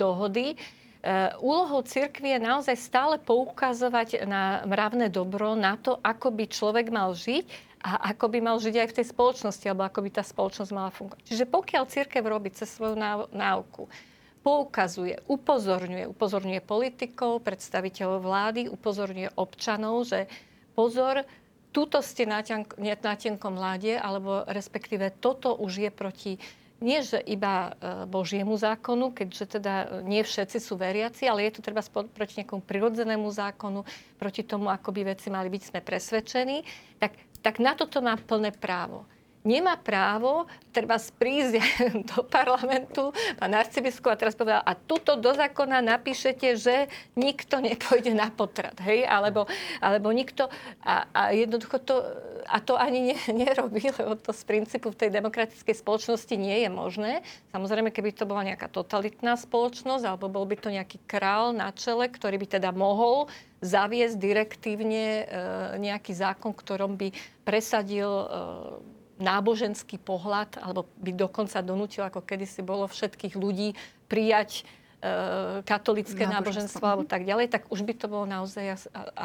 dohody. 0.00 0.56
Uh, 1.04 1.36
úlohou 1.38 1.84
cirkvi 1.84 2.32
je 2.34 2.40
naozaj 2.40 2.76
stále 2.80 3.16
poukazovať 3.20 4.24
na 4.24 4.64
mravné 4.64 5.12
dobro, 5.12 5.52
na 5.52 5.76
to, 5.76 6.00
ako 6.00 6.32
by 6.32 6.44
človek 6.48 6.88
mal 6.88 7.12
žiť 7.12 7.65
a 7.80 8.12
ako 8.16 8.32
by 8.32 8.38
mal 8.40 8.56
žiť 8.58 8.74
aj 8.82 8.88
v 8.90 8.96
tej 8.98 9.06
spoločnosti, 9.12 9.66
alebo 9.68 9.84
ako 9.86 10.00
by 10.04 10.10
tá 10.10 10.24
spoločnosť 10.24 10.70
mala 10.72 10.90
fungovať. 10.90 11.22
Čiže 11.28 11.44
pokiaľ 11.46 11.82
církev 11.86 12.22
robí 12.24 12.50
cez 12.50 12.72
svoju 12.72 12.96
náuku, 13.30 13.86
poukazuje, 14.46 15.18
upozorňuje, 15.26 16.06
upozorňuje 16.06 16.60
politikov, 16.62 17.42
predstaviteľov 17.42 18.22
vlády, 18.22 18.60
upozorňuje 18.70 19.34
občanov, 19.34 20.06
že 20.06 20.30
pozor, 20.78 21.26
túto 21.74 21.98
ste 21.98 22.24
na, 22.24 22.40
tenkom 23.18 23.58
mladie, 23.58 23.98
alebo 23.98 24.46
respektíve 24.46 25.10
toto 25.18 25.52
už 25.58 25.72
je 25.86 25.90
proti 25.90 26.32
nie 26.76 27.00
že 27.00 27.16
iba 27.24 27.72
e, 27.80 28.04
Božiemu 28.04 28.52
zákonu, 28.52 29.16
keďže 29.16 29.56
teda 29.56 30.04
nie 30.04 30.20
všetci 30.20 30.60
sú 30.60 30.76
veriaci, 30.76 31.24
ale 31.24 31.48
je 31.48 31.56
to 31.56 31.64
treba 31.64 31.80
proti 31.88 32.44
nejakomu 32.44 32.60
prirodzenému 32.60 33.28
zákonu, 33.32 33.80
proti 34.20 34.44
tomu, 34.44 34.68
ako 34.68 34.92
by 34.92 35.16
veci 35.16 35.32
mali 35.32 35.48
byť, 35.48 35.62
sme 35.72 35.80
presvedčení, 35.80 36.60
tak 37.00 37.16
tak 37.40 37.58
na 37.58 37.74
toto 37.74 38.02
má 38.02 38.16
plné 38.16 38.52
právo 38.52 39.06
nemá 39.46 39.78
právo 39.78 40.50
treba 40.74 40.98
sprísť 40.98 41.54
do 42.10 42.26
parlamentu, 42.26 43.14
pán 43.38 43.54
arcibiskup 43.56 44.12
a 44.12 44.20
teraz 44.20 44.36
povedal, 44.36 44.60
a 44.60 44.76
tuto 44.76 45.16
do 45.16 45.32
zákona 45.32 45.80
napíšete, 45.80 46.58
že 46.58 46.90
nikto 47.16 47.62
nepôjde 47.62 48.12
na 48.12 48.28
potrat, 48.28 48.76
hej, 48.84 49.06
alebo, 49.08 49.48
alebo 49.80 50.12
nikto, 50.12 50.52
a, 50.84 51.08
a 51.14 51.22
jednoducho 51.32 51.80
to, 51.80 51.96
a 52.44 52.58
to 52.60 52.76
ani 52.76 53.14
ne, 53.14 53.16
nerobí, 53.46 53.88
lebo 53.96 54.18
to 54.20 54.36
z 54.36 54.42
princípu 54.44 54.92
v 54.92 55.00
tej 55.06 55.10
demokratickej 55.14 55.76
spoločnosti 55.78 56.34
nie 56.36 56.66
je 56.66 56.68
možné. 56.68 57.24
Samozrejme, 57.56 57.94
keby 57.94 58.12
to 58.12 58.28
bola 58.28 58.44
nejaká 58.44 58.68
totalitná 58.68 59.38
spoločnosť, 59.38 60.04
alebo 60.04 60.28
bol 60.28 60.44
by 60.44 60.56
to 60.60 60.68
nejaký 60.68 61.00
král 61.08 61.56
na 61.56 61.70
čele, 61.72 62.10
ktorý 62.10 62.36
by 62.42 62.60
teda 62.60 62.70
mohol 62.74 63.30
zaviesť 63.64 64.16
direktívne 64.20 65.04
e, 65.04 65.24
nejaký 65.80 66.12
zákon, 66.12 66.52
ktorom 66.52 67.00
by 67.00 67.08
presadil 67.42 68.10
e, 68.12 68.26
náboženský 69.16 69.96
pohľad, 70.00 70.60
alebo 70.60 70.84
by 71.00 71.12
dokonca 71.16 71.64
donútil, 71.64 72.04
ako 72.04 72.24
kedysi 72.24 72.60
bolo 72.60 72.84
všetkých 72.84 73.34
ľudí, 73.36 73.72
prijať 74.06 74.62
e, 74.62 74.62
katolické 75.64 76.28
náboženstvo, 76.28 76.80
náboženstvo 76.80 76.84
alebo 76.84 77.04
tak 77.08 77.24
ďalej, 77.24 77.46
tak 77.48 77.62
už 77.72 77.80
by 77.82 77.94
to 77.96 78.06
bolo 78.06 78.24
naozaj, 78.28 78.76
a, 78.76 78.76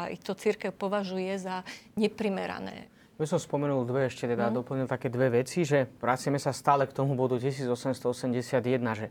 aj 0.08 0.12
to 0.24 0.32
církev 0.32 0.72
považuje 0.72 1.36
za 1.36 1.62
neprimerané. 1.94 2.88
Ja 3.20 3.28
som 3.28 3.38
spomenul 3.38 3.86
dve 3.86 4.10
ešte, 4.10 4.26
teda 4.26 4.50
no. 4.50 4.64
doplnil 4.64 4.88
také 4.90 5.06
dve 5.06 5.44
veci, 5.44 5.62
že 5.62 5.86
vraciame 6.00 6.40
sa 6.42 6.50
stále 6.50 6.88
k 6.88 6.96
tomu 6.96 7.14
bodu 7.14 7.38
1881, 7.38 8.58
že 8.98 9.06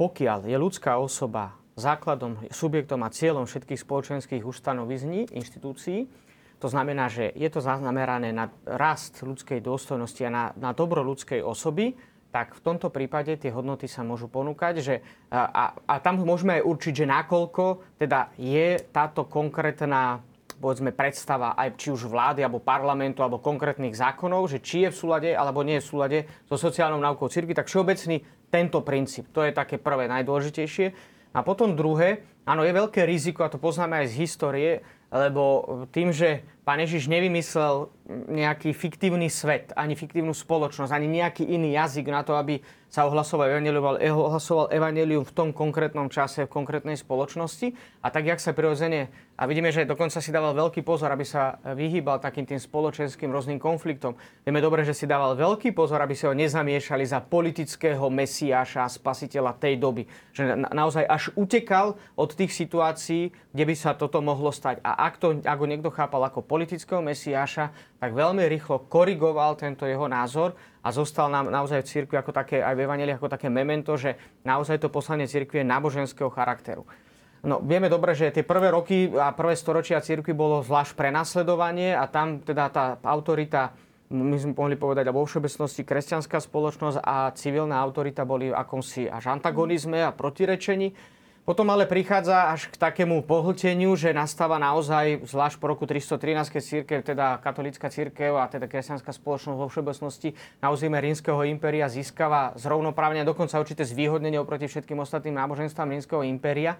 pokiaľ 0.00 0.48
je 0.48 0.56
ľudská 0.56 0.96
osoba 0.96 1.60
základom, 1.76 2.40
subjektom 2.48 3.04
a 3.04 3.12
cieľom 3.12 3.44
všetkých 3.44 3.80
spoločenských 3.84 4.42
ustanovizní, 4.46 5.28
inštitúcií, 5.34 6.08
to 6.60 6.68
znamená, 6.68 7.08
že 7.08 7.32
je 7.32 7.48
to 7.48 7.64
zaznamerané 7.64 8.36
na 8.36 8.52
rast 8.68 9.24
ľudskej 9.24 9.64
dôstojnosti 9.64 10.22
a 10.28 10.30
na, 10.30 10.44
na 10.60 10.70
dobro 10.76 11.00
ľudskej 11.00 11.40
osoby, 11.40 11.96
tak 12.30 12.54
v 12.54 12.62
tomto 12.62 12.94
prípade 12.94 13.34
tie 13.34 13.50
hodnoty 13.50 13.90
sa 13.90 14.06
môžu 14.06 14.30
ponúkať. 14.30 14.74
Že, 14.78 14.94
a, 15.34 15.74
a 15.74 15.94
tam 15.98 16.22
môžeme 16.22 16.62
aj 16.62 16.66
určiť, 16.68 16.92
že 17.02 17.06
nakoľko 17.10 17.64
teda 17.98 18.30
je 18.38 18.78
táto 18.94 19.26
konkrétna 19.26 20.22
povedzme, 20.60 20.92
predstava 20.92 21.56
aj 21.56 21.80
či 21.80 21.88
už 21.88 22.04
vlády, 22.04 22.44
alebo 22.44 22.60
parlamentu, 22.60 23.24
alebo 23.24 23.40
konkrétnych 23.40 23.96
zákonov, 23.96 24.52
že 24.52 24.60
či 24.60 24.84
je 24.84 24.92
v 24.92 24.98
súlade, 25.00 25.30
alebo 25.32 25.64
nie 25.64 25.80
je 25.80 25.84
v 25.88 25.90
súlade 25.90 26.18
so 26.44 26.60
sociálnou 26.60 27.00
náukou 27.00 27.32
cirkvi, 27.32 27.56
tak 27.56 27.72
všeobecný 27.72 28.20
tento 28.52 28.84
princíp. 28.84 29.32
To 29.32 29.40
je 29.40 29.56
také 29.56 29.80
prvé, 29.80 30.04
najdôležitejšie. 30.12 30.86
A 31.32 31.40
potom 31.40 31.72
druhé, 31.72 32.28
áno, 32.44 32.60
je 32.60 32.76
veľké 32.76 33.08
riziko, 33.08 33.40
a 33.40 33.48
to 33.48 33.56
poznáme 33.56 34.04
aj 34.04 34.12
z 34.12 34.18
histórie, 34.20 34.70
lebo 35.10 35.42
tým, 35.90 36.14
že 36.14 36.46
Pán 36.70 36.78
Ježiš 36.78 37.10
nevymyslel 37.10 37.90
nejaký 38.30 38.70
fiktívny 38.70 39.26
svet, 39.26 39.74
ani 39.74 39.98
fiktívnu 39.98 40.30
spoločnosť, 40.30 40.94
ani 40.94 41.10
nejaký 41.18 41.46
iný 41.46 41.74
jazyk 41.74 42.10
na 42.10 42.22
to, 42.22 42.38
aby 42.38 42.62
sa 42.90 43.06
ohlasoval 43.06 43.46
evanelium, 43.46 43.86
ohlasoval 44.02 44.66
evanelium 44.74 45.22
v 45.22 45.30
tom 45.30 45.48
konkrétnom 45.54 46.10
čase, 46.10 46.46
v 46.46 46.50
konkrétnej 46.50 46.98
spoločnosti. 46.98 47.70
A 48.02 48.10
tak, 48.10 48.26
jak 48.26 48.42
sa 48.42 48.50
prirodzene, 48.50 49.14
a 49.38 49.46
vidíme, 49.46 49.70
že 49.70 49.86
dokonca 49.86 50.18
si 50.18 50.34
dával 50.34 50.58
veľký 50.58 50.82
pozor, 50.82 51.14
aby 51.14 51.22
sa 51.22 51.62
vyhýbal 51.62 52.18
takým 52.18 52.44
tým 52.44 52.58
spoločenským 52.58 53.30
rôznym 53.30 53.62
konfliktom. 53.62 54.18
Vieme 54.42 54.58
dobre, 54.58 54.82
že 54.82 54.92
si 54.92 55.06
dával 55.06 55.38
veľký 55.38 55.70
pozor, 55.70 56.02
aby 56.02 56.18
sa 56.18 56.28
ho 56.28 56.36
nezamiešali 56.36 57.06
za 57.06 57.22
politického 57.22 58.10
mesiáša 58.10 58.84
a 58.84 58.90
spasiteľa 58.90 59.54
tej 59.56 59.78
doby. 59.78 60.10
Že 60.34 60.58
na, 60.58 60.68
naozaj 60.74 61.06
až 61.06 61.30
utekal 61.38 61.94
od 62.18 62.30
tých 62.34 62.52
situácií, 62.52 63.30
kde 63.54 63.64
by 63.70 63.74
sa 63.78 63.94
toto 63.94 64.18
mohlo 64.18 64.50
stať. 64.50 64.82
A 64.82 64.99
ak, 65.06 65.14
to, 65.16 65.40
ak 65.40 65.58
ho 65.58 65.66
niekto 65.68 65.88
chápal 65.88 66.20
ako 66.26 66.44
politického 66.44 67.00
mesiáša, 67.00 67.72
tak 67.96 68.10
veľmi 68.12 68.44
rýchlo 68.44 68.84
korigoval 68.88 69.56
tento 69.56 69.88
jeho 69.88 70.04
názor 70.04 70.52
a 70.80 70.88
zostal 70.92 71.28
nám 71.32 71.48
naozaj 71.48 71.84
v 71.84 71.90
cirkvi 71.90 72.16
ako 72.20 72.32
také, 72.32 72.60
aj 72.64 72.74
v 72.76 72.84
Evangelii 72.84 73.16
ako 73.16 73.28
také 73.28 73.48
memento, 73.52 73.96
že 73.96 74.16
naozaj 74.44 74.80
to 74.80 74.92
poslanie 74.92 75.28
cirkvi 75.28 75.60
je 75.60 75.70
náboženského 75.70 76.32
charakteru. 76.32 76.84
No, 77.40 77.56
vieme 77.64 77.88
dobre, 77.88 78.12
že 78.12 78.28
tie 78.28 78.44
prvé 78.44 78.68
roky 78.68 79.08
a 79.16 79.32
prvé 79.32 79.56
storočia 79.56 80.04
cirkvi 80.04 80.36
bolo 80.36 80.60
zvlášť 80.60 80.92
prenasledovanie 80.92 81.96
a 81.96 82.04
tam 82.04 82.44
teda 82.44 82.68
tá 82.68 82.84
autorita, 83.00 83.72
my 84.12 84.36
sme 84.36 84.52
mohli 84.52 84.76
povedať, 84.76 85.08
vo 85.08 85.24
všeobecnosti 85.24 85.80
kresťanská 85.80 86.36
spoločnosť 86.36 87.00
a 87.00 87.32
civilná 87.32 87.80
autorita 87.80 88.28
boli 88.28 88.52
akomsi 88.52 89.08
až 89.08 89.32
antagonizme 89.32 90.04
a 90.04 90.12
protirečení. 90.12 90.92
Potom 91.50 91.66
ale 91.66 91.82
prichádza 91.82 92.54
až 92.54 92.70
k 92.70 92.78
takému 92.78 93.26
pohlteniu, 93.26 93.98
že 93.98 94.14
nastáva 94.14 94.54
naozaj, 94.62 95.26
zvlášť 95.26 95.58
po 95.58 95.66
roku 95.66 95.82
313, 95.82 96.46
keď 96.46 96.62
církev, 96.62 96.98
teda 97.02 97.42
katolická 97.42 97.90
církev 97.90 98.38
a 98.38 98.46
teda 98.46 98.70
kresťanská 98.70 99.10
spoločnosť 99.10 99.58
vo 99.58 99.66
všeobecnosti 99.66 100.30
na 100.62 100.70
území 100.70 100.94
rímskeho 100.94 101.42
impéria 101.50 101.90
získava 101.90 102.54
zrovnoprávne 102.54 103.26
dokonca 103.26 103.58
určité 103.58 103.82
zvýhodnenie 103.82 104.38
oproti 104.38 104.70
všetkým 104.70 105.02
ostatným 105.02 105.42
náboženstvám 105.42 105.90
rímskeho 105.90 106.22
impéria 106.22 106.78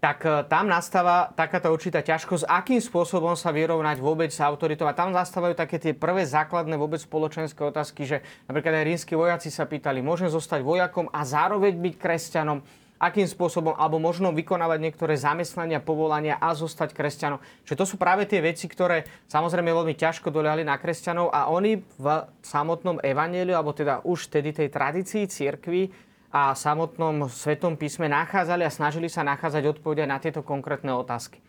tak 0.00 0.24
e, 0.24 0.48
tam 0.48 0.64
nastáva 0.64 1.32
takáto 1.36 1.68
určitá 1.68 2.00
ťažkosť, 2.00 2.48
akým 2.48 2.80
spôsobom 2.80 3.36
sa 3.36 3.52
vyrovnať 3.52 3.96
vôbec 4.00 4.28
s 4.32 4.40
autoritou. 4.44 4.88
A 4.88 4.96
tam 4.96 5.12
nastávajú 5.12 5.56
také 5.56 5.76
tie 5.76 5.96
prvé 5.96 6.24
základné 6.24 6.76
vôbec 6.76 7.00
spoločenské 7.00 7.60
otázky, 7.64 8.04
že 8.08 8.24
napríklad 8.48 8.80
aj 8.80 8.84
rímsky 8.92 9.12
vojaci 9.12 9.48
sa 9.52 9.68
pýtali, 9.68 10.00
môžem 10.00 10.28
zostať 10.28 10.64
vojakom 10.64 11.08
a 11.12 11.20
zároveň 11.24 11.76
byť 11.80 11.94
kresťanom 11.96 12.85
akým 12.96 13.28
spôsobom, 13.28 13.76
alebo 13.76 14.00
možno 14.00 14.32
vykonávať 14.32 14.78
niektoré 14.80 15.14
zamestnania, 15.20 15.84
povolania 15.84 16.40
a 16.40 16.56
zostať 16.56 16.96
kresťanom. 16.96 17.40
Čiže 17.68 17.76
to 17.76 17.84
sú 17.84 17.96
práve 18.00 18.24
tie 18.24 18.40
veci, 18.40 18.64
ktoré 18.66 19.04
samozrejme 19.28 19.68
veľmi 19.68 19.92
ťažko 19.92 20.32
doľali 20.32 20.64
na 20.64 20.80
kresťanov 20.80 21.28
a 21.28 21.52
oni 21.52 21.84
v 22.00 22.06
samotnom 22.40 23.00
evaneliu, 23.04 23.52
alebo 23.52 23.76
teda 23.76 24.00
už 24.04 24.32
vtedy 24.32 24.56
tej 24.56 24.68
tradícii 24.72 25.28
cirkvi 25.28 25.92
a 26.32 26.56
samotnom 26.56 27.28
svetom 27.28 27.76
písme 27.76 28.08
nachádzali 28.08 28.64
a 28.64 28.72
snažili 28.72 29.12
sa 29.12 29.24
nachádzať 29.24 29.76
odpovede 29.76 30.04
na 30.08 30.16
tieto 30.16 30.40
konkrétne 30.40 30.92
otázky. 30.96 31.40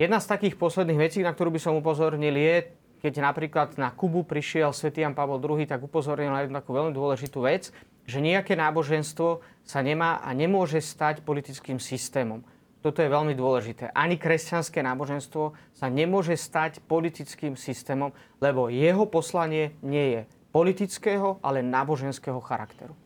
Jedna 0.00 0.16
z 0.16 0.32
takých 0.32 0.56
posledných 0.56 0.96
vecí, 0.96 1.20
na 1.20 1.32
ktorú 1.36 1.52
by 1.52 1.60
som 1.60 1.76
upozornil, 1.76 2.32
je, 2.32 2.72
keď 3.04 3.20
napríklad 3.20 3.76
na 3.76 3.92
Kubu 3.92 4.24
prišiel 4.24 4.72
svätý 4.72 5.04
Jan 5.04 5.12
Pavel 5.12 5.40
II, 5.40 5.64
tak 5.68 5.84
upozornil 5.84 6.32
na 6.32 6.40
jednu 6.40 6.56
takú 6.56 6.72
veľmi 6.72 6.92
dôležitú 6.96 7.44
vec, 7.44 7.68
že 8.10 8.18
nejaké 8.18 8.58
náboženstvo 8.58 9.38
sa 9.62 9.80
nemá 9.86 10.18
a 10.18 10.34
nemôže 10.34 10.82
stať 10.82 11.22
politickým 11.22 11.78
systémom. 11.78 12.42
Toto 12.80 13.04
je 13.04 13.12
veľmi 13.12 13.36
dôležité. 13.36 13.92
Ani 13.94 14.18
kresťanské 14.18 14.82
náboženstvo 14.82 15.54
sa 15.76 15.86
nemôže 15.86 16.34
stať 16.34 16.82
politickým 16.82 17.54
systémom, 17.54 18.10
lebo 18.42 18.72
jeho 18.72 19.06
poslanie 19.06 19.76
nie 19.84 20.18
je 20.18 20.20
politického, 20.50 21.38
ale 21.44 21.62
náboženského 21.62 22.40
charakteru. 22.42 22.96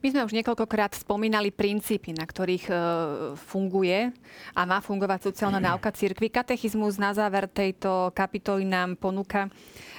My 0.00 0.08
sme 0.10 0.26
už 0.26 0.34
niekoľkokrát 0.34 0.96
spomínali 0.96 1.52
princípy, 1.54 2.16
na 2.16 2.24
ktorých 2.26 2.66
e, 2.68 2.74
funguje 3.36 4.10
a 4.56 4.60
má 4.66 4.82
fungovať 4.82 5.30
sociálna 5.30 5.60
náuka 5.72 5.94
cirkvi. 5.94 6.32
Katechizmus 6.32 6.98
na 6.98 7.14
záver 7.14 7.46
tejto 7.46 8.10
kapitoly 8.10 8.66
nám 8.66 8.98
ponúka 8.98 9.46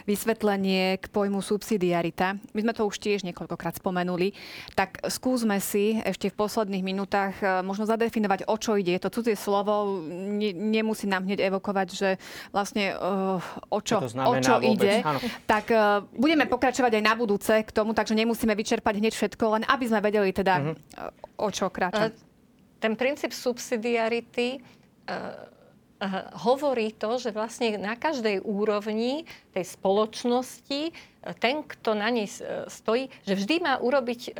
vysvetlenie 0.05 0.97
k 0.97 1.05
pojmu 1.09 1.41
subsidiarita. 1.41 2.37
My 2.53 2.59
sme 2.61 2.73
to 2.73 2.87
už 2.87 2.97
tiež 2.97 3.23
niekoľkokrát 3.27 3.77
spomenuli. 3.77 4.33
Tak 4.73 5.05
skúsme 5.09 5.57
si 5.59 5.99
ešte 6.01 6.29
v 6.29 6.39
posledných 6.39 6.83
minútach 6.85 7.37
e, 7.39 7.61
možno 7.61 7.85
zadefinovať, 7.85 8.47
o 8.47 8.55
čo 8.57 8.77
ide. 8.77 8.97
Je 8.97 9.03
to 9.03 9.13
cudzie 9.13 9.37
slovo, 9.37 10.01
ne, 10.09 10.51
nemusí 10.53 11.05
nám 11.05 11.25
hneď 11.25 11.51
evokovať, 11.51 11.87
že 11.91 12.09
vlastne 12.51 12.93
uh, 12.95 13.41
o 13.69 13.79
čo, 13.79 14.01
o 14.03 14.33
čo 14.39 14.59
ide. 14.61 15.01
Áno. 15.01 15.19
Tak 15.45 15.65
uh, 15.71 16.05
budeme 16.15 16.45
pokračovať 16.45 16.99
aj 16.99 17.03
na 17.03 17.13
budúce 17.15 17.53
k 17.61 17.71
tomu, 17.71 17.95
takže 17.95 18.17
nemusíme 18.17 18.53
vyčerpať 18.53 18.93
hneď 18.99 19.13
všetko, 19.15 19.43
len 19.59 19.63
aby 19.67 19.85
sme 19.87 19.99
vedeli 20.03 20.29
teda, 20.35 20.55
mm-hmm. 20.59 21.41
o 21.41 21.49
čo 21.49 21.69
kráča. 21.69 22.13
Ten 22.81 22.97
princíp 22.97 23.29
subsidiarity 23.29 24.57
hovorí 26.41 26.89
to, 26.97 27.21
že 27.21 27.29
vlastne 27.29 27.77
na 27.77 27.93
každej 27.93 28.41
úrovni 28.41 29.29
tej 29.53 29.69
spoločnosti 29.69 30.91
ten, 31.37 31.55
kto 31.61 31.93
na 31.93 32.09
nej 32.09 32.25
stojí, 32.65 33.13
že 33.21 33.37
vždy 33.37 33.55
má 33.61 33.77
urobiť 33.77 34.33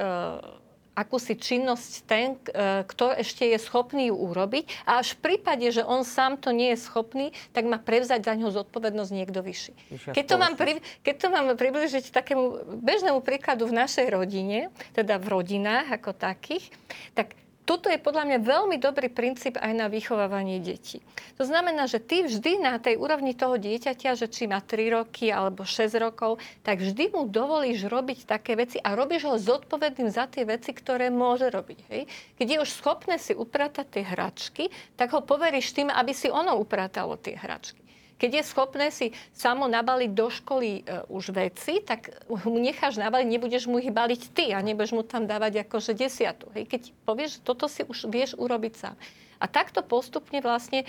akúsi 0.91 1.39
činnosť 1.39 1.91
ten, 2.03 2.35
kto 2.83 3.15
ešte 3.15 3.47
je 3.47 3.55
schopný 3.63 4.11
ju 4.11 4.15
urobiť. 4.27 4.83
A 4.83 4.99
až 4.99 5.15
v 5.15 5.23
prípade, 5.23 5.63
že 5.71 5.87
on 5.87 6.03
sám 6.03 6.35
to 6.35 6.51
nie 6.51 6.75
je 6.75 6.83
schopný, 6.83 7.31
tak 7.55 7.63
má 7.63 7.79
prevzať 7.79 8.27
za 8.27 8.35
ňo 8.35 8.51
zodpovednosť 8.51 9.11
niekto 9.15 9.39
vyšší. 9.39 9.73
Keď 10.11 10.25
to, 10.27 10.35
mám 10.35 10.59
pri, 10.59 10.83
keď 10.99 11.15
to 11.15 11.27
mám 11.31 11.47
približiť 11.55 12.11
takému 12.11 12.75
bežnému 12.83 13.23
príkladu 13.23 13.71
v 13.71 13.77
našej 13.81 14.11
rodine, 14.11 14.67
teda 14.91 15.15
v 15.15 15.31
rodinách 15.31 15.95
ako 15.95 16.11
takých, 16.11 16.67
tak 17.15 17.39
toto 17.71 17.87
je 17.87 17.95
podľa 17.95 18.27
mňa 18.27 18.39
veľmi 18.43 18.75
dobrý 18.83 19.07
princíp 19.07 19.55
aj 19.55 19.71
na 19.71 19.87
vychovávanie 19.87 20.59
detí. 20.59 20.99
To 21.39 21.47
znamená, 21.47 21.87
že 21.87 22.03
ty 22.03 22.27
vždy 22.27 22.59
na 22.59 22.75
tej 22.83 22.99
úrovni 22.99 23.31
toho 23.31 23.55
dieťaťa, 23.55 24.19
že 24.19 24.27
či 24.27 24.43
má 24.43 24.59
3 24.59 24.91
roky 24.91 25.31
alebo 25.31 25.63
6 25.63 25.87
rokov, 25.95 26.43
tak 26.67 26.83
vždy 26.83 27.15
mu 27.15 27.31
dovolíš 27.31 27.87
robiť 27.87 28.27
také 28.27 28.59
veci 28.59 28.75
a 28.75 28.91
robíš 28.91 29.23
ho 29.23 29.39
zodpovedným 29.39 30.11
za 30.11 30.27
tie 30.27 30.43
veci, 30.43 30.75
ktoré 30.75 31.07
môže 31.07 31.47
robiť. 31.47 31.79
Hej? 31.87 32.11
Keď 32.35 32.47
je 32.51 32.57
už 32.59 32.69
schopné 32.75 33.15
si 33.15 33.31
upratať 33.31 33.87
tie 33.87 34.03
hračky, 34.03 34.67
tak 34.99 35.15
ho 35.15 35.23
poveríš 35.23 35.71
tým, 35.71 35.87
aby 35.87 36.11
si 36.11 36.27
ono 36.27 36.59
upratalo 36.59 37.15
tie 37.15 37.39
hračky. 37.39 37.79
Keď 38.21 38.31
je 38.37 38.43
schopné 38.45 38.93
si 38.93 39.09
samo 39.33 39.65
nabaliť 39.65 40.11
do 40.13 40.29
školy 40.29 40.85
e, 40.85 41.01
už 41.09 41.33
veci, 41.33 41.81
tak 41.81 42.13
mu 42.29 42.61
necháš 42.61 43.01
nabaliť, 43.01 43.25
nebudeš 43.25 43.65
mu 43.65 43.81
ich 43.81 43.89
baliť 43.89 44.21
ty 44.37 44.53
a 44.53 44.61
nebudeš 44.61 44.93
mu 44.93 45.01
tam 45.01 45.25
dávať 45.25 45.65
akože 45.65 45.97
desiatu. 45.97 46.45
Hej. 46.53 46.69
Keď 46.69 46.81
povieš, 47.01 47.29
že 47.37 47.39
toto 47.41 47.65
si 47.65 47.81
už 47.81 48.05
vieš 48.13 48.37
urobiť 48.37 48.73
sám. 48.77 48.95
A 49.41 49.49
takto 49.49 49.81
postupne 49.81 50.37
vlastne 50.37 50.85
e, 50.85 50.87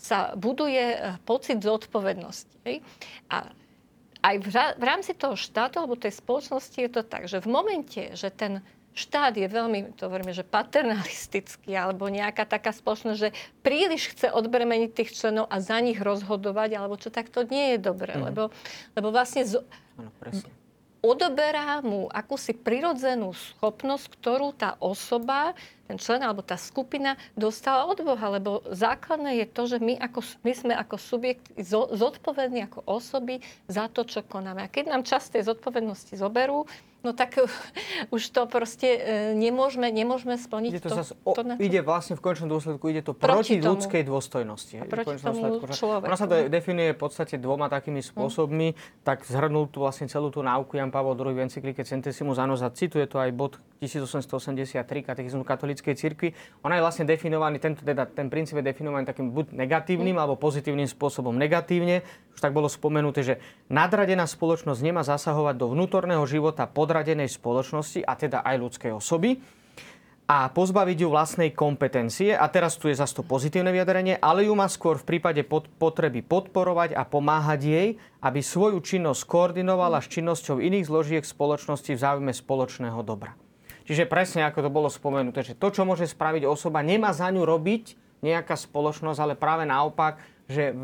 sa 0.00 0.18
buduje 0.40 0.96
e, 0.96 0.98
pocit 1.28 1.60
zodpovednosti. 1.60 2.56
Hej. 2.64 2.80
A 3.28 3.52
aj 4.24 4.36
v, 4.40 4.48
v 4.80 4.84
rámci 4.88 5.12
toho 5.12 5.36
štátu 5.36 5.84
alebo 5.84 6.00
tej 6.00 6.16
spoločnosti 6.16 6.80
je 6.80 6.90
to 6.90 7.04
tak, 7.04 7.28
že 7.28 7.44
v 7.44 7.48
momente, 7.52 8.16
že 8.16 8.32
ten 8.32 8.64
štát 8.98 9.38
je 9.38 9.46
veľmi, 9.46 9.94
to 9.94 10.10
hovoríme, 10.10 10.34
že 10.34 10.42
paternalistický, 10.42 11.78
alebo 11.78 12.10
nejaká 12.10 12.42
taká 12.42 12.74
spoločnosť, 12.74 13.18
že 13.18 13.30
príliš 13.62 14.10
chce 14.10 14.34
odbremeniť 14.34 14.90
tých 14.90 15.14
členov 15.14 15.46
a 15.46 15.62
za 15.62 15.78
nich 15.78 16.02
rozhodovať, 16.02 16.74
alebo 16.74 16.98
čo, 16.98 17.14
tak 17.14 17.30
to 17.30 17.46
nie 17.46 17.78
je 17.78 17.78
dobré, 17.78 18.18
mm. 18.18 18.22
lebo, 18.28 18.50
lebo 18.98 19.08
vlastne 19.14 19.46
z, 19.46 19.62
ano, 19.94 20.10
odoberá 20.98 21.78
mu 21.80 22.10
akúsi 22.10 22.54
prirodzenú 22.54 23.30
schopnosť, 23.30 24.06
ktorú 24.18 24.50
tá 24.50 24.74
osoba, 24.82 25.54
ten 25.86 25.96
člen 25.96 26.20
alebo 26.20 26.42
tá 26.42 26.58
skupina 26.58 27.14
dostala 27.38 27.86
od 27.86 28.02
Boha, 28.02 28.26
lebo 28.34 28.66
základné 28.66 29.40
je 29.40 29.46
to, 29.46 29.62
že 29.70 29.78
my, 29.78 29.94
ako, 30.02 30.20
my 30.42 30.52
sme 30.52 30.74
ako 30.74 30.96
subjekt 30.98 31.44
zodpovední 31.94 32.66
ako 32.66 32.82
osoby 32.84 33.40
za 33.70 33.86
to, 33.88 34.02
čo 34.04 34.26
konáme. 34.26 34.66
A 34.66 34.72
keď 34.72 34.90
nám 34.90 35.06
čas 35.06 35.30
tej 35.30 35.46
zodpovednosti 35.46 36.18
zoberú, 36.18 36.66
no 37.06 37.14
tak 37.14 37.38
už 38.14 38.22
to 38.34 38.42
proste 38.50 38.88
e, 38.90 39.00
nemôžeme, 39.38 39.86
nemôžeme 39.94 40.34
splniť. 40.34 40.70
Ide, 40.74 40.82
to, 40.82 40.90
to, 40.90 40.96
zase 40.98 41.12
o, 41.22 41.32
to, 41.32 41.46
čo... 41.46 41.54
ide 41.62 41.80
vlastne 41.86 42.18
v 42.18 42.22
končnom 42.22 42.50
dôsledku, 42.50 42.84
ide 42.90 43.06
to 43.06 43.14
proti, 43.14 43.62
proti 43.62 43.62
ľudskej 43.62 44.02
dôstojnosti. 44.02 44.74
A 44.82 44.84
proti 44.84 45.14
tomu 45.22 45.62
človeku. 45.62 46.06
Ona 46.10 46.18
sa 46.18 46.26
to 46.26 46.50
definuje 46.50 46.90
v 46.94 46.98
podstate 46.98 47.38
dvoma 47.38 47.70
takými 47.70 48.02
spôsobmi, 48.02 48.74
hmm. 48.74 49.06
tak 49.06 49.22
zhrnul 49.22 49.70
tu 49.70 49.78
vlastne 49.78 50.10
celú 50.10 50.34
tú 50.34 50.42
náuku 50.42 50.74
Jan 50.74 50.90
Pavel 50.90 51.14
II 51.14 51.38
v 51.38 51.40
encyklike 51.46 51.86
Centesimus 51.86 52.42
Annus 52.42 52.66
a 52.66 52.74
cituje 52.74 53.06
to 53.06 53.22
aj 53.22 53.30
bod 53.30 53.62
1883 53.78 54.82
katechizmu 54.82 55.46
katolíckej 55.46 55.94
cirkvi. 55.94 56.34
Ona 56.66 56.78
je 56.78 56.82
vlastne 56.82 57.06
definovaný, 57.06 57.62
tento, 57.62 57.86
teda, 57.86 58.10
ten 58.10 58.26
princíp 58.26 58.58
je 58.58 58.66
definovaný 58.66 59.06
takým 59.06 59.30
buď 59.30 59.54
negatívnym 59.54 60.18
hmm. 60.18 60.22
alebo 60.26 60.34
pozitívnym 60.34 60.90
spôsobom. 60.90 61.30
Negatívne, 61.38 62.02
už 62.34 62.42
tak 62.42 62.50
bolo 62.50 62.66
spomenuté, 62.66 63.22
že 63.22 63.34
nadradená 63.70 64.26
spoločnosť 64.26 64.80
nemá 64.82 65.06
zasahovať 65.06 65.54
do 65.54 65.70
vnútorného 65.70 66.26
života 66.26 66.66
pod 66.66 66.87
podradenej 66.88 67.28
spoločnosti 67.28 68.00
a 68.00 68.16
teda 68.16 68.40
aj 68.40 68.56
ľudskej 68.56 68.96
osoby. 68.96 69.36
a 70.28 70.52
pozbaviť 70.52 70.96
ju 71.04 71.08
vlastnej 71.08 71.56
kompetencie. 71.56 72.36
A 72.36 72.44
teraz 72.52 72.76
tu 72.76 72.92
je 72.92 73.00
zase 73.00 73.16
to 73.16 73.24
pozitívne 73.24 73.72
vyjadrenie, 73.72 74.20
ale 74.20 74.44
ju 74.44 74.52
má 74.52 74.68
skôr 74.68 75.00
v 75.00 75.16
prípade 75.16 75.40
pod, 75.40 75.72
potreby 75.80 76.20
podporovať 76.20 76.92
a 76.92 77.08
pomáhať 77.08 77.60
jej, 77.64 77.88
aby 78.20 78.44
svoju 78.44 78.76
činnosť 78.84 79.24
koordinovala 79.24 80.04
s 80.04 80.12
činnosťou 80.12 80.60
iných 80.60 80.84
zložiek 80.84 81.24
spoločnosti 81.24 81.96
v 81.96 81.96
záujme 81.96 82.32
spoločného 82.36 83.00
dobra. 83.00 83.32
Čiže 83.88 84.04
presne 84.04 84.44
ako 84.44 84.68
to 84.68 84.70
bolo 84.72 84.92
spomenuté, 84.92 85.40
že 85.40 85.56
to, 85.56 85.72
čo 85.72 85.88
môže 85.88 86.04
spraviť 86.04 86.44
osoba, 86.44 86.84
nemá 86.84 87.16
za 87.16 87.32
ňu 87.32 87.48
robiť 87.48 87.96
nejaká 88.20 88.52
spoločnosť, 88.52 89.16
ale 89.24 89.32
práve 89.32 89.64
naopak, 89.64 90.20
že 90.48 90.72
e, 90.72 90.74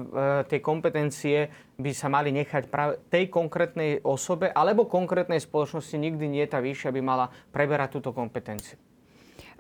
tie 0.47 0.61
kompetencie 0.61 1.49
by 1.81 1.91
sa 1.97 2.13
mali 2.13 2.31
nechať 2.31 2.69
práve 2.69 3.01
tej 3.09 3.33
konkrétnej 3.33 4.05
osobe 4.05 4.53
alebo 4.53 4.87
konkrétnej 4.87 5.41
spoločnosti 5.41 5.97
nikdy 5.97 6.29
nie 6.29 6.45
je 6.45 6.53
tá 6.53 6.61
vyššia, 6.61 6.93
aby 6.93 7.01
mala 7.01 7.33
preberať 7.51 7.99
túto 7.99 8.13
kompetenciu. 8.13 8.77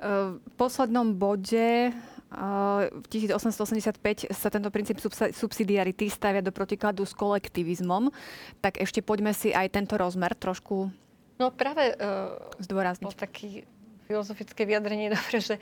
V 0.04 0.50
poslednom 0.60 1.16
bode 1.16 1.94
v 2.28 3.06
1885 3.08 4.28
sa 4.34 4.52
tento 4.52 4.68
princíp 4.68 5.00
subsidiarity 5.32 6.10
stavia 6.10 6.44
do 6.44 6.50
protikladu 6.52 7.06
s 7.06 7.16
kolektivizmom. 7.16 8.12
Tak 8.60 8.82
ešte 8.82 9.00
poďme 9.00 9.32
si 9.32 9.54
aj 9.54 9.72
tento 9.72 9.94
rozmer 9.96 10.34
trošku 10.36 10.92
No 11.34 11.50
práve 11.50 11.98
uh, 11.98 12.38
zdôrazniť. 12.62 13.10
taký 13.18 13.66
filozofické 14.06 14.62
vyjadrenie 14.62 15.10
dobre, 15.16 15.42
že, 15.42 15.56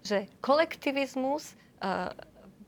že 0.00 0.24
kolektivizmus 0.40 1.52
uh, 1.84 2.12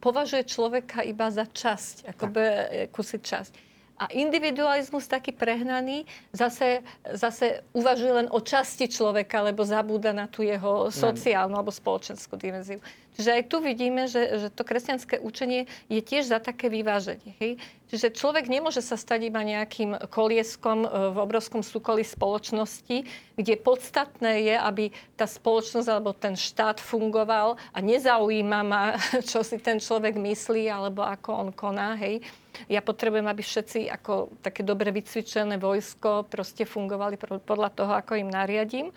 považuje 0.01 0.49
človeka 0.49 1.05
iba 1.05 1.29
za 1.29 1.45
časť, 1.47 2.11
ako 2.11 2.25
by 2.33 2.45
kusy 2.91 3.21
časť. 3.21 3.53
A 4.01 4.09
individualizmus 4.17 5.05
taký 5.05 5.37
prehnaný 5.37 6.09
zase, 6.33 6.81
zase 7.05 7.61
uvažuje 7.77 8.25
len 8.25 8.29
o 8.33 8.41
časti 8.41 8.89
človeka, 8.89 9.45
lebo 9.45 9.61
zabúda 9.61 10.17
na 10.17 10.25
tú 10.25 10.41
jeho 10.41 10.89
sociálnu 10.89 11.53
alebo 11.53 11.69
spoločenskú 11.69 12.41
dimenziu. 12.41 12.81
Čiže 13.21 13.37
aj 13.37 13.53
tu 13.53 13.61
vidíme, 13.61 14.09
že, 14.09 14.41
že 14.41 14.49
to 14.49 14.65
kresťanské 14.65 15.21
učenie 15.21 15.69
je 15.93 16.01
tiež 16.01 16.33
za 16.33 16.41
také 16.41 16.73
vyváženie. 16.73 17.37
Hej? 17.37 17.61
Čiže 17.93 18.17
človek 18.17 18.49
nemôže 18.49 18.81
sa 18.81 18.97
stať 18.97 19.29
iba 19.29 19.45
nejakým 19.45 20.09
kolieskom 20.09 20.89
e, 20.89 21.13
v 21.13 21.21
obrovskom 21.21 21.61
súkolí 21.61 22.01
spoločnosti, 22.01 23.05
kde 23.37 23.55
podstatné 23.61 24.49
je, 24.49 24.57
aby 24.57 24.89
tá 25.21 25.29
spoločnosť 25.29 25.89
alebo 25.93 26.17
ten 26.17 26.33
štát 26.33 26.81
fungoval 26.81 27.61
a 27.77 27.79
nezaujíma 27.85 28.61
ma, 28.65 28.97
čo 29.29 29.45
si 29.45 29.61
ten 29.61 29.77
človek 29.77 30.17
myslí 30.17 30.73
alebo 30.73 31.05
ako 31.05 31.29
on 31.45 31.49
koná. 31.53 31.93
Hej? 32.01 32.25
Ja 32.73 32.81
potrebujem, 32.81 33.29
aby 33.29 33.45
všetci 33.45 33.93
ako 34.01 34.41
také 34.41 34.65
dobre 34.65 34.97
vycvičené 34.97 35.61
vojsko 35.61 36.25
proste 36.25 36.65
fungovali 36.65 37.21
podľa 37.45 37.69
toho, 37.77 37.93
ako 37.93 38.17
im 38.17 38.33
nariadím. 38.33 38.89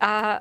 A 0.00 0.12
e, 0.16 0.38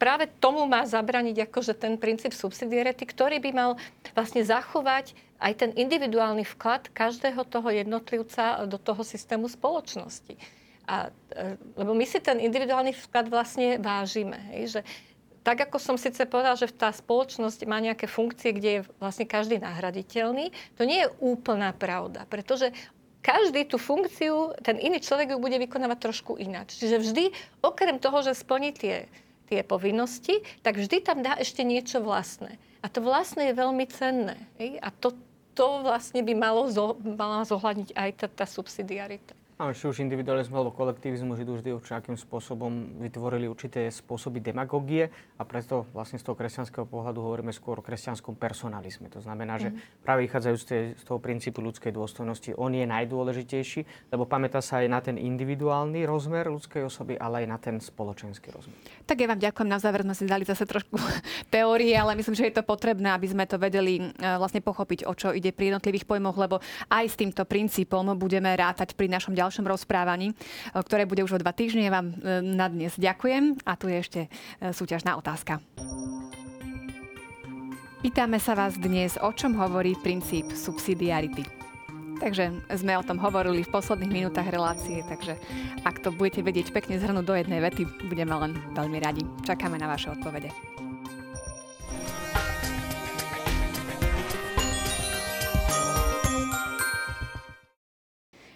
práve 0.00 0.32
tomu 0.40 0.64
má 0.64 0.88
zabraniť 0.88 1.44
akože 1.44 1.76
ten 1.76 2.00
princíp 2.00 2.32
subsidiarity, 2.32 3.04
ktorý 3.04 3.36
by 3.36 3.50
mal 3.52 3.70
vlastne 4.16 4.40
zachovať 4.40 5.12
aj 5.44 5.52
ten 5.60 5.70
individuálny 5.76 6.48
vklad 6.56 6.88
každého 6.96 7.44
toho 7.44 7.68
jednotlivca 7.68 8.64
do 8.64 8.80
toho 8.80 9.04
systému 9.04 9.44
spoločnosti. 9.52 10.40
A, 10.88 11.12
e, 11.36 11.60
lebo 11.76 11.92
my 11.92 12.08
si 12.08 12.16
ten 12.24 12.40
individuálny 12.40 12.96
vklad 12.96 13.28
vlastne 13.28 13.76
vážime. 13.76 14.40
Hej, 14.56 14.80
že 14.80 14.82
tak 15.44 15.68
ako 15.68 15.76
som 15.76 15.96
síce 16.00 16.24
povedala, 16.24 16.56
že 16.56 16.72
tá 16.72 16.88
spoločnosť 16.88 17.68
má 17.68 17.76
nejaké 17.76 18.08
funkcie, 18.08 18.56
kde 18.56 18.70
je 18.80 18.84
vlastne 18.96 19.28
každý 19.28 19.60
nahraditeľný, 19.60 20.48
to 20.80 20.88
nie 20.88 21.04
je 21.04 21.12
úplná 21.20 21.76
pravda, 21.76 22.24
pretože 22.32 22.72
každý 23.24 23.64
tú 23.64 23.80
funkciu, 23.80 24.52
ten 24.60 24.76
iný 24.76 25.00
človek 25.00 25.32
ju 25.32 25.38
bude 25.40 25.56
vykonávať 25.56 25.98
trošku 25.98 26.36
ináč. 26.36 26.76
Čiže 26.76 27.00
vždy, 27.00 27.24
okrem 27.64 27.96
toho, 27.96 28.20
že 28.20 28.36
splní 28.36 28.76
tie, 28.76 29.08
tie 29.48 29.64
povinnosti, 29.64 30.44
tak 30.60 30.76
vždy 30.76 31.00
tam 31.00 31.24
dá 31.24 31.32
ešte 31.40 31.64
niečo 31.64 32.04
vlastné. 32.04 32.60
A 32.84 32.92
to 32.92 33.00
vlastné 33.00 33.50
je 33.50 33.54
veľmi 33.56 33.84
cenné. 33.88 34.36
A 34.60 34.92
to, 34.92 35.16
to 35.56 35.80
vlastne 35.80 36.20
by 36.20 36.36
malo 36.36 36.68
zo, 36.68 37.00
mala 37.00 37.48
zohľadniť 37.48 37.96
aj 37.96 38.10
tá, 38.20 38.26
tá 38.28 38.44
subsidiarita. 38.44 39.32
Áno, 39.54 39.70
či 39.70 39.86
už 39.86 40.02
individualizmus 40.02 40.58
alebo 40.58 40.74
kolektivizmus 40.74 41.38
idú 41.38 41.54
vždy 41.54 41.78
určitým 41.78 42.18
spôsobom 42.18 42.98
vytvorili 42.98 43.46
určité 43.46 43.86
spôsoby 43.86 44.42
demagogie 44.42 45.06
a 45.38 45.46
preto 45.46 45.86
vlastne 45.94 46.18
z 46.18 46.26
toho 46.26 46.34
kresťanského 46.34 46.82
pohľadu 46.90 47.22
hovoríme 47.22 47.54
skôr 47.54 47.78
o 47.78 47.86
kresťanskom 47.86 48.34
personalizme. 48.34 49.06
To 49.14 49.22
znamená, 49.22 49.62
že 49.62 49.70
mm. 49.70 50.02
práve 50.02 50.26
vychádzajú 50.26 50.56
z, 50.58 50.64
z 50.98 51.02
toho 51.06 51.22
princípu 51.22 51.62
ľudskej 51.62 51.94
dôstojnosti, 51.94 52.50
on 52.58 52.74
je 52.74 52.82
najdôležitejší, 52.82 54.10
lebo 54.10 54.26
pamätá 54.26 54.58
sa 54.58 54.82
aj 54.82 54.90
na 54.90 54.98
ten 54.98 55.22
individuálny 55.22 56.02
rozmer 56.02 56.50
ľudskej 56.50 56.90
osoby, 56.90 57.14
ale 57.14 57.46
aj 57.46 57.54
na 57.54 57.58
ten 57.62 57.78
spoločenský 57.78 58.50
rozmer. 58.50 58.74
Tak 59.06 59.22
ja 59.22 59.30
vám 59.30 59.38
ďakujem. 59.38 59.70
Na 59.70 59.78
záver 59.78 60.02
sme 60.02 60.18
si 60.18 60.26
dali 60.26 60.42
zase 60.42 60.66
trošku 60.66 60.98
teórie, 61.54 61.94
ale 61.94 62.18
myslím, 62.18 62.34
že 62.34 62.50
je 62.50 62.58
to 62.58 62.66
potrebné, 62.66 63.14
aby 63.14 63.30
sme 63.30 63.46
to 63.46 63.54
vedeli 63.54 64.02
e, 64.02 64.18
vlastne 64.18 64.58
pochopiť, 64.58 65.06
o 65.06 65.14
čo 65.14 65.30
ide 65.30 65.54
pri 65.54 65.70
jednotlivých 65.70 66.10
pojmoch, 66.10 66.34
lebo 66.42 66.58
aj 66.90 67.06
s 67.06 67.14
týmto 67.14 67.46
princípom 67.46 68.02
budeme 68.18 68.50
rátať 68.50 68.98
pri 68.98 69.06
našom 69.06 69.30
ďalšom 69.30 69.43
rozprávaní, 69.50 70.32
e, 70.32 70.34
ktoré 70.72 71.04
bude 71.04 71.24
už 71.26 71.36
o 71.36 71.42
dva 71.42 71.52
týždne. 71.52 71.90
Vám 71.90 72.14
e, 72.14 72.44
na 72.44 72.70
dnes 72.70 72.94
ďakujem 72.96 73.60
a 73.64 73.72
tu 73.74 73.90
je 73.90 73.96
ešte 73.98 74.20
e, 74.24 74.28
súťažná 74.70 75.18
otázka. 75.18 75.58
Pýtame 78.04 78.36
sa 78.36 78.52
vás 78.52 78.76
dnes, 78.76 79.16
o 79.16 79.32
čom 79.32 79.56
hovorí 79.56 79.96
princíp 79.96 80.52
subsidiarity. 80.52 81.64
Takže 82.20 82.52
sme 82.78 82.94
o 83.00 83.02
tom 83.02 83.18
hovorili 83.18 83.64
v 83.66 83.72
posledných 83.74 84.12
minútach 84.12 84.46
relácie, 84.46 85.02
takže 85.08 85.40
ak 85.82 86.04
to 86.04 86.14
budete 86.14 86.44
vedieť 86.44 86.70
pekne 86.70 87.00
zhrnúť 87.00 87.24
do 87.26 87.34
jednej 87.34 87.64
vety, 87.64 87.88
budeme 88.06 88.36
len 88.36 88.52
veľmi 88.76 88.98
radi. 89.00 89.22
Čakáme 89.42 89.80
na 89.80 89.90
vaše 89.90 90.12
odpovede. 90.12 90.73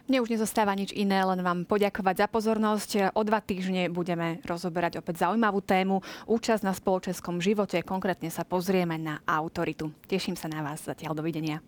Mne 0.09 0.25
už 0.25 0.33
nezostáva 0.33 0.73
nič 0.73 0.89
iné, 0.97 1.21
len 1.21 1.45
vám 1.45 1.69
poďakovať 1.69 2.25
za 2.25 2.27
pozornosť. 2.33 2.91
O 3.13 3.21
dva 3.29 3.45
týždne 3.45 3.93
budeme 3.93 4.41
rozoberať 4.41 5.05
opäť 5.05 5.29
zaujímavú 5.29 5.61
tému. 5.61 6.01
Účasť 6.25 6.65
na 6.65 6.73
spoločenskom 6.73 7.45
živote, 7.45 7.85
konkrétne 7.85 8.33
sa 8.33 8.49
pozrieme 8.49 8.97
na 8.97 9.21
autoritu. 9.29 9.93
Teším 10.09 10.41
sa 10.41 10.49
na 10.49 10.65
vás. 10.65 10.81
Zatiaľ 10.89 11.13
dovidenia. 11.13 11.61